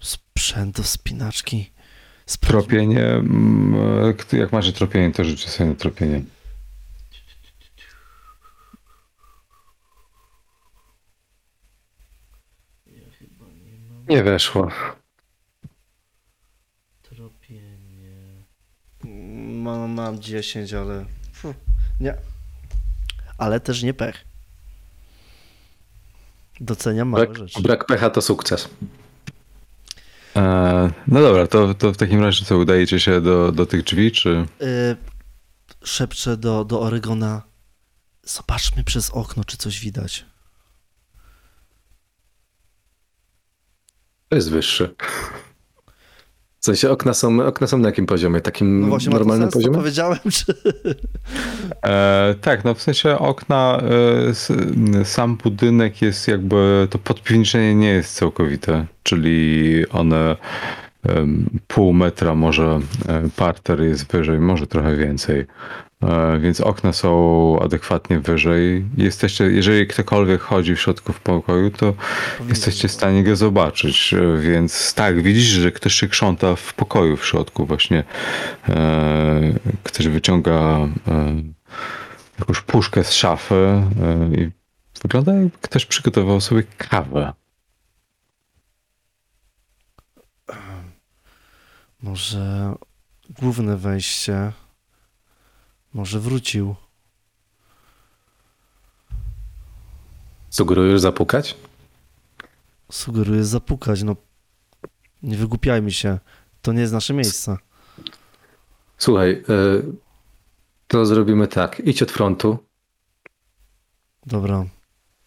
sprzęt 0.00 0.76
do 0.76 0.84
spinaczki. 0.84 1.70
Tropienie, 2.40 3.06
mm, 3.06 3.74
e, 4.32 4.36
jak 4.36 4.52
macie 4.52 4.72
tropienie, 4.72 5.12
to 5.12 5.24
życzę 5.24 5.48
sobie 5.48 5.70
na 5.70 5.76
tropienie. 5.76 6.22
Nie 14.08 14.22
weszło. 14.22 14.70
Mam, 19.62 19.90
mam 19.90 20.20
10, 20.20 20.72
ale. 20.74 21.04
Nie. 22.00 22.14
Ale 23.38 23.60
też 23.60 23.82
nie 23.82 23.94
pech. 23.94 24.24
Doceniam 26.60 27.08
małe 27.08 27.26
Brak, 27.26 27.38
rzeczy. 27.38 27.62
brak 27.62 27.86
pecha 27.86 28.10
to 28.10 28.22
sukces. 28.22 28.68
E, 30.36 30.90
no 31.06 31.20
dobra, 31.20 31.46
to, 31.46 31.74
to 31.74 31.92
w 31.92 31.96
takim 31.96 32.20
razie 32.20 32.44
co, 32.44 32.58
udajecie 32.58 33.00
się 33.00 33.20
do, 33.20 33.52
do 33.52 33.66
tych 33.66 33.82
drzwi, 33.82 34.12
czy... 34.12 34.46
Y, 34.62 34.96
szepczę 35.84 36.36
do, 36.36 36.64
do 36.64 36.80
Oregona. 36.80 37.42
Zobaczmy 38.22 38.84
przez 38.84 39.10
okno, 39.10 39.44
czy 39.44 39.56
coś 39.56 39.80
widać. 39.80 40.24
To 44.28 44.36
jest 44.36 44.50
wyższy. 44.50 44.94
W 46.62 46.66
sensie 46.66 46.90
okna 46.90 47.14
są, 47.14 47.46
okna 47.46 47.66
są 47.66 47.78
na 47.78 47.88
jakim 47.88 48.06
poziomie? 48.06 48.40
Takim 48.40 48.80
No 48.80 48.86
właśnie, 48.86 49.10
normalnym 49.10 49.44
Martin, 49.46 49.60
poziomie? 49.60 49.76
powiedziałem, 49.78 50.18
czy... 50.30 50.54
E, 51.84 52.34
tak, 52.40 52.64
no 52.64 52.74
w 52.74 52.82
sensie 52.82 53.18
okna, 53.18 53.80
e, 54.26 54.28
s, 54.28 54.52
sam 55.04 55.36
budynek 55.36 56.02
jest 56.02 56.28
jakby, 56.28 56.88
to 56.90 56.98
podpiwniczenie 56.98 57.74
nie 57.74 57.88
jest 57.88 58.14
całkowite, 58.14 58.86
czyli 59.02 59.84
one 59.90 60.36
em, 61.08 61.50
pół 61.68 61.92
metra, 61.92 62.34
może 62.34 62.80
e, 63.08 63.28
parter 63.36 63.80
jest 63.82 64.12
wyżej, 64.12 64.38
może 64.40 64.66
trochę 64.66 64.96
więcej. 64.96 65.46
E, 66.02 66.38
Więc 66.40 66.60
okna 66.60 66.92
są 66.92 67.58
adekwatnie 67.60 68.18
wyżej. 68.20 68.84
Jesteście, 68.96 69.44
jeżeli 69.44 69.86
ktokolwiek 69.86 70.40
chodzi 70.40 70.76
w 70.76 70.80
środku 70.80 71.12
w 71.12 71.20
pokoju, 71.20 71.70
to 71.70 71.94
jesteście 72.48 72.88
w 72.88 72.92
stanie 72.92 73.24
go 73.24 73.36
zobaczyć. 73.36 74.14
E, 74.14 74.38
Więc 74.40 74.94
tak, 74.94 75.22
widzisz, 75.22 75.44
że 75.44 75.72
ktoś 75.72 75.94
się 75.94 76.08
krząta 76.08 76.56
w 76.56 76.74
pokoju 76.74 77.16
w 77.16 77.26
środku 77.26 77.66
właśnie. 77.66 78.04
E, 78.68 79.52
Ktoś 79.82 80.08
wyciąga 80.08 80.52
e, 81.08 81.42
jakąś 82.38 82.60
puszkę 82.60 83.04
z 83.04 83.12
szafy 83.12 83.54
e, 83.54 83.82
i 84.42 84.50
wygląda 85.02 85.32
jakby 85.34 85.50
ktoś 85.60 85.86
przygotował 85.86 86.40
sobie 86.40 86.62
kawę. 86.78 87.32
Może 92.02 92.74
główne 93.30 93.76
wejście. 93.76 94.52
Może 95.94 96.20
wrócił. 96.20 96.74
Sugerujesz 100.50 101.00
zapukać? 101.00 101.56
Sugeruję 102.92 103.44
zapukać. 103.44 104.02
No, 104.02 104.16
nie 105.22 105.36
wygłupiajmy 105.36 105.90
się. 105.90 106.18
To 106.62 106.72
nie 106.72 106.80
jest 106.80 106.92
nasze 106.92 107.14
miejsce. 107.14 107.56
Słuchaj, 108.98 109.30
e, 109.32 109.42
to 110.86 111.06
zrobimy 111.06 111.48
tak. 111.48 111.80
Idź 111.84 112.02
od 112.02 112.10
frontu, 112.10 112.58
Dobra. 114.26 114.64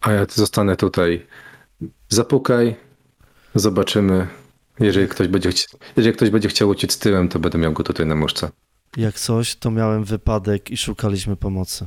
a 0.00 0.12
ja 0.12 0.26
zostanę 0.34 0.76
tutaj. 0.76 1.26
Zapukaj, 2.08 2.76
zobaczymy. 3.54 4.28
Jeżeli 4.80 5.08
ktoś 5.08 5.28
będzie, 5.28 5.50
chci- 5.50 5.76
jeżeli 5.96 6.16
ktoś 6.16 6.30
będzie 6.30 6.48
chciał 6.48 6.68
uciec 6.68 6.98
tyłem, 6.98 7.28
to 7.28 7.38
będę 7.38 7.58
miał 7.58 7.72
go 7.72 7.82
tutaj 7.82 8.06
na 8.06 8.14
muszce. 8.14 8.50
Jak 8.96 9.14
coś, 9.14 9.54
to 9.56 9.70
miałem 9.70 10.04
wypadek 10.04 10.70
i 10.70 10.76
szukaliśmy 10.76 11.36
pomocy. 11.36 11.86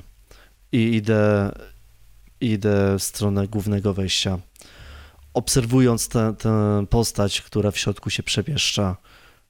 I 0.72 0.96
idę, 0.96 1.52
idę 2.42 2.96
w 3.00 3.04
stronę 3.04 3.48
głównego 3.48 3.94
wejścia. 3.94 4.40
Obserwując 5.34 6.10
tę 6.10 6.34
tę 6.40 6.86
postać, 6.90 7.42
która 7.42 7.72
w 7.72 7.78
środku 7.78 8.10
się 8.10 8.24
przemieszcza. 8.24 8.98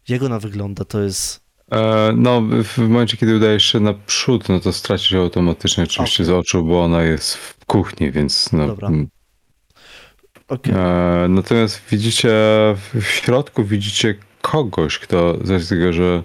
Jak 0.07 0.23
ona 0.23 0.39
wygląda? 0.39 0.85
To 0.85 1.01
jest. 1.01 1.41
E, 1.71 2.13
No, 2.15 2.41
w 2.63 2.77
momencie, 2.77 3.17
kiedy 3.17 3.35
udajesz 3.35 3.65
się 3.65 3.79
naprzód, 3.79 4.49
no 4.49 4.59
to 4.59 4.73
stracisz 4.73 5.11
ją 5.11 5.21
automatycznie 5.21 5.83
oczywiście 5.83 6.25
z 6.25 6.29
oczu, 6.29 6.63
bo 6.63 6.83
ona 6.83 7.03
jest 7.03 7.35
w 7.35 7.65
kuchni, 7.65 8.11
więc 8.11 8.51
no. 8.51 8.67
Dobra. 8.67 8.87
mm. 8.87 9.07
Okej. 10.47 10.73
E, 10.75 11.27
Natomiast 11.29 11.81
widzicie 11.91 12.29
w 12.93 13.03
środku 13.03 13.63
widzicie 13.63 14.15
kogoś, 14.41 14.99
kto 14.99 15.37
z 15.59 15.69
tego, 15.69 15.93
że 15.93 16.23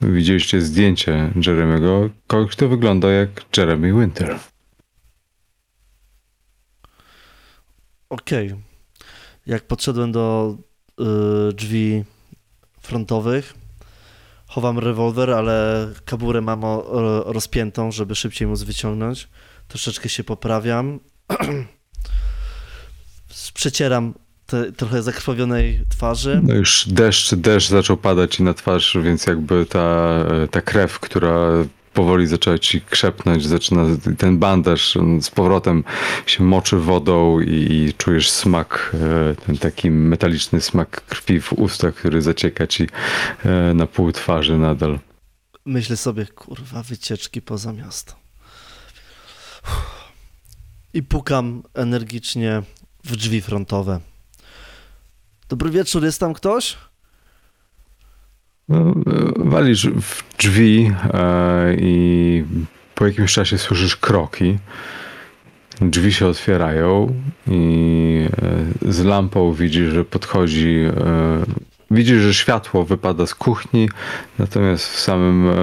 widzieliście 0.00 0.60
zdjęcie 0.60 1.32
Jeremy'ego, 1.36 2.10
kogoś, 2.26 2.52
kto 2.52 2.68
wygląda 2.68 3.10
jak 3.10 3.28
Jeremy 3.56 4.00
Winter. 4.00 4.38
Okej. 8.08 8.54
Jak 9.46 9.66
podszedłem 9.66 10.12
do 10.12 10.56
y, 11.00 11.52
drzwi 11.52 12.04
frontowych, 12.80 13.54
chowam 14.46 14.78
rewolwer, 14.78 15.30
ale 15.30 15.88
kaburę 16.04 16.40
mam 16.40 16.64
o, 16.64 16.86
o, 16.86 17.32
rozpiętą, 17.32 17.92
żeby 17.92 18.14
szybciej 18.14 18.48
móc 18.48 18.62
wyciągnąć. 18.62 19.28
Troszeczkę 19.68 20.08
się 20.08 20.24
poprawiam. 20.24 21.00
Przecieram 23.54 24.14
te 24.52 24.72
trochę 24.72 25.02
zakrwawionej 25.02 25.80
twarzy. 25.88 26.40
No 26.42 26.54
już 26.54 26.84
deszcz, 26.88 27.34
deszcz 27.34 27.68
zaczął 27.68 27.96
padać 27.96 28.34
ci 28.34 28.42
na 28.42 28.54
twarz, 28.54 28.96
więc 29.02 29.26
jakby 29.26 29.66
ta, 29.66 30.24
ta 30.50 30.60
krew, 30.60 31.00
która 31.00 31.48
powoli 31.92 32.26
zaczęła 32.26 32.58
ci 32.58 32.80
krzepnąć, 32.80 33.46
zaczyna 33.46 33.82
ten 34.18 34.38
bandaż 34.38 34.98
z 35.20 35.30
powrotem 35.30 35.84
się 36.26 36.44
moczy 36.44 36.76
wodą 36.76 37.40
i, 37.40 37.72
i 37.72 37.94
czujesz 37.94 38.30
smak, 38.30 38.96
e, 39.30 39.34
ten 39.46 39.58
taki 39.58 39.90
metaliczny 39.90 40.60
smak 40.60 41.04
krwi 41.06 41.40
w 41.40 41.52
ustach, 41.52 41.94
który 41.94 42.22
zacieka 42.22 42.66
ci 42.66 42.86
e, 43.44 43.74
na 43.74 43.86
pół 43.86 44.12
twarzy 44.12 44.58
nadal. 44.58 44.98
Myślę 45.64 45.96
sobie, 45.96 46.26
kurwa, 46.26 46.82
wycieczki 46.82 47.42
poza 47.42 47.72
miasto. 47.72 48.14
I 50.94 51.02
pukam 51.02 51.62
energicznie 51.74 52.62
w 53.04 53.16
drzwi 53.16 53.40
frontowe. 53.40 54.00
Dobry 55.52 55.70
wieczór, 55.70 56.04
jest 56.04 56.20
tam 56.20 56.34
ktoś? 56.34 56.76
No, 58.68 58.94
walisz 59.36 59.86
w 59.86 60.36
drzwi 60.36 60.92
e, 61.14 61.74
i 61.78 62.44
po 62.94 63.06
jakimś 63.06 63.32
czasie 63.32 63.58
słyszysz 63.58 63.96
kroki 63.96 64.58
drzwi 65.80 66.12
się 66.12 66.26
otwierają 66.26 67.14
i 67.46 68.28
e, 68.82 68.92
z 68.92 69.04
lampą 69.04 69.52
widzisz, 69.52 69.92
że 69.92 70.04
podchodzi. 70.04 70.78
e, 70.96 71.42
Widzisz, 71.90 72.22
że 72.22 72.34
światło 72.34 72.84
wypada 72.84 73.26
z 73.26 73.34
kuchni, 73.34 73.88
natomiast 74.38 74.88
w 74.88 75.00
samym 75.00 75.48
e, 75.50 75.54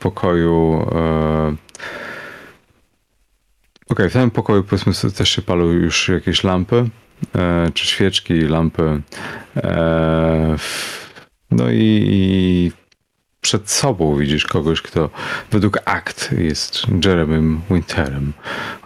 pokoju. 0.00 0.86
e, 0.92 1.56
Okej, 3.90 4.08
w 4.10 4.12
samym 4.12 4.30
pokoju 4.30 4.64
powiedzmy 4.64 5.10
też 5.10 5.28
się 5.28 5.42
palą 5.42 5.64
już 5.64 6.08
jakieś 6.08 6.44
lampy, 6.44 6.90
czy 7.74 7.86
świeczki, 7.86 8.34
lampy. 8.40 9.02
E, 9.56 10.56
no 11.50 11.70
i, 11.70 12.72
przed 13.40 13.70
sobą 13.70 14.16
widzisz 14.16 14.46
kogoś, 14.46 14.82
kto 14.82 15.10
według 15.50 15.78
akt 15.84 16.32
jest 16.38 16.82
Jeremym 17.04 17.60
Winterem. 17.70 18.32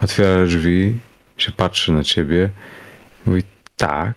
Otwiera 0.01 0.45
drzwi, 0.45 0.99
się 1.37 1.51
patrzy 1.51 1.91
na 1.91 2.03
ciebie 2.03 2.49
mówi 3.25 3.43
tak, 3.77 4.15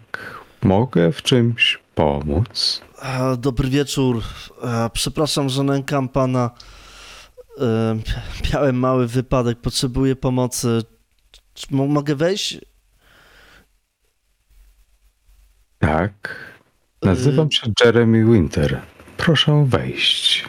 mogę 0.62 1.12
w 1.12 1.22
czymś 1.22 1.78
pomóc. 1.94 2.82
E, 3.02 3.36
Dobry 3.36 3.68
wieczór. 3.68 4.22
E, 4.62 4.90
Przepraszam, 4.92 5.48
że 5.48 5.62
nękam 5.62 6.08
pana. 6.08 6.50
E, 7.60 7.98
Miałem 8.54 8.76
mały 8.78 9.06
wypadek, 9.06 9.58
potrzebuję 9.60 10.16
pomocy. 10.16 10.82
Mogę 11.70 12.14
wejść? 12.14 12.60
Tak, 15.78 16.36
nazywam 17.02 17.50
się 17.50 17.72
Jeremy 17.84 18.24
Winter. 18.24 18.80
Proszę 19.16 19.64
wejść. 19.68 20.44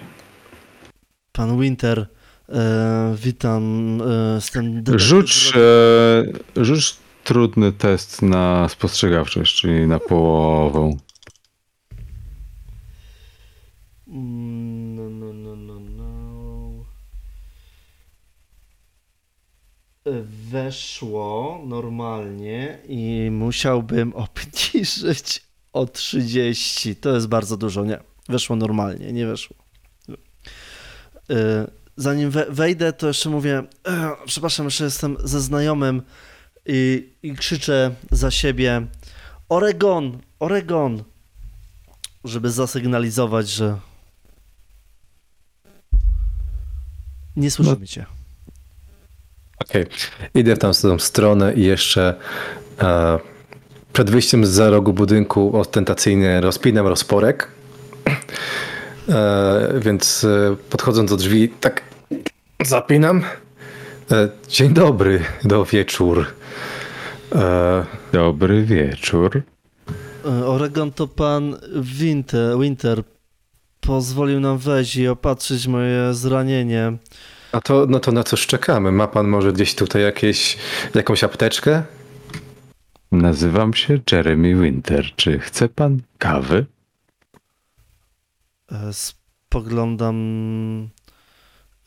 Pan 1.32 1.60
Winter, 1.62 2.08
e, 2.50 3.16
witam. 3.18 3.64
E, 4.02 4.36
jestem 4.36 4.84
Rzuć, 5.00 5.54
e, 5.56 6.64
rzuć 6.64 6.98
trudny 7.24 7.72
test 7.72 8.22
na 8.22 8.70
spostrzegawczość, 8.70 9.62
czyli 9.62 9.88
na 9.88 10.00
połowę. 10.00 10.98
Mm, 14.08 14.80
No, 14.96 15.10
no, 15.10 15.34
no, 15.34 15.56
no, 15.56 15.80
no. 15.80 16.86
E, 20.08 20.22
Weszło 20.50 21.62
normalnie 21.66 22.78
i 22.88 23.30
musiałbym 23.32 24.14
obniżyć 24.16 25.44
o 25.74 25.86
30. 25.86 26.96
To 26.96 27.16
jest 27.16 27.28
bardzo 27.28 27.58
dużo. 27.58 27.86
Nie, 27.86 28.00
weszło 28.30 28.56
normalnie, 28.56 29.14
nie 29.14 29.26
weszło. 29.28 29.56
E, 31.30 31.68
Zanim 31.98 32.30
we- 32.32 32.46
wejdę, 32.52 32.94
to 32.94 33.08
jeszcze 33.08 33.30
mówię, 33.30 33.64
e, 33.88 34.12
przepraszam, 34.26 34.66
jeszcze 34.66 34.84
jestem 34.84 35.18
ze 35.24 35.42
znajomym 35.42 36.02
i, 36.66 37.10
i 37.24 37.34
krzyczę 37.36 37.96
za 38.12 38.32
siebie 38.32 38.88
Oregon, 39.50 40.20
Oregon, 40.40 41.04
żeby 42.24 42.52
zasygnalizować, 42.52 43.50
że 43.50 43.80
nie 47.36 47.52
słyszymy 47.52 47.88
cię. 47.88 48.06
Okej, 49.60 49.86
idę 50.36 50.56
w 50.56 50.60
tamtą 50.60 51.00
stronę 51.00 51.54
i 51.54 51.64
jeszcze 51.64 52.16
e, 52.82 53.20
przed 53.94 54.10
wyjściem 54.10 54.46
z 54.46 54.50
za 54.50 54.70
rogu 54.70 54.94
budynku 54.94 55.58
ostentacyjnie 55.60 56.42
rozpinam 56.42 56.88
rozporek. 56.88 57.48
E, 59.10 59.80
więc 59.80 60.24
e, 60.24 60.56
podchodząc 60.70 61.10
do 61.10 61.18
drzwi, 61.18 61.50
tak 61.50 61.82
zapinam. 62.66 63.24
E, 64.12 64.30
dzień 64.50 64.74
dobry, 64.74 65.24
do 65.44 65.66
wieczór. 65.66 66.26
E, 67.36 67.86
Dobry 68.14 68.64
wieczór. 68.64 69.42
E, 70.26 70.46
Oregon 70.46 70.92
to 70.92 71.08
pan 71.08 71.58
Winter, 71.76 72.60
Winter 72.60 73.04
pozwolił 73.82 74.40
nam 74.40 74.58
wejść 74.58 74.96
i 74.96 75.08
opatrzyć 75.08 75.68
moje 75.68 76.14
zranienie. 76.14 76.94
A 77.52 77.62
to, 77.62 77.86
no 77.90 78.00
to 78.00 78.12
na 78.12 78.24
coś 78.24 78.48
czekamy? 78.48 78.92
Ma 78.92 79.08
pan 79.08 79.28
może 79.28 79.54
gdzieś 79.54 79.76
tutaj 79.76 80.02
jakieś, 80.02 80.58
jakąś 80.96 81.24
apteczkę? 81.24 81.84
Nazywam 83.12 83.74
się 83.74 84.00
Jeremy 84.12 84.56
Winter. 84.56 85.06
Czy 85.16 85.40
chce 85.40 85.70
pan 85.70 86.02
kawy? 86.18 86.66
E, 88.72 88.94
Spoglądam. 88.94 90.16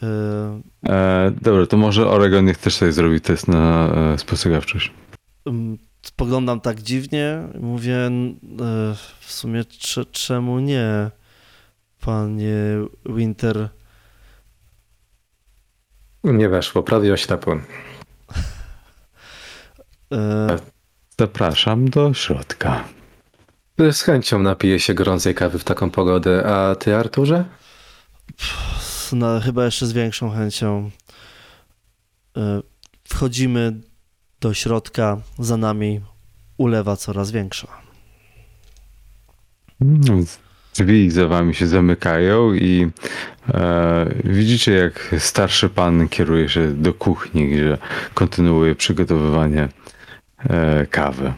e, 0.03 0.61
E, 0.89 1.33
dobra, 1.43 1.67
to 1.67 1.77
może 1.77 2.09
Oregon 2.09 2.45
niech 2.45 2.59
też 2.59 2.75
sobie 2.75 2.93
zrobi 2.93 3.21
test 3.21 3.49
na 3.49 3.89
e, 3.95 4.19
spostrzegawczość. 4.19 4.93
Spoglądam 6.03 6.61
tak 6.61 6.83
dziwnie. 6.83 7.43
Mówię, 7.61 7.97
e, 7.97 8.11
w 9.21 9.33
sumie 9.33 9.65
cze- 9.65 10.05
czemu 10.05 10.61
nie, 10.61 11.11
panie 12.01 12.55
Winter. 13.07 13.69
Nie 16.25 16.49
weszło, 16.49 16.83
prawie 16.83 17.13
oślepłem. 17.13 17.63
E, 20.13 20.57
Zapraszam 21.19 21.91
do 21.91 22.15
środka. 22.15 22.85
Z 23.93 24.03
chęcią 24.03 24.39
napiję 24.39 24.81
się 24.81 24.95
gorącej 24.95 25.35
kawy 25.35 25.59
w 25.59 25.65
taką 25.65 25.91
pogodę. 25.91 26.47
A 26.47 26.75
ty, 26.75 26.97
Arturze? 26.97 27.45
na, 29.13 29.41
chyba 29.41 29.65
jeszcze 29.65 29.87
z 29.87 29.93
większą 29.93 30.31
chęcią. 30.31 30.91
E, 32.37 32.61
Wchodzimy 33.09 33.81
do 34.41 34.55
środka, 34.55 35.21
za 35.39 35.57
nami 35.57 36.01
ulewa 36.57 36.97
coraz 36.97 37.31
większa. 37.31 37.69
Drzwi 40.75 41.11
za 41.11 41.29
wami 41.29 41.55
się 41.55 41.67
zamykają 41.67 42.55
i 42.55 42.91
e, 43.49 44.07
widzicie, 44.25 44.73
jak 44.73 45.15
starszy 45.19 45.69
pan 45.69 46.09
kieruje 46.09 46.49
się 46.49 46.73
do 46.73 46.95
kuchni, 46.95 47.49
gdzie 47.51 47.79
kontynuuje 48.15 48.75
przygotowywanie 48.75 49.69
e, 50.39 50.87
kawy. 50.87 51.33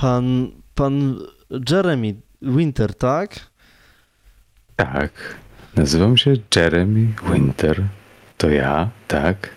Pan, 0.00 0.50
pan 0.74 1.18
Jeremy 1.70 2.14
Winter, 2.42 2.94
tak? 2.94 3.40
Tak, 4.76 5.12
nazywam 5.76 6.16
się 6.16 6.34
Jeremy 6.56 7.06
Winter. 7.32 7.82
To 8.38 8.48
ja, 8.50 8.90
tak? 9.08 9.50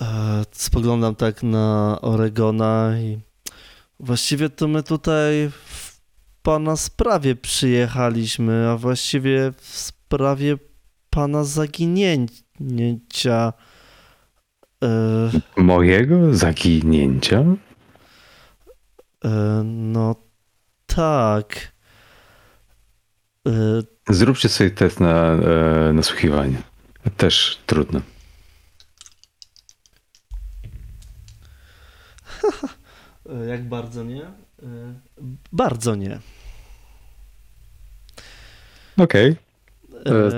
E, 0.00 0.44
Spoglądam 0.52 1.14
tak 1.14 1.42
na 1.42 1.98
Oregona 2.02 2.92
i 2.98 3.18
właściwie 4.00 4.50
to 4.50 4.68
my 4.68 4.82
tutaj 4.82 5.50
pana 6.42 6.76
sprawie 6.76 7.36
przyjechaliśmy, 7.36 8.68
a 8.70 8.76
właściwie 8.76 9.52
w 9.56 9.66
sprawie 9.76 10.56
pana 11.10 11.44
zaginięcia. 11.44 13.52
E, 14.84 15.30
Mojego 15.56 16.34
zaginięcia? 16.34 17.44
e, 19.24 19.62
no 19.64 20.14
tak. 20.86 21.72
E, 23.48 23.50
Zróbcie 24.08 24.48
sobie 24.48 24.70
test 24.70 25.00
na 25.00 25.32
e, 25.32 25.92
nasłuchiwanie. 25.92 26.62
Też 27.16 27.58
trudno. 27.66 28.00
jak 33.48 33.68
bardzo 33.68 34.04
nie? 34.04 34.22
E, 34.62 34.66
bardzo 35.52 35.94
nie. 35.94 36.18
Okej. 38.98 39.36
E, 40.06 40.30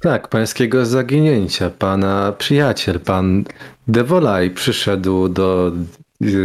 Tak, 0.00 0.28
pańskiego 0.28 0.86
zaginięcia. 0.86 1.70
Pana 1.70 2.32
przyjaciel, 2.38 3.00
pan 3.00 3.44
Devolaj 3.88 4.50
przyszedł 4.50 5.28
do, 5.28 5.72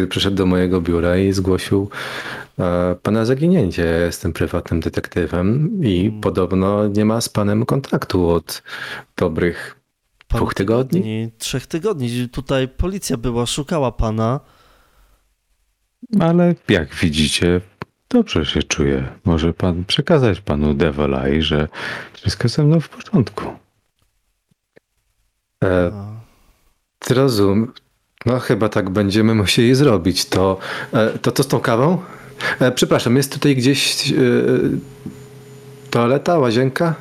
przyszedł 0.10 0.36
do 0.36 0.46
mojego 0.46 0.82
biura 0.82 1.18
i 1.18 1.34
zgłosił 1.34 1.90
e, 2.60 2.96
pana 3.04 3.26
zaginięcie. 3.26 3.84
Ja 3.86 3.98
jestem 3.98 4.34
prywatnym 4.34 4.80
detektywem 4.80 5.70
i 5.84 6.08
Mm. 6.08 6.22
podobno 6.22 6.88
nie 6.88 7.06
ma 7.06 7.22
z 7.22 7.30
panem 7.30 7.66
kontaktu 7.66 8.30
od 8.30 8.64
dobrych 9.18 9.76
Dwóch 10.30 10.54
tygodni? 10.54 11.32
Trzech 11.38 11.68
tygodni. 11.68 12.30
Tutaj 12.30 12.68
policja 12.68 13.18
była, 13.18 13.46
szukała 13.46 13.92
pana. 13.92 14.40
Ale 16.20 16.56
jak 16.70 16.96
widzicie, 16.96 17.62
dobrze 18.10 18.46
się 18.46 18.64
czuję. 18.64 19.08
Może 19.26 19.54
pan 19.54 19.86
przekazać 19.86 20.42
panu 20.42 20.74
Devolai, 20.74 21.42
że 21.42 21.68
wszystko 22.14 22.48
ze 22.48 22.64
mną 22.64 22.80
w 22.80 22.90
porządku. 22.90 23.46
E, 25.64 25.92
Zrozum. 27.06 27.74
No 28.26 28.40
chyba 28.40 28.70
tak 28.70 28.90
będziemy 28.90 29.36
musieli 29.36 29.76
zrobić. 29.76 30.26
To, 30.26 30.60
e, 30.94 31.20
to 31.20 31.32
co 31.32 31.44
z 31.44 31.48
tą 31.48 31.60
kawą? 31.60 32.02
E, 32.60 32.72
przepraszam, 32.72 33.18
jest 33.18 33.34
tutaj 33.34 33.56
gdzieś 33.56 34.12
e, 34.12 34.16
toaleta, 35.90 36.40
łazienka? 36.40 36.96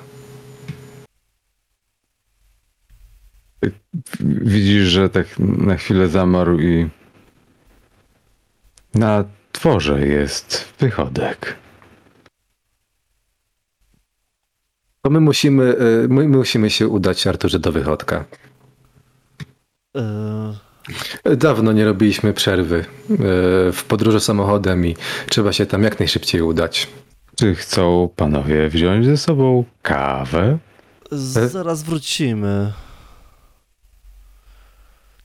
Widzisz, 4.20 4.84
że 4.84 5.10
tak 5.10 5.26
na 5.38 5.76
chwilę 5.76 6.08
zamarł 6.08 6.60
i 6.60 6.88
na 8.96 9.24
dworze 9.52 10.06
jest 10.06 10.72
wychodek. 10.78 11.56
To 15.02 15.10
my 15.10 15.20
musimy, 15.20 15.62
y, 16.04 16.06
my 16.08 16.28
musimy 16.28 16.70
się 16.70 16.88
udać, 16.88 17.26
Arturze, 17.26 17.58
do 17.58 17.72
wychodka. 17.72 18.24
E, 21.24 21.36
Dawno 21.36 21.72
nie 21.72 21.84
robiliśmy 21.84 22.32
przerwy 22.32 22.76
y, 22.78 22.84
w 23.72 23.84
podróży 23.88 24.20
samochodem 24.20 24.86
i 24.86 24.96
trzeba 25.28 25.52
się 25.52 25.66
tam 25.66 25.82
jak 25.82 25.98
najszybciej 25.98 26.42
udać. 26.42 26.88
Czy 27.36 27.54
chcą 27.54 28.08
panowie 28.16 28.68
wziąć 28.68 29.06
ze 29.06 29.16
sobą 29.16 29.64
kawę? 29.82 30.58
z- 31.10 31.52
zaraz 31.52 31.82
wrócimy. 31.82 32.72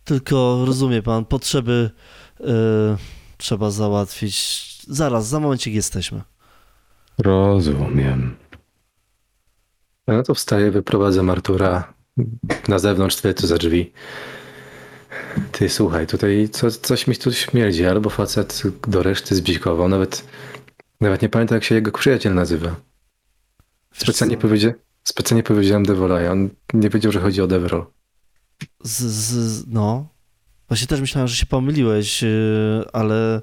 Tylko 0.03 0.63
rozumie 0.65 1.01
pan, 1.01 1.25
potrzeby 1.25 1.91
e, 2.39 2.43
trzeba 3.41 3.71
załatwić. 3.71 4.67
Zaraz, 4.87 5.27
za 5.27 5.39
momencik 5.39 5.73
jesteśmy. 5.73 6.21
Rozumiem. 7.17 8.35
No 10.07 10.23
to 10.23 10.33
wstaję, 10.33 10.71
wyprowadzam 10.71 11.29
Artura 11.29 11.93
na 12.67 12.79
zewnątrz, 12.79 13.15
co 13.35 13.47
za 13.47 13.57
drzwi. 13.57 13.93
Ty 15.51 15.69
słuchaj, 15.69 16.07
tutaj 16.07 16.49
co, 16.51 16.71
coś 16.71 17.07
mi 17.07 17.15
tu 17.15 17.33
śmierdzi, 17.33 17.85
albo 17.85 18.09
facet 18.09 18.63
do 18.87 19.03
reszty 19.03 19.35
zbzikował, 19.35 19.89
nawet, 19.89 20.27
nawet 21.01 21.21
nie 21.21 21.29
pamiętam 21.29 21.55
jak 21.55 21.63
się 21.63 21.75
jego 21.75 21.91
przyjaciel 21.91 22.33
nazywa. 22.33 22.75
Specjalnie, 23.93 24.37
powiedzia, 24.37 24.73
specjalnie 25.03 25.43
powiedziałem 25.43 25.85
Devolaja, 25.85 26.31
on 26.31 26.49
nie 26.73 26.89
wiedział, 26.89 27.11
że 27.11 27.19
chodzi 27.19 27.41
o 27.41 27.47
Deverol. 27.47 27.85
Z, 28.83 29.01
z, 29.01 29.67
no. 29.67 30.10
Właśnie 30.71 30.87
też 30.87 31.01
myślałem, 31.01 31.27
że 31.27 31.35
się 31.35 31.45
pomyliłeś, 31.45 32.21
yy, 32.21 32.29
ale, 32.93 33.41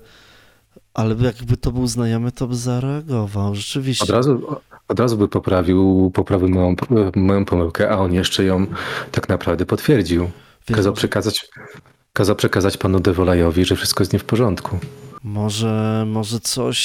ale 0.95 1.14
jakby 1.14 1.57
to 1.57 1.72
był 1.72 1.87
znajomy, 1.87 2.33
to 2.33 2.47
by 2.47 2.57
zareagował. 2.57 3.55
Rzeczywiście. 3.55 4.05
Od 4.05 4.11
razu, 4.11 4.57
od 4.89 5.01
razu 5.01 5.16
by 5.16 5.29
poprawił, 5.29 6.11
poprawił 6.14 6.49
moją, 6.49 6.74
moją 7.16 7.45
pomyłkę, 7.45 7.91
a 7.91 7.97
on 7.97 8.12
jeszcze 8.12 8.45
ją 8.45 8.66
tak 9.12 9.29
naprawdę 9.29 9.66
potwierdził. 9.66 10.31
Wiesz, 10.68 10.76
Kazał 10.76 10.93
przekazać, 10.93 11.49
kazał 12.12 12.37
przekazać 12.37 12.76
panu 12.76 13.01
Devolajowi, 13.01 13.64
że 13.64 13.76
wszystko 13.76 14.03
jest 14.03 14.12
nie 14.12 14.18
w 14.18 14.24
porządku. 14.24 14.79
może, 15.22 16.05
może 16.07 16.41
coś, 16.41 16.79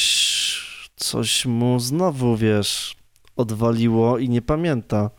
coś 0.95 1.45
mu 1.45 1.79
znowu, 1.79 2.37
wiesz, 2.37 2.95
odwaliło 3.35 4.17
i 4.17 4.29
nie 4.29 4.41
pamięta. 4.41 5.09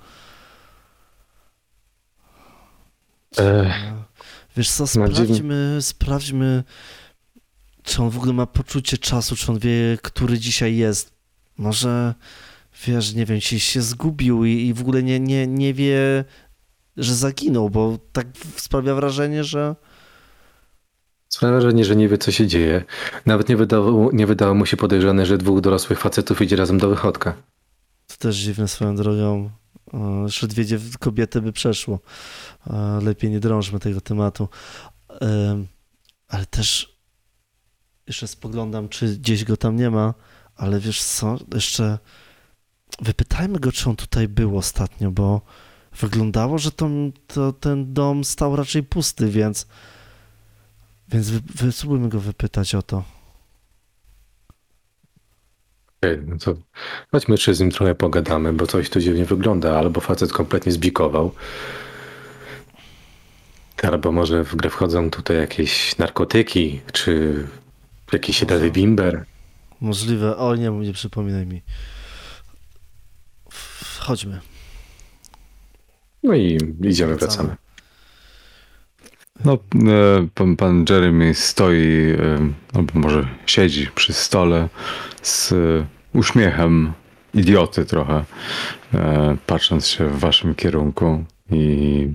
Wiesz 4.57 4.71
co, 4.71 4.83
No, 4.83 4.87
sprawdźmy, 4.87 5.79
sprawdźmy, 5.81 6.65
czy 7.83 8.03
on 8.03 8.11
w 8.11 8.17
ogóle 8.17 8.33
ma 8.33 8.47
poczucie 8.47 8.99
czasu, 8.99 9.37
czy 9.37 9.53
on 9.53 9.59
wie, 9.59 9.99
który 10.03 10.39
dzisiaj 10.39 10.77
jest. 10.77 11.13
Może, 11.59 12.15
wiesz, 12.87 13.15
nie 13.15 13.27
wiem, 13.27 13.41
się, 13.41 13.61
się 13.61 13.83
zgubił 13.83 14.45
i, 14.45 14.67
i 14.67 14.75
w 14.75 14.81
ogóle 14.81 15.03
nie, 15.03 15.21
nie, 15.21 15.47
nie 15.47 15.75
wie, 15.75 16.25
że 16.97 17.15
zaginął, 17.15 17.71
bo 17.71 17.99
tak 18.13 18.27
sprawia 18.57 18.95
wrażenie, 18.95 19.45
że 19.45 19.75
Sprawia 21.29 21.53
wrażenie, 21.53 21.85
że 21.85 21.97
nie 21.97 22.09
wie, 22.09 22.19
co 22.19 22.33
się 22.33 22.47
dzieje. 22.47 22.85
Nawet 23.27 23.49
nie 23.49 23.57
wydało, 23.57 24.11
nie 24.13 24.27
wydało 24.27 24.55
mu 24.55 24.67
się 24.67 24.77
podejrzane, 24.77 25.27
że 25.27 25.39
dwóch 25.39 25.61
dorosłych 25.61 25.99
facetów 26.01 26.43
idzie 26.43 26.57
razem 26.57 26.79
do 26.79 26.89
wychodka. 26.89 27.35
To 28.17 28.23
też 28.23 28.37
dziwne 28.37 28.69
swoją 28.69 28.97
drogą. 28.97 29.51
E, 29.95 30.23
Jeszcze 30.25 30.47
dwie 30.49 30.65
dziew- 30.65 30.99
kobiety 30.99 31.41
by 31.43 31.53
przeszło. 31.53 31.99
E, 32.67 33.01
Lepiej 33.03 33.31
nie 33.31 33.41
drążmy 33.41 33.81
tego 33.81 34.01
tematu. 34.01 34.49
Em, 35.21 35.67
Ale 36.29 36.47
też 36.47 36.97
jeszcze 38.07 38.29
spoglądam, 38.29 38.89
czy 38.89 39.17
gdzieś 39.19 39.45
go 39.45 39.57
tam 39.57 39.77
nie 39.77 39.91
ma, 39.91 40.15
ale 40.57 40.81
wiesz 40.81 41.03
co, 41.03 41.39
jeszcze 41.55 41.99
wypytajmy 43.03 43.59
go, 43.59 43.73
czy 43.73 43.91
on 43.91 43.97
tutaj 43.97 44.29
był 44.29 44.59
ostatnio, 44.59 45.11
bo 45.11 45.41
wyglądało, 46.01 46.59
że 46.59 46.71
to, 46.73 46.89
to 47.27 47.53
ten 47.53 47.93
dom 47.95 48.25
stał 48.25 48.57
raczej 48.57 48.83
pusty, 48.83 49.29
więc 49.31 49.67
więc 51.09 51.31
wy, 51.31 51.41
wy, 51.55 51.73
spróbujmy 51.73 52.09
go 52.09 52.21
wypytać 52.21 52.75
o 52.75 52.83
to. 52.83 53.05
Okej, 56.05 56.19
no 56.27 56.39
to 56.39 56.55
chodźmy 57.13 57.35
jeszcze 57.35 57.55
z 57.55 57.61
nim 57.61 57.71
trochę 57.71 57.95
pogadamy, 57.95 58.53
bo 58.53 58.67
coś 58.67 58.91
tu 58.91 59.01
dziwnie 59.01 59.25
wygląda. 59.25 59.79
Albo 59.79 60.01
facet 60.01 60.33
kompletnie 60.33 60.73
zbikował. 60.73 61.33
Albo 63.83 64.13
może 64.13 64.45
w 64.45 64.57
grę 64.57 64.71
wchodzą 64.71 65.11
tutaj 65.11 65.37
jakieś 65.37 65.99
narkotyki, 65.99 66.81
czy 66.93 67.45
jakiś 68.13 68.49
lewy 68.49 68.71
bimber. 68.71 69.25
Możliwe. 69.81 70.37
O 70.37 70.57
nie, 70.57 70.71
nie 70.71 70.93
przypominaj 70.93 71.47
mi. 71.47 71.63
Chodźmy. 73.99 74.41
No 76.23 76.35
i 76.35 76.59
idziemy, 76.83 77.17
Wracamy. 77.17 77.57
No, 79.45 79.53
e, 79.53 79.59
pan, 80.35 80.57
pan 80.57 80.85
Jeremy 80.91 81.35
stoi, 81.35 82.17
e, 82.19 82.53
albo 82.75 82.93
może 82.95 83.29
siedzi 83.47 83.89
przy 83.95 84.13
stole 84.13 84.69
z 85.23 85.55
uśmiechem 86.15 86.93
idioty 87.35 87.85
trochę, 87.85 88.25
e, 88.95 89.37
patrząc 89.47 89.87
się 89.87 90.09
w 90.09 90.19
waszym 90.19 90.55
kierunku 90.55 91.25
i 91.51 92.13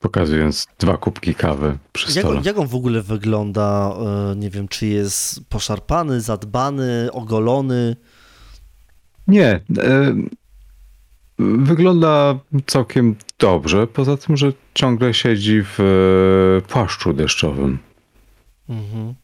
pokazując 0.00 0.66
dwa 0.78 0.96
kubki 0.96 1.34
kawy 1.34 1.78
przy 1.92 2.06
Jak, 2.06 2.24
stole. 2.24 2.38
on- 2.38 2.44
jak 2.44 2.58
on 2.58 2.66
w 2.66 2.74
ogóle 2.74 3.02
wygląda? 3.02 3.94
E, 4.32 4.36
Nie 4.36 4.50
wiem, 4.50 4.68
czy 4.68 4.86
jest 4.86 5.40
poszarpany, 5.48 6.20
zadbany, 6.20 7.08
ogolony. 7.12 7.96
Nie, 9.28 9.60
e, 9.78 10.14
wygląda 11.38 12.38
całkiem 12.66 13.16
dobrze, 13.38 13.86
poza 13.86 14.16
tym, 14.16 14.36
że 14.36 14.52
ciągle 14.74 15.14
siedzi 15.14 15.62
w 15.64 15.78
płaszczu 16.68 17.12
deszczowym. 17.12 17.78
Mhm. 18.68 19.14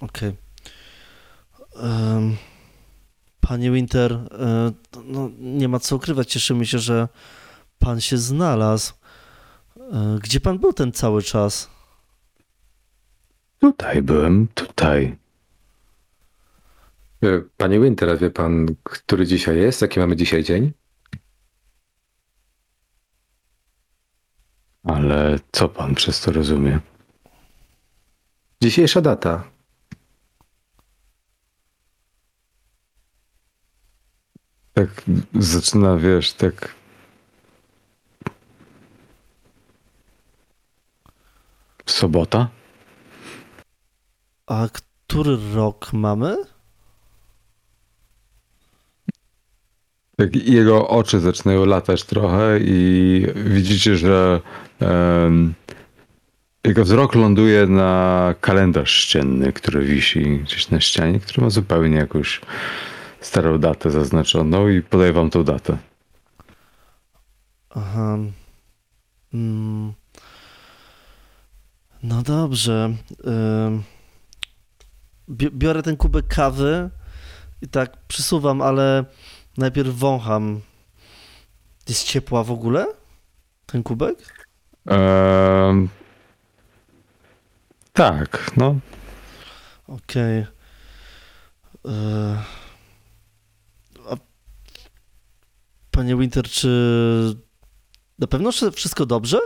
Okej. 0.00 0.32
Em, 1.82 2.36
Panie 3.48 3.70
Winter, 3.70 4.12
e, 4.12 4.72
no, 5.04 5.30
nie 5.38 5.68
ma 5.68 5.78
co 5.78 5.96
ukrywać. 5.96 6.32
Cieszymy 6.32 6.66
się, 6.66 6.78
że 6.78 7.08
pan 7.78 8.00
się 8.00 8.18
znalazł. 8.18 8.92
E, 9.92 10.18
Gdzie 10.22 10.40
pan 10.40 10.58
był 10.58 10.72
ten 10.72 10.92
cały 10.92 11.22
czas? 11.22 11.70
Tutaj 13.58 14.02
byłem, 14.02 14.48
tutaj. 14.54 15.16
E, 17.22 17.40
Panie 17.56 17.80
Winter, 17.80 18.10
a 18.10 18.16
wie 18.16 18.30
pan, 18.30 18.66
który 18.82 19.26
dzisiaj 19.26 19.56
jest? 19.58 19.82
Jaki 19.82 20.00
mamy 20.00 20.16
dzisiaj 20.16 20.44
dzień? 20.44 20.72
Ale 24.84 25.38
co 25.52 25.68
pan 25.68 25.94
przez 25.94 26.20
to 26.20 26.32
rozumie? 26.32 26.80
Dzisiejsza 28.62 29.00
data. 29.00 29.44
Tak 34.78 35.02
zaczyna, 35.34 35.96
wiesz, 35.96 36.32
tak. 36.32 36.74
Sobota? 41.86 42.48
A 44.46 44.68
który 44.72 45.38
rok 45.54 45.92
mamy? 45.92 46.36
Tak 50.16 50.36
jego 50.36 50.88
oczy 50.88 51.20
zaczynają 51.20 51.64
latać 51.64 52.04
trochę 52.04 52.58
i 52.60 53.26
widzicie, 53.34 53.96
że 53.96 54.40
em, 54.80 55.54
jego 56.64 56.84
wzrok 56.84 57.14
ląduje 57.14 57.66
na 57.66 58.34
kalendarz 58.40 58.90
ścienny, 58.90 59.52
który 59.52 59.84
wisi 59.84 60.38
gdzieś 60.38 60.70
na 60.70 60.80
ścianie, 60.80 61.20
który 61.20 61.42
ma 61.42 61.50
zupełnie 61.50 61.96
jakąś 61.96 62.40
starą 63.20 63.58
datę 63.58 63.90
zaznaczoną 63.90 64.68
i 64.68 64.82
podaję 64.82 65.12
wam 65.12 65.30
tą 65.30 65.44
datę. 65.44 65.78
Aha. 67.70 68.18
Mm. 69.34 69.92
No 72.02 72.22
dobrze. 72.22 72.94
Biorę 75.28 75.82
ten 75.82 75.96
kubek 75.96 76.26
kawy 76.28 76.90
i 77.62 77.68
tak 77.68 77.96
przysuwam, 78.08 78.62
ale 78.62 79.04
najpierw 79.56 79.88
wącham. 79.88 80.60
Jest 81.88 82.04
ciepła 82.04 82.44
w 82.44 82.50
ogóle? 82.50 82.86
Ten 83.66 83.82
kubek? 83.82 84.46
Tak, 87.92 88.50
no. 88.56 88.76
Okej. 89.88 90.46
Yy. 91.84 91.90
A 91.90 92.67
Panie 95.98 96.16
Winter, 96.16 96.44
czy 96.44 96.68
Na 98.18 98.26
pewno 98.26 98.50
wszystko 98.72 99.06
dobrze? 99.06 99.38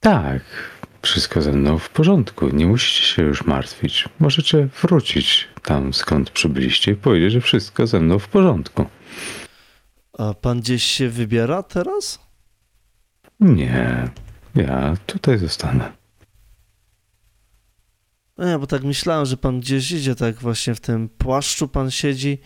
Tak, 0.00 0.42
wszystko 1.02 1.42
ze 1.42 1.52
mną 1.52 1.78
w 1.78 1.88
porządku. 1.88 2.48
Nie 2.48 2.66
musicie 2.66 3.02
się 3.06 3.22
już 3.22 3.44
martwić. 3.44 4.08
Możecie 4.18 4.68
wrócić 4.82 5.48
tam, 5.62 5.94
skąd 5.94 6.30
przybyliście 6.30 6.92
i 6.92 6.94
powiedzieć, 6.94 7.32
że 7.32 7.40
wszystko 7.40 7.86
ze 7.86 8.00
mną 8.00 8.18
w 8.18 8.28
porządku. 8.28 8.86
A 10.18 10.34
pan 10.34 10.60
gdzieś 10.60 10.84
się 10.84 11.08
wybiera 11.08 11.62
teraz? 11.62 12.18
Nie, 13.40 14.08
ja 14.54 14.96
tutaj 15.06 15.38
zostanę. 15.38 15.92
No 18.38 18.46
Nie, 18.46 18.58
bo 18.58 18.66
tak 18.66 18.84
myślałem, 18.84 19.26
że 19.26 19.36
pan 19.36 19.60
gdzieś 19.60 19.90
idzie, 19.90 20.14
tak 20.14 20.36
właśnie 20.36 20.74
w 20.74 20.80
tym 20.80 21.08
płaszczu 21.08 21.68
pan 21.68 21.90
siedzi. 21.90 22.38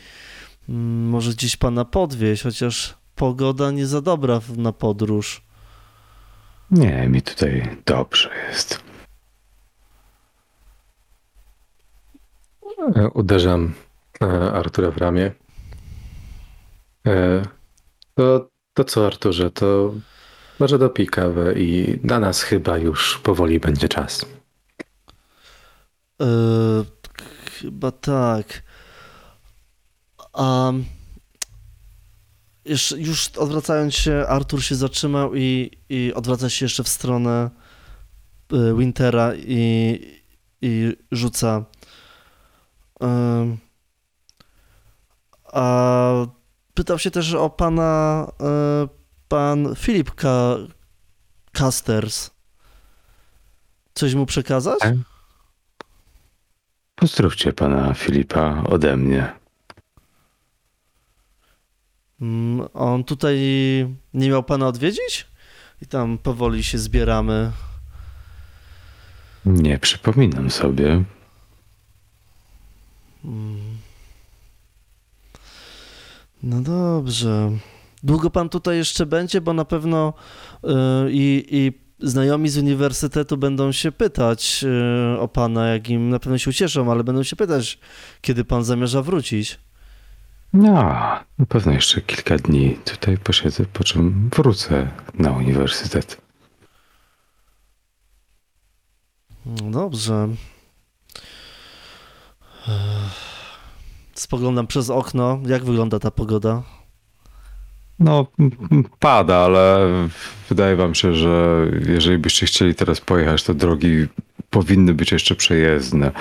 Mm, 0.69 1.09
Może 1.09 1.31
gdzieś 1.31 1.57
pana 1.57 1.85
podwieźć, 1.85 2.43
chociaż 2.43 2.95
pogoda 3.15 3.71
nie 3.71 3.87
za 3.87 4.01
dobra 4.01 4.41
na 4.57 4.73
podróż. 4.73 5.43
Nie, 6.71 7.09
mi 7.09 7.23
tutaj 7.23 7.77
dobrze 7.87 8.31
jest. 8.49 8.81
E, 12.97 13.09
Uderzam 13.09 13.75
e, 14.23 14.53
Artura 14.53 14.91
w 14.91 14.97
ramię. 14.97 15.33
E, 17.07 17.43
To, 18.15 18.49
to 18.75 18.85
co, 18.85 19.07
Arturze, 19.07 19.51
to 19.51 19.95
może 20.61 20.79
dopij 20.79 21.07
kawę 21.07 21.53
i 21.61 21.99
na 22.03 22.21
nas 22.21 22.43
chyba 22.43 22.79
już 22.79 23.19
powoli 23.19 23.61
będzie 23.61 23.89
czas. 23.89 24.27
Yy, 26.21 26.85
chyba 27.61 27.91
tak. 27.91 28.63
A 30.35 30.73
jeszcze, 32.65 32.99
już 32.99 33.29
odwracając 33.29 33.95
się, 33.95 34.25
Artur 34.29 34.63
się 34.63 34.75
zatrzymał 34.75 35.35
i, 35.35 35.71
i 35.89 36.13
odwraca 36.15 36.51
się 36.51 36.65
jeszcze 36.65 36.85
w 36.85 36.89
stronę 36.89 37.51
y, 38.53 38.75
Wintera 38.79 39.33
i, 39.35 40.01
i 40.63 40.97
rzuca. 41.11 41.65
Ym, 43.03 43.59
a 45.53 46.13
pytał 46.75 46.99
się 46.99 47.11
też 47.11 47.35
o 47.35 47.51
pana, 47.51 48.27
y, 48.85 48.89
pan 49.29 49.75
Filip 49.77 50.15
Ka 50.15 50.57
Casters. 51.53 52.31
Coś 53.95 54.15
mu 54.15 54.27
przekazać? 54.27 54.79
Tak. 54.79 54.95
Pozdrówcie 56.95 57.53
pana 57.53 57.95
Filipa 57.95 58.63
ode 58.69 58.97
mnie. 58.97 59.44
Mm, 62.21 62.69
On 62.75 63.05
tutaj 63.05 63.39
nie 64.15 64.29
miał 64.29 64.43
pana 64.43 64.67
odwiedzić? 64.67 65.27
I 65.83 65.87
tam 65.87 66.19
powoli 66.19 66.65
się 66.65 66.79
zbieramy. 66.79 67.53
Nie 69.47 69.79
przypominam 69.79 70.51
sobie. 70.51 71.05
Mm. 73.25 73.79
No 76.43 76.61
dobrze. 76.61 77.51
Długo 78.03 78.31
pan 78.31 78.49
tutaj 78.49 78.77
jeszcze 78.77 79.07
będzie, 79.07 79.41
bo 79.41 79.53
na 79.53 79.65
pewno 79.65 80.13
y, 80.65 80.69
i, 81.11 81.47
i 81.51 81.73
znajomi 81.99 82.49
z 82.49 82.59
uniwersytetu 82.59 83.37
będą 83.37 83.73
się 83.73 83.93
pytać 83.93 84.65
y, 85.15 85.19
o 85.21 85.29
pana, 85.29 85.69
jak 85.69 85.89
im 85.89 86.11
na 86.11 86.19
pewno 86.19 86.39
się 86.39 86.51
ucieszą, 86.51 86.93
ale 86.93 87.05
będą 87.05 87.23
się 87.23 87.37
pytać, 87.37 87.79
kiedy 88.21 88.45
pan 88.45 88.65
zamierza 88.65 89.03
wrócić. 89.03 89.59
No, 90.55 90.73
na 91.39 91.47
pewno 91.49 91.73
jeszcze 91.73 92.01
kilka 92.01 92.37
dni 92.37 92.79
tutaj 92.85 93.19
posiedzę, 93.19 93.65
po 93.73 93.85
czym 93.85 94.31
wrócę 94.37 94.89
na 95.15 95.31
uniwersytet. 95.31 96.21
No 99.47 99.71
Dobrze. 99.71 100.29
Spoglądam 104.15 104.67
przez 104.67 104.91
okno. 104.91 105.41
Jak 105.47 105.65
wygląda 105.65 105.99
ta 105.99 106.11
pogoda? 106.11 106.63
No, 107.99 108.27
pada, 108.99 109.37
ale 109.37 109.79
wydaje 110.49 110.77
wam 110.77 110.95
się, 110.95 111.15
że 111.15 111.67
jeżeli 111.89 112.19
byście 112.19 112.47
chcieli 112.47 112.75
teraz 112.75 113.01
pojechać, 113.01 113.43
to 113.43 113.55
drogi 113.55 114.07
powinny 114.51 114.95
być 114.95 115.13
jeszcze 115.13 115.35
przejezdne. 115.35 116.13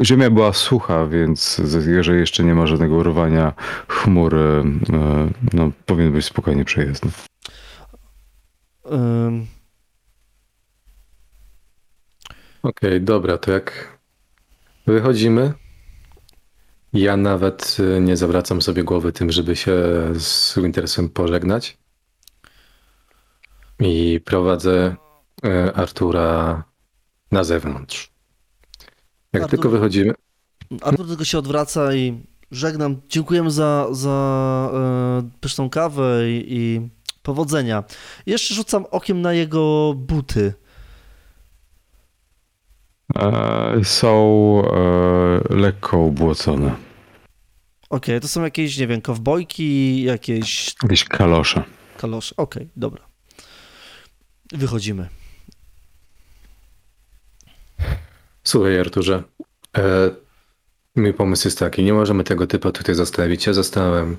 E, 0.00 0.04
Ziemia 0.04 0.30
była 0.30 0.52
sucha, 0.52 1.06
więc 1.06 1.60
jeżeli 1.92 2.18
jeszcze 2.18 2.44
nie 2.44 2.54
ma 2.54 2.66
żadnego 2.66 2.96
urwania 2.96 3.52
chmur, 3.88 4.34
e, 4.34 4.64
no, 5.52 5.72
powinien 5.86 6.12
być 6.12 6.24
spokojnie 6.24 6.64
przejezdny. 6.64 7.10
Ym, 8.92 9.46
Okej, 12.62 13.00
dobra, 13.00 13.38
to 13.38 13.52
jak 13.52 13.98
wychodzimy, 14.86 15.52
ja 16.92 17.16
nawet 17.16 17.76
y, 17.80 18.00
nie 18.00 18.16
zawracam 18.16 18.62
sobie 18.62 18.84
głowy 18.84 19.12
tym, 19.12 19.32
żeby 19.32 19.56
się 19.56 19.72
z 20.14 20.58
Wintersem 20.58 21.08
pożegnać. 21.08 21.78
I 23.78 24.20
prowadzę 24.24 24.96
y, 25.44 25.74
Artura 25.74 26.64
na 27.32 27.44
zewnątrz. 27.44 28.09
Jak 29.32 29.42
Artur- 29.42 29.50
tylko 29.50 29.68
wychodzimy, 29.70 30.14
Artur 30.82 31.08
tylko 31.08 31.24
się 31.24 31.38
odwraca 31.38 31.94
i 31.94 32.22
żegnam. 32.50 33.00
Dziękujemy 33.08 33.50
za, 33.50 33.86
za 33.90 34.70
e, 34.74 35.28
pyszną 35.40 35.70
kawę 35.70 36.30
i, 36.30 36.44
i 36.48 36.88
powodzenia. 37.22 37.84
Jeszcze 38.26 38.54
rzucam 38.54 38.84
okiem 38.90 39.20
na 39.22 39.32
jego 39.32 39.94
buty. 39.96 40.54
E, 43.16 43.84
Są 43.84 44.62
e, 45.50 45.54
lekko 45.54 45.98
ubłocone. 45.98 46.74
Okej, 47.90 48.20
to 48.20 48.28
są 48.28 48.42
jakieś, 48.42 48.78
nie 48.78 48.86
wiem, 48.86 49.00
kowbojki, 49.00 50.02
jakieś 50.02 50.74
Jakieś 50.82 51.04
kalosze. 51.04 51.62
kalosze. 51.96 52.36
Okej, 52.36 52.68
dobra. 52.76 53.02
Wychodzimy. 54.52 55.08
Słuchaj, 58.44 58.80
Arturze. 58.80 59.22
E, 59.78 60.10
mój 60.96 61.14
pomysł 61.14 61.48
jest 61.48 61.58
taki: 61.58 61.82
nie 61.82 61.92
możemy 61.92 62.24
tego 62.24 62.46
typa 62.46 62.72
tutaj 62.72 62.94
zostawić. 62.94 63.46
Ja 63.46 63.52
zostałem 63.52 64.16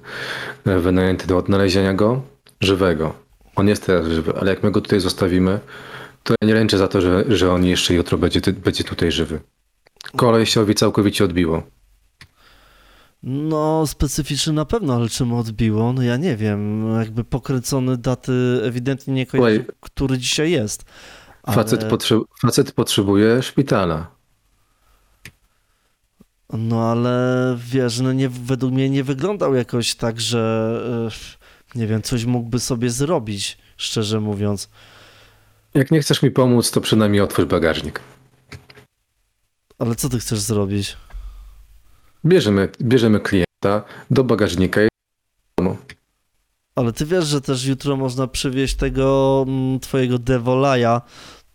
e, 0.66 0.80
wynajęty 0.80 1.28
do 1.28 1.38
odnalezienia 1.38 1.94
go 1.94 2.22
żywego. 2.62 3.14
On 3.56 3.68
jest 3.68 3.86
teraz 3.86 4.08
żywy, 4.08 4.34
ale 4.40 4.52
jak 4.52 4.64
my 4.64 4.72
go 4.72 4.82
tutaj 4.82 5.00
zostawimy, 5.00 5.60
to 6.24 6.34
ja 6.42 6.48
nie 6.48 6.54
ręczę 6.54 6.78
za 6.78 6.88
to, 6.88 7.02
że, 7.02 7.26
że 7.28 7.52
on 7.52 7.66
jeszcze 7.66 7.94
jutro 7.94 8.18
będzie, 8.18 8.42
będzie 8.54 8.84
tutaj 8.84 9.12
żywy. 9.12 9.40
Kolesiowi 10.16 10.76
całkowicie 10.76 11.26
odbiło. 11.26 11.64
No, 13.24 13.88
specyficzny 13.88 14.54
na 14.54 14.66
pewno, 14.66 14.94
ale 14.96 15.10
czym 15.10 15.34
odbiło? 15.34 15.94
No 15.94 16.02
ja 16.02 16.18
nie 16.18 16.38
wiem. 16.38 16.92
Jakby 17.00 17.24
pokręcony 17.24 17.98
daty 17.98 18.62
ewidentnie 18.64 19.14
nie 19.14 19.26
kojarzy, 19.26 19.56
Słuchaj. 19.56 19.76
który 19.80 20.18
dzisiaj 20.18 20.52
jest. 20.52 20.86
Ale, 21.52 21.64
Facet, 21.64 21.84
potrze- 21.84 22.22
facet 22.42 22.72
potrzebuje 22.72 23.42
szpitala. 23.44 24.08
No 26.54 26.84
ale 26.92 27.56
wiesz, 27.60 28.00
no 28.00 28.14
nie, 28.14 28.30
według 28.30 28.74
mnie 28.74 28.90
nie 28.90 29.04
wyglądał 29.04 29.56
jakoś 29.56 29.96
tak, 29.96 30.22
że 30.22 31.10
e, 31.76 31.80
nie 31.80 31.88
wiem, 31.88 32.02
coś 32.02 32.26
mógłby 32.26 32.60
sobie 32.60 32.90
zrobić, 32.90 33.58
szczerze 33.78 34.20
mówiąc. 34.20 34.70
Jak 35.74 35.92
nie 35.92 36.00
chcesz 36.02 36.22
mi 36.22 36.32
pomóc, 36.32 36.72
to 36.72 36.82
przynajmniej 36.82 37.22
otwórz 37.22 37.46
bagażnik. 37.46 38.02
Ale 39.80 39.96
co 39.96 40.10
ty 40.10 40.20
chcesz 40.20 40.40
zrobić? 40.40 40.98
Bierzemy, 42.26 42.70
bierzemy 42.82 43.20
klienta 43.20 43.84
do 44.12 44.24
bagażnika 44.24 44.82
i 44.84 44.88
Ale 46.76 46.94
ty 46.94 47.06
wiesz, 47.06 47.26
że 47.26 47.42
też 47.42 47.66
jutro 47.66 47.98
można 47.98 48.28
przywieźć 48.28 48.76
tego 48.76 49.46
mm, 49.48 49.80
twojego 49.80 50.20
Devolaja 50.20 51.02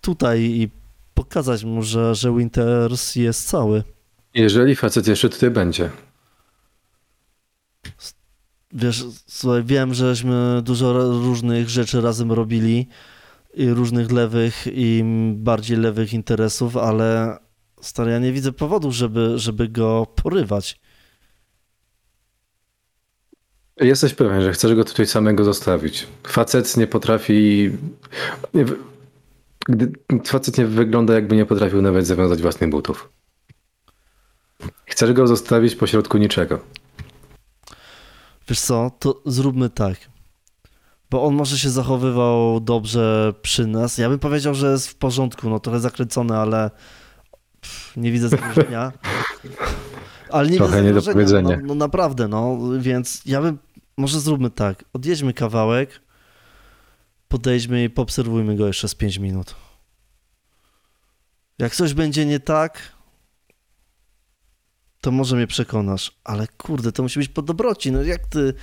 tutaj 0.07 0.41
i 0.43 0.69
pokazać 1.15 1.65
mu, 1.65 1.83
że, 1.83 2.15
że 2.15 2.37
Winters 2.37 3.17
jest 3.17 3.49
cały. 3.49 3.83
jeżeli 4.35 4.77
facet 4.77 5.07
jeszcze 5.07 5.29
tutaj 5.29 5.51
będzie. 5.51 5.91
Wiesz, 8.73 9.05
słuchaj, 9.27 9.65
wiem, 9.65 9.95
żeśmy 9.95 10.63
dużo 10.63 10.93
różnych 11.11 11.69
rzeczy 11.69 12.01
razem 12.01 12.33
robili 12.33 12.89
i 13.55 13.69
różnych 13.69 14.13
lewych 14.13 14.65
i 14.67 15.03
bardziej 15.35 15.77
lewych 15.77 16.13
interesów, 16.13 16.77
ale 16.77 17.39
stary, 17.81 18.11
ja 18.11 18.19
nie 18.19 18.33
widzę 18.33 18.53
powodu, 18.53 18.93
żeby, 18.93 19.39
żeby 19.39 19.69
go 19.69 20.07
porywać. 20.23 20.81
Jesteś 23.81 24.15
pewien, 24.15 24.43
że 24.43 24.53
chcesz 24.53 24.75
go 24.75 24.85
tutaj 24.85 25.07
samego 25.07 25.45
zostawić. 25.45 26.07
Facet 26.27 26.77
nie 26.77 26.87
potrafi. 26.87 27.71
Gdy, 29.69 29.93
facet 30.25 30.59
nie 30.59 30.67
wygląda, 30.67 31.15
jakby 31.15 31.37
nie 31.37 31.47
potrafił 31.47 31.83
nawet 31.83 32.07
zawiązać 32.07 32.43
własnych 32.43 32.71
butów. 32.71 33.09
Chcesz 34.87 35.13
go 35.13 35.27
zostawić 35.27 35.77
pośrodku 35.77 36.19
niczego. 36.19 36.59
Wiesz 38.49 38.61
co, 38.61 38.91
to 38.99 39.23
zróbmy 39.27 39.71
tak. 39.71 39.97
Bo 41.11 41.25
on 41.25 41.35
może 41.35 41.59
się 41.59 41.71
zachowywał 41.71 42.61
dobrze 42.61 43.35
przy 43.43 43.67
nas. 43.67 43.99
Ja 43.99 44.09
bym 44.09 44.19
powiedział, 44.19 44.55
że 44.55 44.71
jest 44.73 44.89
w 44.89 44.95
porządku, 44.95 45.51
no 45.51 45.61
trochę 45.61 45.81
zakręcony, 45.81 46.37
ale 46.37 46.71
pff, 47.61 47.97
nie 47.97 48.13
widzę 48.13 48.29
zagrożenia. 48.29 48.93
Ale 50.31 50.51
nie 50.51 50.57
Trochę 50.57 50.73
widzę 50.73 50.85
nie 50.89 50.95
do 50.95 51.01
zagrożenia. 51.01 51.57
No, 51.57 51.63
no 51.67 51.75
naprawdę, 51.75 52.29
no, 52.29 52.59
więc 52.79 53.23
ja 53.27 53.43
bym, 53.43 53.59
może 53.97 54.21
zróbmy 54.21 54.51
tak, 54.51 54.85
odjedźmy 54.93 55.33
kawałek, 55.33 56.01
podejdźmy 57.29 57.85
i 57.85 57.91
poobserwujmy 57.91 58.57
go 58.57 58.67
jeszcze 58.67 58.89
z 58.89 58.95
5 58.95 59.19
minut. 59.19 59.55
Jak 61.59 61.75
coś 61.75 61.95
będzie 61.95 62.27
nie 62.27 62.41
tak, 62.41 62.97
to 65.01 65.11
może 65.11 65.37
mnie 65.37 65.47
przekonasz, 65.47 66.13
ale 66.25 66.49
kurde, 66.49 66.93
to 66.93 67.03
musi 67.03 67.19
być 67.19 67.29
po 67.29 67.43
dobroci, 67.43 67.93
no 67.93 68.03
jak 68.03 68.27
ty, 68.27 68.55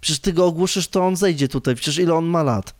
przecież 0.00 0.20
ty 0.20 0.32
go 0.32 0.46
ogłuszysz, 0.46 0.88
to 0.88 1.06
on 1.06 1.16
zejdzie 1.16 1.48
tutaj, 1.48 1.74
przecież 1.74 1.98
ile 1.98 2.14
on 2.14 2.24
ma 2.24 2.42
lat? 2.42 2.74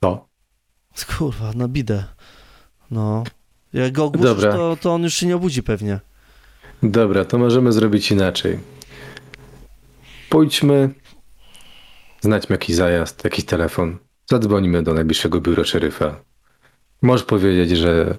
Co? 0.00 0.28
Kurwa, 1.18 1.52
na 1.52 1.68
bidę. 1.68 2.04
No, 2.90 3.24
jak 3.72 3.92
go 3.92 4.04
ogłuszysz, 4.04 4.34
Dobra. 4.34 4.52
to, 4.52 4.76
to 4.76 4.94
on 4.94 5.02
już 5.02 5.14
się 5.14 5.26
nie 5.26 5.36
obudzi 5.36 5.62
pewnie. 5.62 6.00
Dobra, 6.82 7.24
to 7.24 7.38
możemy 7.38 7.72
zrobić 7.72 8.10
inaczej. 8.10 8.60
Pójdźmy, 10.30 10.94
znajdźmy 12.20 12.54
jakiś 12.54 12.76
zajazd, 12.76 13.24
jakiś 13.24 13.44
telefon. 13.44 13.98
Zadzwonimy 14.30 14.82
do 14.82 14.94
najbliższego 14.94 15.40
biura 15.40 15.64
szeryfa. 15.64 16.20
Możesz 17.02 17.26
powiedzieć, 17.26 17.78
że 17.78 18.16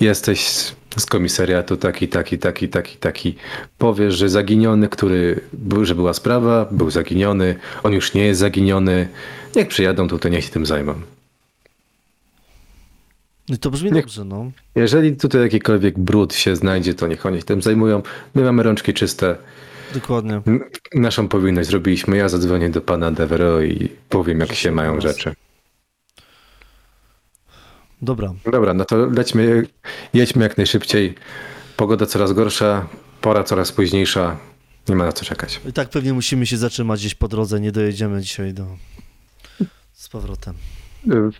jesteś 0.00 0.46
z- 0.48 0.74
komisariatu 1.08 1.76
taki, 1.76 2.08
taki, 2.08 2.38
taki, 2.38 2.68
taki, 2.68 2.96
taki. 2.96 3.34
Powiesz, 3.78 4.14
że 4.14 4.28
zaginiony, 4.28 4.88
który, 4.88 5.40
był- 5.52 5.84
że 5.84 5.94
była 5.94 6.14
sprawa, 6.14 6.68
był 6.70 6.90
zaginiony, 6.90 7.56
on 7.82 7.92
już 7.92 8.14
nie 8.14 8.24
jest 8.26 8.40
zaginiony. 8.40 9.08
Niech 9.56 9.68
przyjadą 9.68 10.08
tutaj, 10.08 10.32
niech 10.32 10.44
się 10.44 10.50
tym 10.50 10.66
zajmą. 10.66 10.94
No 13.48 13.56
to 13.56 13.70
brzmi 13.70 13.92
Nie- 13.92 14.00
dobrze, 14.00 14.24
no. 14.24 14.50
Jeżeli 14.74 15.16
tutaj 15.16 15.40
jakikolwiek 15.42 15.98
brud 15.98 16.34
się 16.34 16.56
znajdzie, 16.56 16.94
to 16.94 17.06
niech 17.06 17.26
oni 17.26 17.38
się 17.38 17.44
tym 17.44 17.62
zajmują. 17.62 18.02
My 18.34 18.42
mamy 18.42 18.62
rączki 18.62 18.94
czyste. 18.94 19.36
Dokładnie. 19.94 20.40
Naszą 20.94 21.28
powinność 21.28 21.68
zrobiliśmy. 21.68 22.16
Ja 22.16 22.28
zadzwonię 22.28 22.70
do 22.70 22.80
pana 22.80 23.10
Devero 23.10 23.62
i 23.62 23.88
powiem, 24.08 24.40
jak 24.40 24.52
się 24.54 24.72
mają 24.72 25.00
rzeczy. 25.00 25.34
Dobra, 28.02 28.34
Dobra, 28.52 28.74
no 28.74 28.84
to 28.84 28.96
lećmy, 28.96 29.66
jedźmy 30.14 30.42
jak 30.42 30.56
najszybciej. 30.56 31.14
Pogoda 31.76 32.06
coraz 32.06 32.32
gorsza, 32.32 32.86
pora 33.20 33.44
coraz 33.44 33.72
późniejsza. 33.72 34.36
Nie 34.88 34.96
ma 34.96 35.04
na 35.04 35.12
co 35.12 35.24
czekać. 35.24 35.60
i 35.68 35.72
tak 35.72 35.88
pewnie 35.90 36.12
musimy 36.12 36.46
się 36.46 36.56
zatrzymać 36.56 37.00
gdzieś 37.00 37.14
po 37.14 37.28
drodze, 37.28 37.60
nie 37.60 37.72
dojedziemy 37.72 38.20
dzisiaj 38.22 38.54
do... 38.54 38.66
z 39.92 40.08
powrotem. 40.08 40.54
Y, 41.12 41.30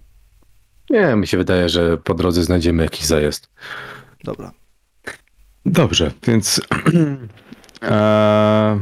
Nie, 0.90 1.16
mi 1.16 1.26
się 1.26 1.38
wydaje, 1.38 1.68
że 1.68 1.96
po 1.96 2.14
drodze 2.14 2.42
znajdziemy 2.44 2.82
jakiś 2.82 3.04
zajazd. 3.04 3.48
Dobra. 4.24 4.52
Dobrze, 5.66 6.12
więc. 6.26 6.60
e, 7.88 8.78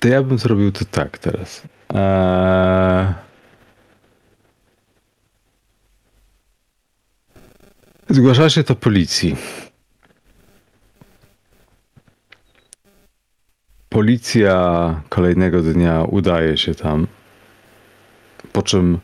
to 0.00 0.08
ja 0.08 0.22
bym 0.22 0.38
zrobił 0.38 0.72
to 0.72 0.84
tak 0.84 1.18
teraz. 1.18 1.62
E, 1.94 3.14
zgłaszacie 8.08 8.64
to 8.64 8.74
policji. 8.74 9.36
Policja 13.88 15.00
kolejnego 15.08 15.62
dnia 15.62 16.02
udaje 16.02 16.56
się 16.56 16.74
tam. 16.74 17.06
Po 18.52 18.62
czym 18.62 18.98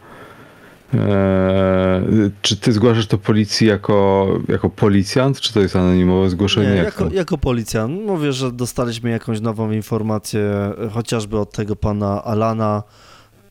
Eee, 0.94 2.30
czy 2.42 2.56
ty 2.56 2.72
zgłaszasz 2.72 3.06
to 3.06 3.18
policji 3.18 3.66
jako, 3.66 4.28
jako 4.48 4.70
policjant, 4.70 5.40
czy 5.40 5.52
to 5.52 5.60
jest 5.60 5.76
anonimowe 5.76 6.30
zgłoszenie? 6.30 6.68
Nie, 6.68 6.74
Jak 6.74 6.84
jako, 6.84 7.08
jako 7.12 7.38
policjant. 7.38 8.02
Mówię, 8.06 8.32
że 8.32 8.52
dostaliśmy 8.52 9.10
jakąś 9.10 9.40
nową 9.40 9.70
informację, 9.70 10.72
chociażby 10.92 11.38
od 11.38 11.52
tego 11.52 11.76
pana 11.76 12.24
Alana. 12.24 12.82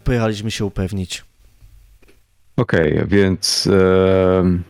Pojechaliśmy 0.03 0.51
się 0.51 0.65
upewnić. 0.65 1.25
Okej, 2.57 3.01
więc 3.07 3.69
em, 4.39 4.63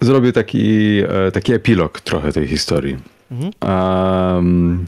zrobię 0.00 0.32
taki, 0.32 0.98
e, 1.08 1.32
taki 1.32 1.52
epilog 1.52 2.00
trochę 2.00 2.32
tej 2.32 2.48
historii. 2.48 2.96
Mhm. 3.30 3.52
Um, 4.36 4.86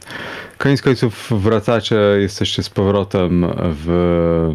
koniec 0.58 0.82
końców 0.82 1.30
wracacie, 1.30 1.96
jesteście 1.96 2.62
z 2.62 2.70
powrotem 2.70 3.46
w, 3.56 4.52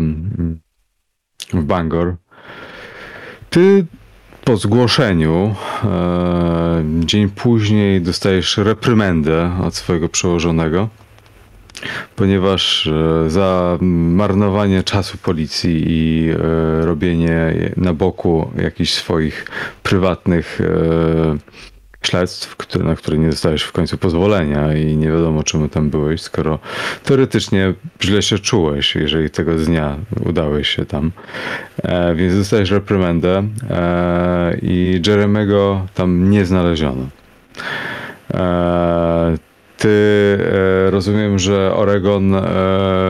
w 1.53 1.63
Bangor. 1.63 2.15
Ty 3.49 3.85
po 4.45 4.57
zgłoszeniu 4.57 5.55
e, 5.83 6.83
dzień 6.99 7.29
później 7.29 8.01
dostajesz 8.01 8.57
reprymendę 8.57 9.51
od 9.63 9.75
swojego 9.75 10.09
przełożonego, 10.09 10.89
ponieważ 12.15 12.87
e, 12.87 13.29
za 13.29 13.77
marnowanie 13.81 14.83
czasu 14.83 15.17
policji 15.17 15.83
i 15.87 16.29
e, 16.29 16.85
robienie 16.85 17.53
na 17.77 17.93
boku 17.93 18.51
jakichś 18.57 18.93
swoich 18.93 19.45
prywatnych 19.83 20.61
e, 20.61 21.57
śledztw, 22.07 22.55
które, 22.55 22.85
na 22.85 22.95
które 22.95 23.17
nie 23.17 23.29
dostałeś 23.29 23.61
w 23.61 23.71
końcu 23.71 23.97
pozwolenia 23.97 24.73
i 24.73 24.97
nie 24.97 25.11
wiadomo 25.11 25.43
czemu 25.43 25.67
tam 25.67 25.89
byłeś, 25.89 26.21
skoro 26.21 26.59
teoretycznie 27.03 27.73
źle 28.01 28.21
się 28.21 28.39
czułeś, 28.39 28.95
jeżeli 28.95 29.29
tego 29.29 29.53
dnia 29.53 29.95
udałeś 30.25 30.69
się 30.69 30.85
tam. 30.85 31.11
E, 31.83 32.15
więc 32.15 32.35
dostajesz 32.35 32.71
reprymendę 32.71 33.43
e, 33.69 34.57
i 34.61 35.01
Jeremego 35.07 35.85
tam 35.93 36.29
nie 36.29 36.45
znaleziono. 36.45 37.07
E, 38.33 39.37
ty 39.77 40.37
e, 40.87 40.91
rozumiem, 40.91 41.39
że 41.39 41.73
Oregon 41.75 42.35
e, 42.35 42.43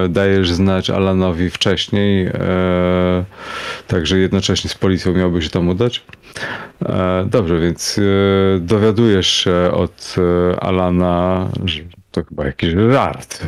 dajesz 0.10 0.52
znać 0.52 0.90
Alanowi 0.90 1.50
wcześniej, 1.50 2.26
e, 2.26 2.32
także 3.88 4.20
jednocześnie 4.20 4.70
z 4.70 4.76
policją 4.76 5.14
miałby 5.14 5.42
się 5.42 5.50
tam 5.50 5.70
udać. 5.70 6.04
E, 6.86 7.26
dobrze, 7.30 7.60
więc 7.60 8.00
e, 8.00 8.60
dowiadujesz 8.60 9.28
się 9.28 9.72
od 9.74 10.16
e, 10.18 10.60
Alana, 10.60 11.50
że 11.66 11.82
to 12.12 12.24
chyba 12.24 12.46
jakiś 12.46 12.70
żart. 12.92 13.48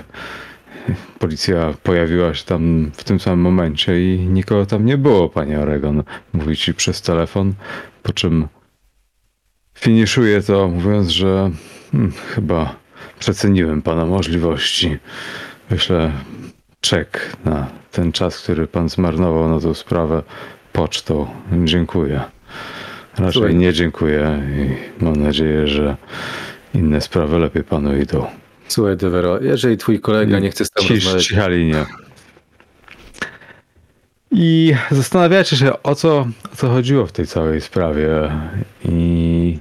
Policja 1.20 1.74
pojawiła 1.84 2.34
się 2.34 2.46
tam 2.46 2.92
w 2.94 3.04
tym 3.04 3.20
samym 3.20 3.40
momencie 3.40 4.14
i 4.14 4.20
nikogo 4.20 4.66
tam 4.66 4.86
nie 4.86 4.98
było, 4.98 5.30
panie 5.30 5.60
Oregon. 5.60 6.04
Mówi 6.34 6.58
ci 6.58 6.74
przez 6.74 7.02
telefon, 7.02 7.54
po 8.04 8.14
czym 8.14 8.48
finiszuje 9.76 10.42
to 10.42 10.68
mówiąc, 10.68 11.10
że 11.10 11.52
hmm, 11.92 12.12
chyba 12.12 12.76
przeceniłem 13.20 13.82
pana 13.82 14.06
możliwości. 14.06 14.98
Wyślę 15.70 16.12
czek 16.82 17.36
na 17.46 17.79
ten 17.92 18.12
czas, 18.12 18.40
który 18.40 18.68
pan 18.68 18.90
zmarnował 18.90 19.50
na 19.50 19.60
tą 19.60 19.74
sprawę 19.74 20.24
pocztą. 20.74 21.28
Dziękuję. 21.64 22.22
Raczej 23.18 23.34
Słuchaj. 23.34 23.56
nie 23.56 23.74
dziękuję 23.74 24.44
i 24.58 25.04
mam 25.04 25.16
nadzieję, 25.16 25.68
że 25.68 25.98
inne 26.74 27.02
sprawy 27.02 27.40
lepiej 27.40 27.64
panu 27.64 27.98
idą. 27.98 28.26
Słuchaj, 28.68 28.98
Devero, 28.98 29.40
jeżeli 29.42 29.78
twój 29.78 30.00
kolega 30.00 30.40
nie 30.40 30.52
chce 30.52 30.66
z 30.66 30.70
tobą 30.70 30.88
Cisz, 30.88 31.04
rozmawiać, 31.04 31.28
cicha 31.28 31.48
linia. 31.48 31.86
I 34.32 34.74
zastanawiacie 34.92 35.58
się, 35.58 35.84
o 35.84 35.96
co, 35.96 36.28
o 36.54 36.56
co 36.56 36.70
chodziło 36.70 37.06
w 37.06 37.12
tej 37.12 37.28
całej 37.28 37.62
sprawie. 37.62 38.10
I 38.86 39.60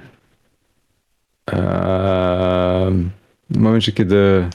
w 3.51 3.59
momencie, 3.59 3.93
kiedy 3.93 4.49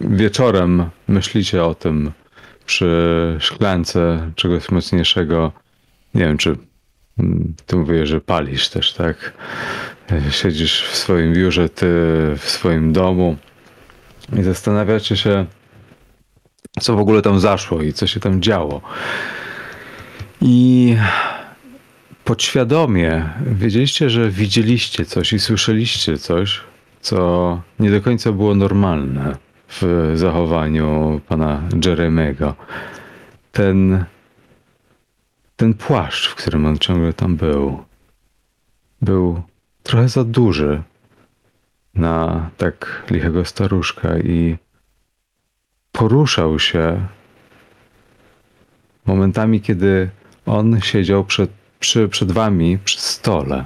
wieczorem 0.00 0.84
myślicie 1.08 1.64
o 1.64 1.74
tym 1.74 2.12
przy 2.72 3.36
szklance 3.40 4.30
czegoś 4.36 4.70
mocniejszego, 4.70 5.52
nie 6.14 6.20
wiem, 6.20 6.38
czy 6.38 6.56
mm, 7.18 7.54
ty 7.66 7.76
mówisz, 7.76 8.08
że 8.08 8.20
palisz 8.20 8.68
też, 8.68 8.92
tak? 8.92 9.32
Siedzisz 10.30 10.82
w 10.82 10.96
swoim 10.96 11.34
biurze, 11.34 11.68
ty 11.68 11.86
w 12.38 12.44
swoim 12.44 12.92
domu 12.92 13.36
i 14.38 14.42
zastanawiacie 14.42 15.16
się, 15.16 15.46
co 16.80 16.96
w 16.96 16.98
ogóle 16.98 17.22
tam 17.22 17.40
zaszło 17.40 17.82
i 17.82 17.92
co 17.92 18.06
się 18.06 18.20
tam 18.20 18.42
działo. 18.42 18.80
I 20.40 20.96
podświadomie 22.24 23.28
wiedzieliście, 23.46 24.10
że 24.10 24.30
widzieliście 24.30 25.04
coś 25.04 25.32
i 25.32 25.38
słyszeliście 25.38 26.18
coś, 26.18 26.60
co 27.00 27.60
nie 27.78 27.90
do 27.90 28.00
końca 28.00 28.32
było 28.32 28.54
normalne 28.54 29.51
w 29.80 30.12
zachowaniu 30.14 31.20
pana 31.28 31.62
Jeremego. 31.84 32.54
Ten, 33.52 34.04
ten 35.56 35.74
płaszcz, 35.74 36.28
w 36.28 36.34
którym 36.34 36.66
on 36.66 36.78
ciągle 36.78 37.12
tam 37.12 37.36
był, 37.36 37.84
był 39.02 39.42
trochę 39.82 40.08
za 40.08 40.24
duży 40.24 40.82
na 41.94 42.50
tak 42.56 43.02
lichego 43.10 43.44
staruszka 43.44 44.18
i 44.18 44.56
poruszał 45.92 46.58
się 46.58 47.06
momentami, 49.06 49.60
kiedy 49.60 50.10
on 50.46 50.80
siedział 50.80 51.24
przed, 51.24 51.50
przy, 51.80 52.08
przed 52.08 52.32
wami 52.32 52.78
przy 52.78 53.00
stole. 53.00 53.64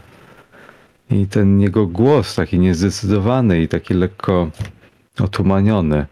I 1.11 1.27
ten 1.27 1.61
jego 1.61 1.87
głos 1.87 2.35
taki 2.35 2.59
niezdecydowany 2.59 3.63
i 3.63 3.69
taki 3.69 3.95
lekko 3.95 4.51
otumaniony. 5.21 6.07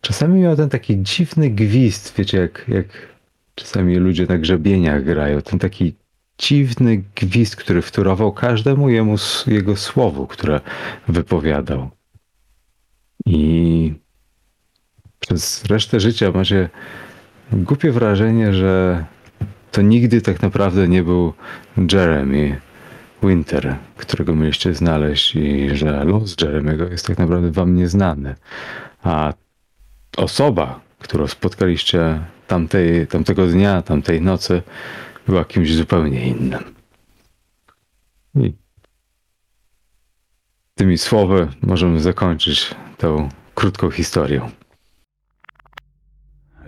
Czasami 0.00 0.40
miał 0.40 0.56
ten 0.56 0.68
taki 0.68 1.02
dziwny 1.02 1.50
gwizd, 1.50 2.14
wiecie, 2.16 2.38
jak, 2.38 2.64
jak 2.68 2.86
czasami 3.54 3.96
ludzie 3.96 4.26
na 4.26 4.38
grzebieniach 4.38 5.04
grają. 5.04 5.42
Ten 5.42 5.58
taki 5.58 5.94
dziwny 6.38 7.02
gwizd, 7.16 7.56
który 7.56 7.82
wtórował 7.82 8.32
każdemu 8.32 8.88
jemu, 8.88 9.16
jego 9.46 9.76
słowu, 9.76 10.26
które 10.26 10.60
wypowiadał. 11.08 11.90
I 13.26 13.94
przez 15.20 15.64
resztę 15.64 16.00
życia 16.00 16.32
macie 16.32 16.68
głupie 17.52 17.92
wrażenie, 17.92 18.54
że 18.54 19.04
to 19.72 19.82
nigdy 19.82 20.20
tak 20.20 20.42
naprawdę 20.42 20.88
nie 20.88 21.02
był 21.02 21.32
Jeremy 21.92 22.60
Winter, 23.28 23.76
którego 23.96 24.34
mieliście 24.34 24.74
znaleźć 24.74 25.36
i 25.36 25.76
że 25.76 26.04
los 26.04 26.36
Jeremy'ego 26.36 26.90
jest 26.90 27.06
tak 27.06 27.18
naprawdę 27.18 27.50
wam 27.50 27.74
nieznany. 27.74 28.34
A 29.02 29.32
osoba, 30.16 30.80
którą 30.98 31.26
spotkaliście 31.26 32.24
tamtej, 32.46 33.06
tamtego 33.06 33.46
dnia, 33.46 33.82
tamtej 33.82 34.22
nocy, 34.22 34.62
była 35.26 35.44
kimś 35.44 35.74
zupełnie 35.74 36.26
innym. 36.26 36.74
I 38.34 38.52
tymi 40.74 40.98
słowy 40.98 41.48
możemy 41.62 42.00
zakończyć 42.00 42.74
tą 42.98 43.28
krótką 43.54 43.90
historię. 43.90 44.50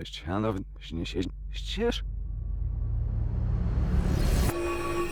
Ścianowy, 0.03 0.59
ścież? 1.51 2.03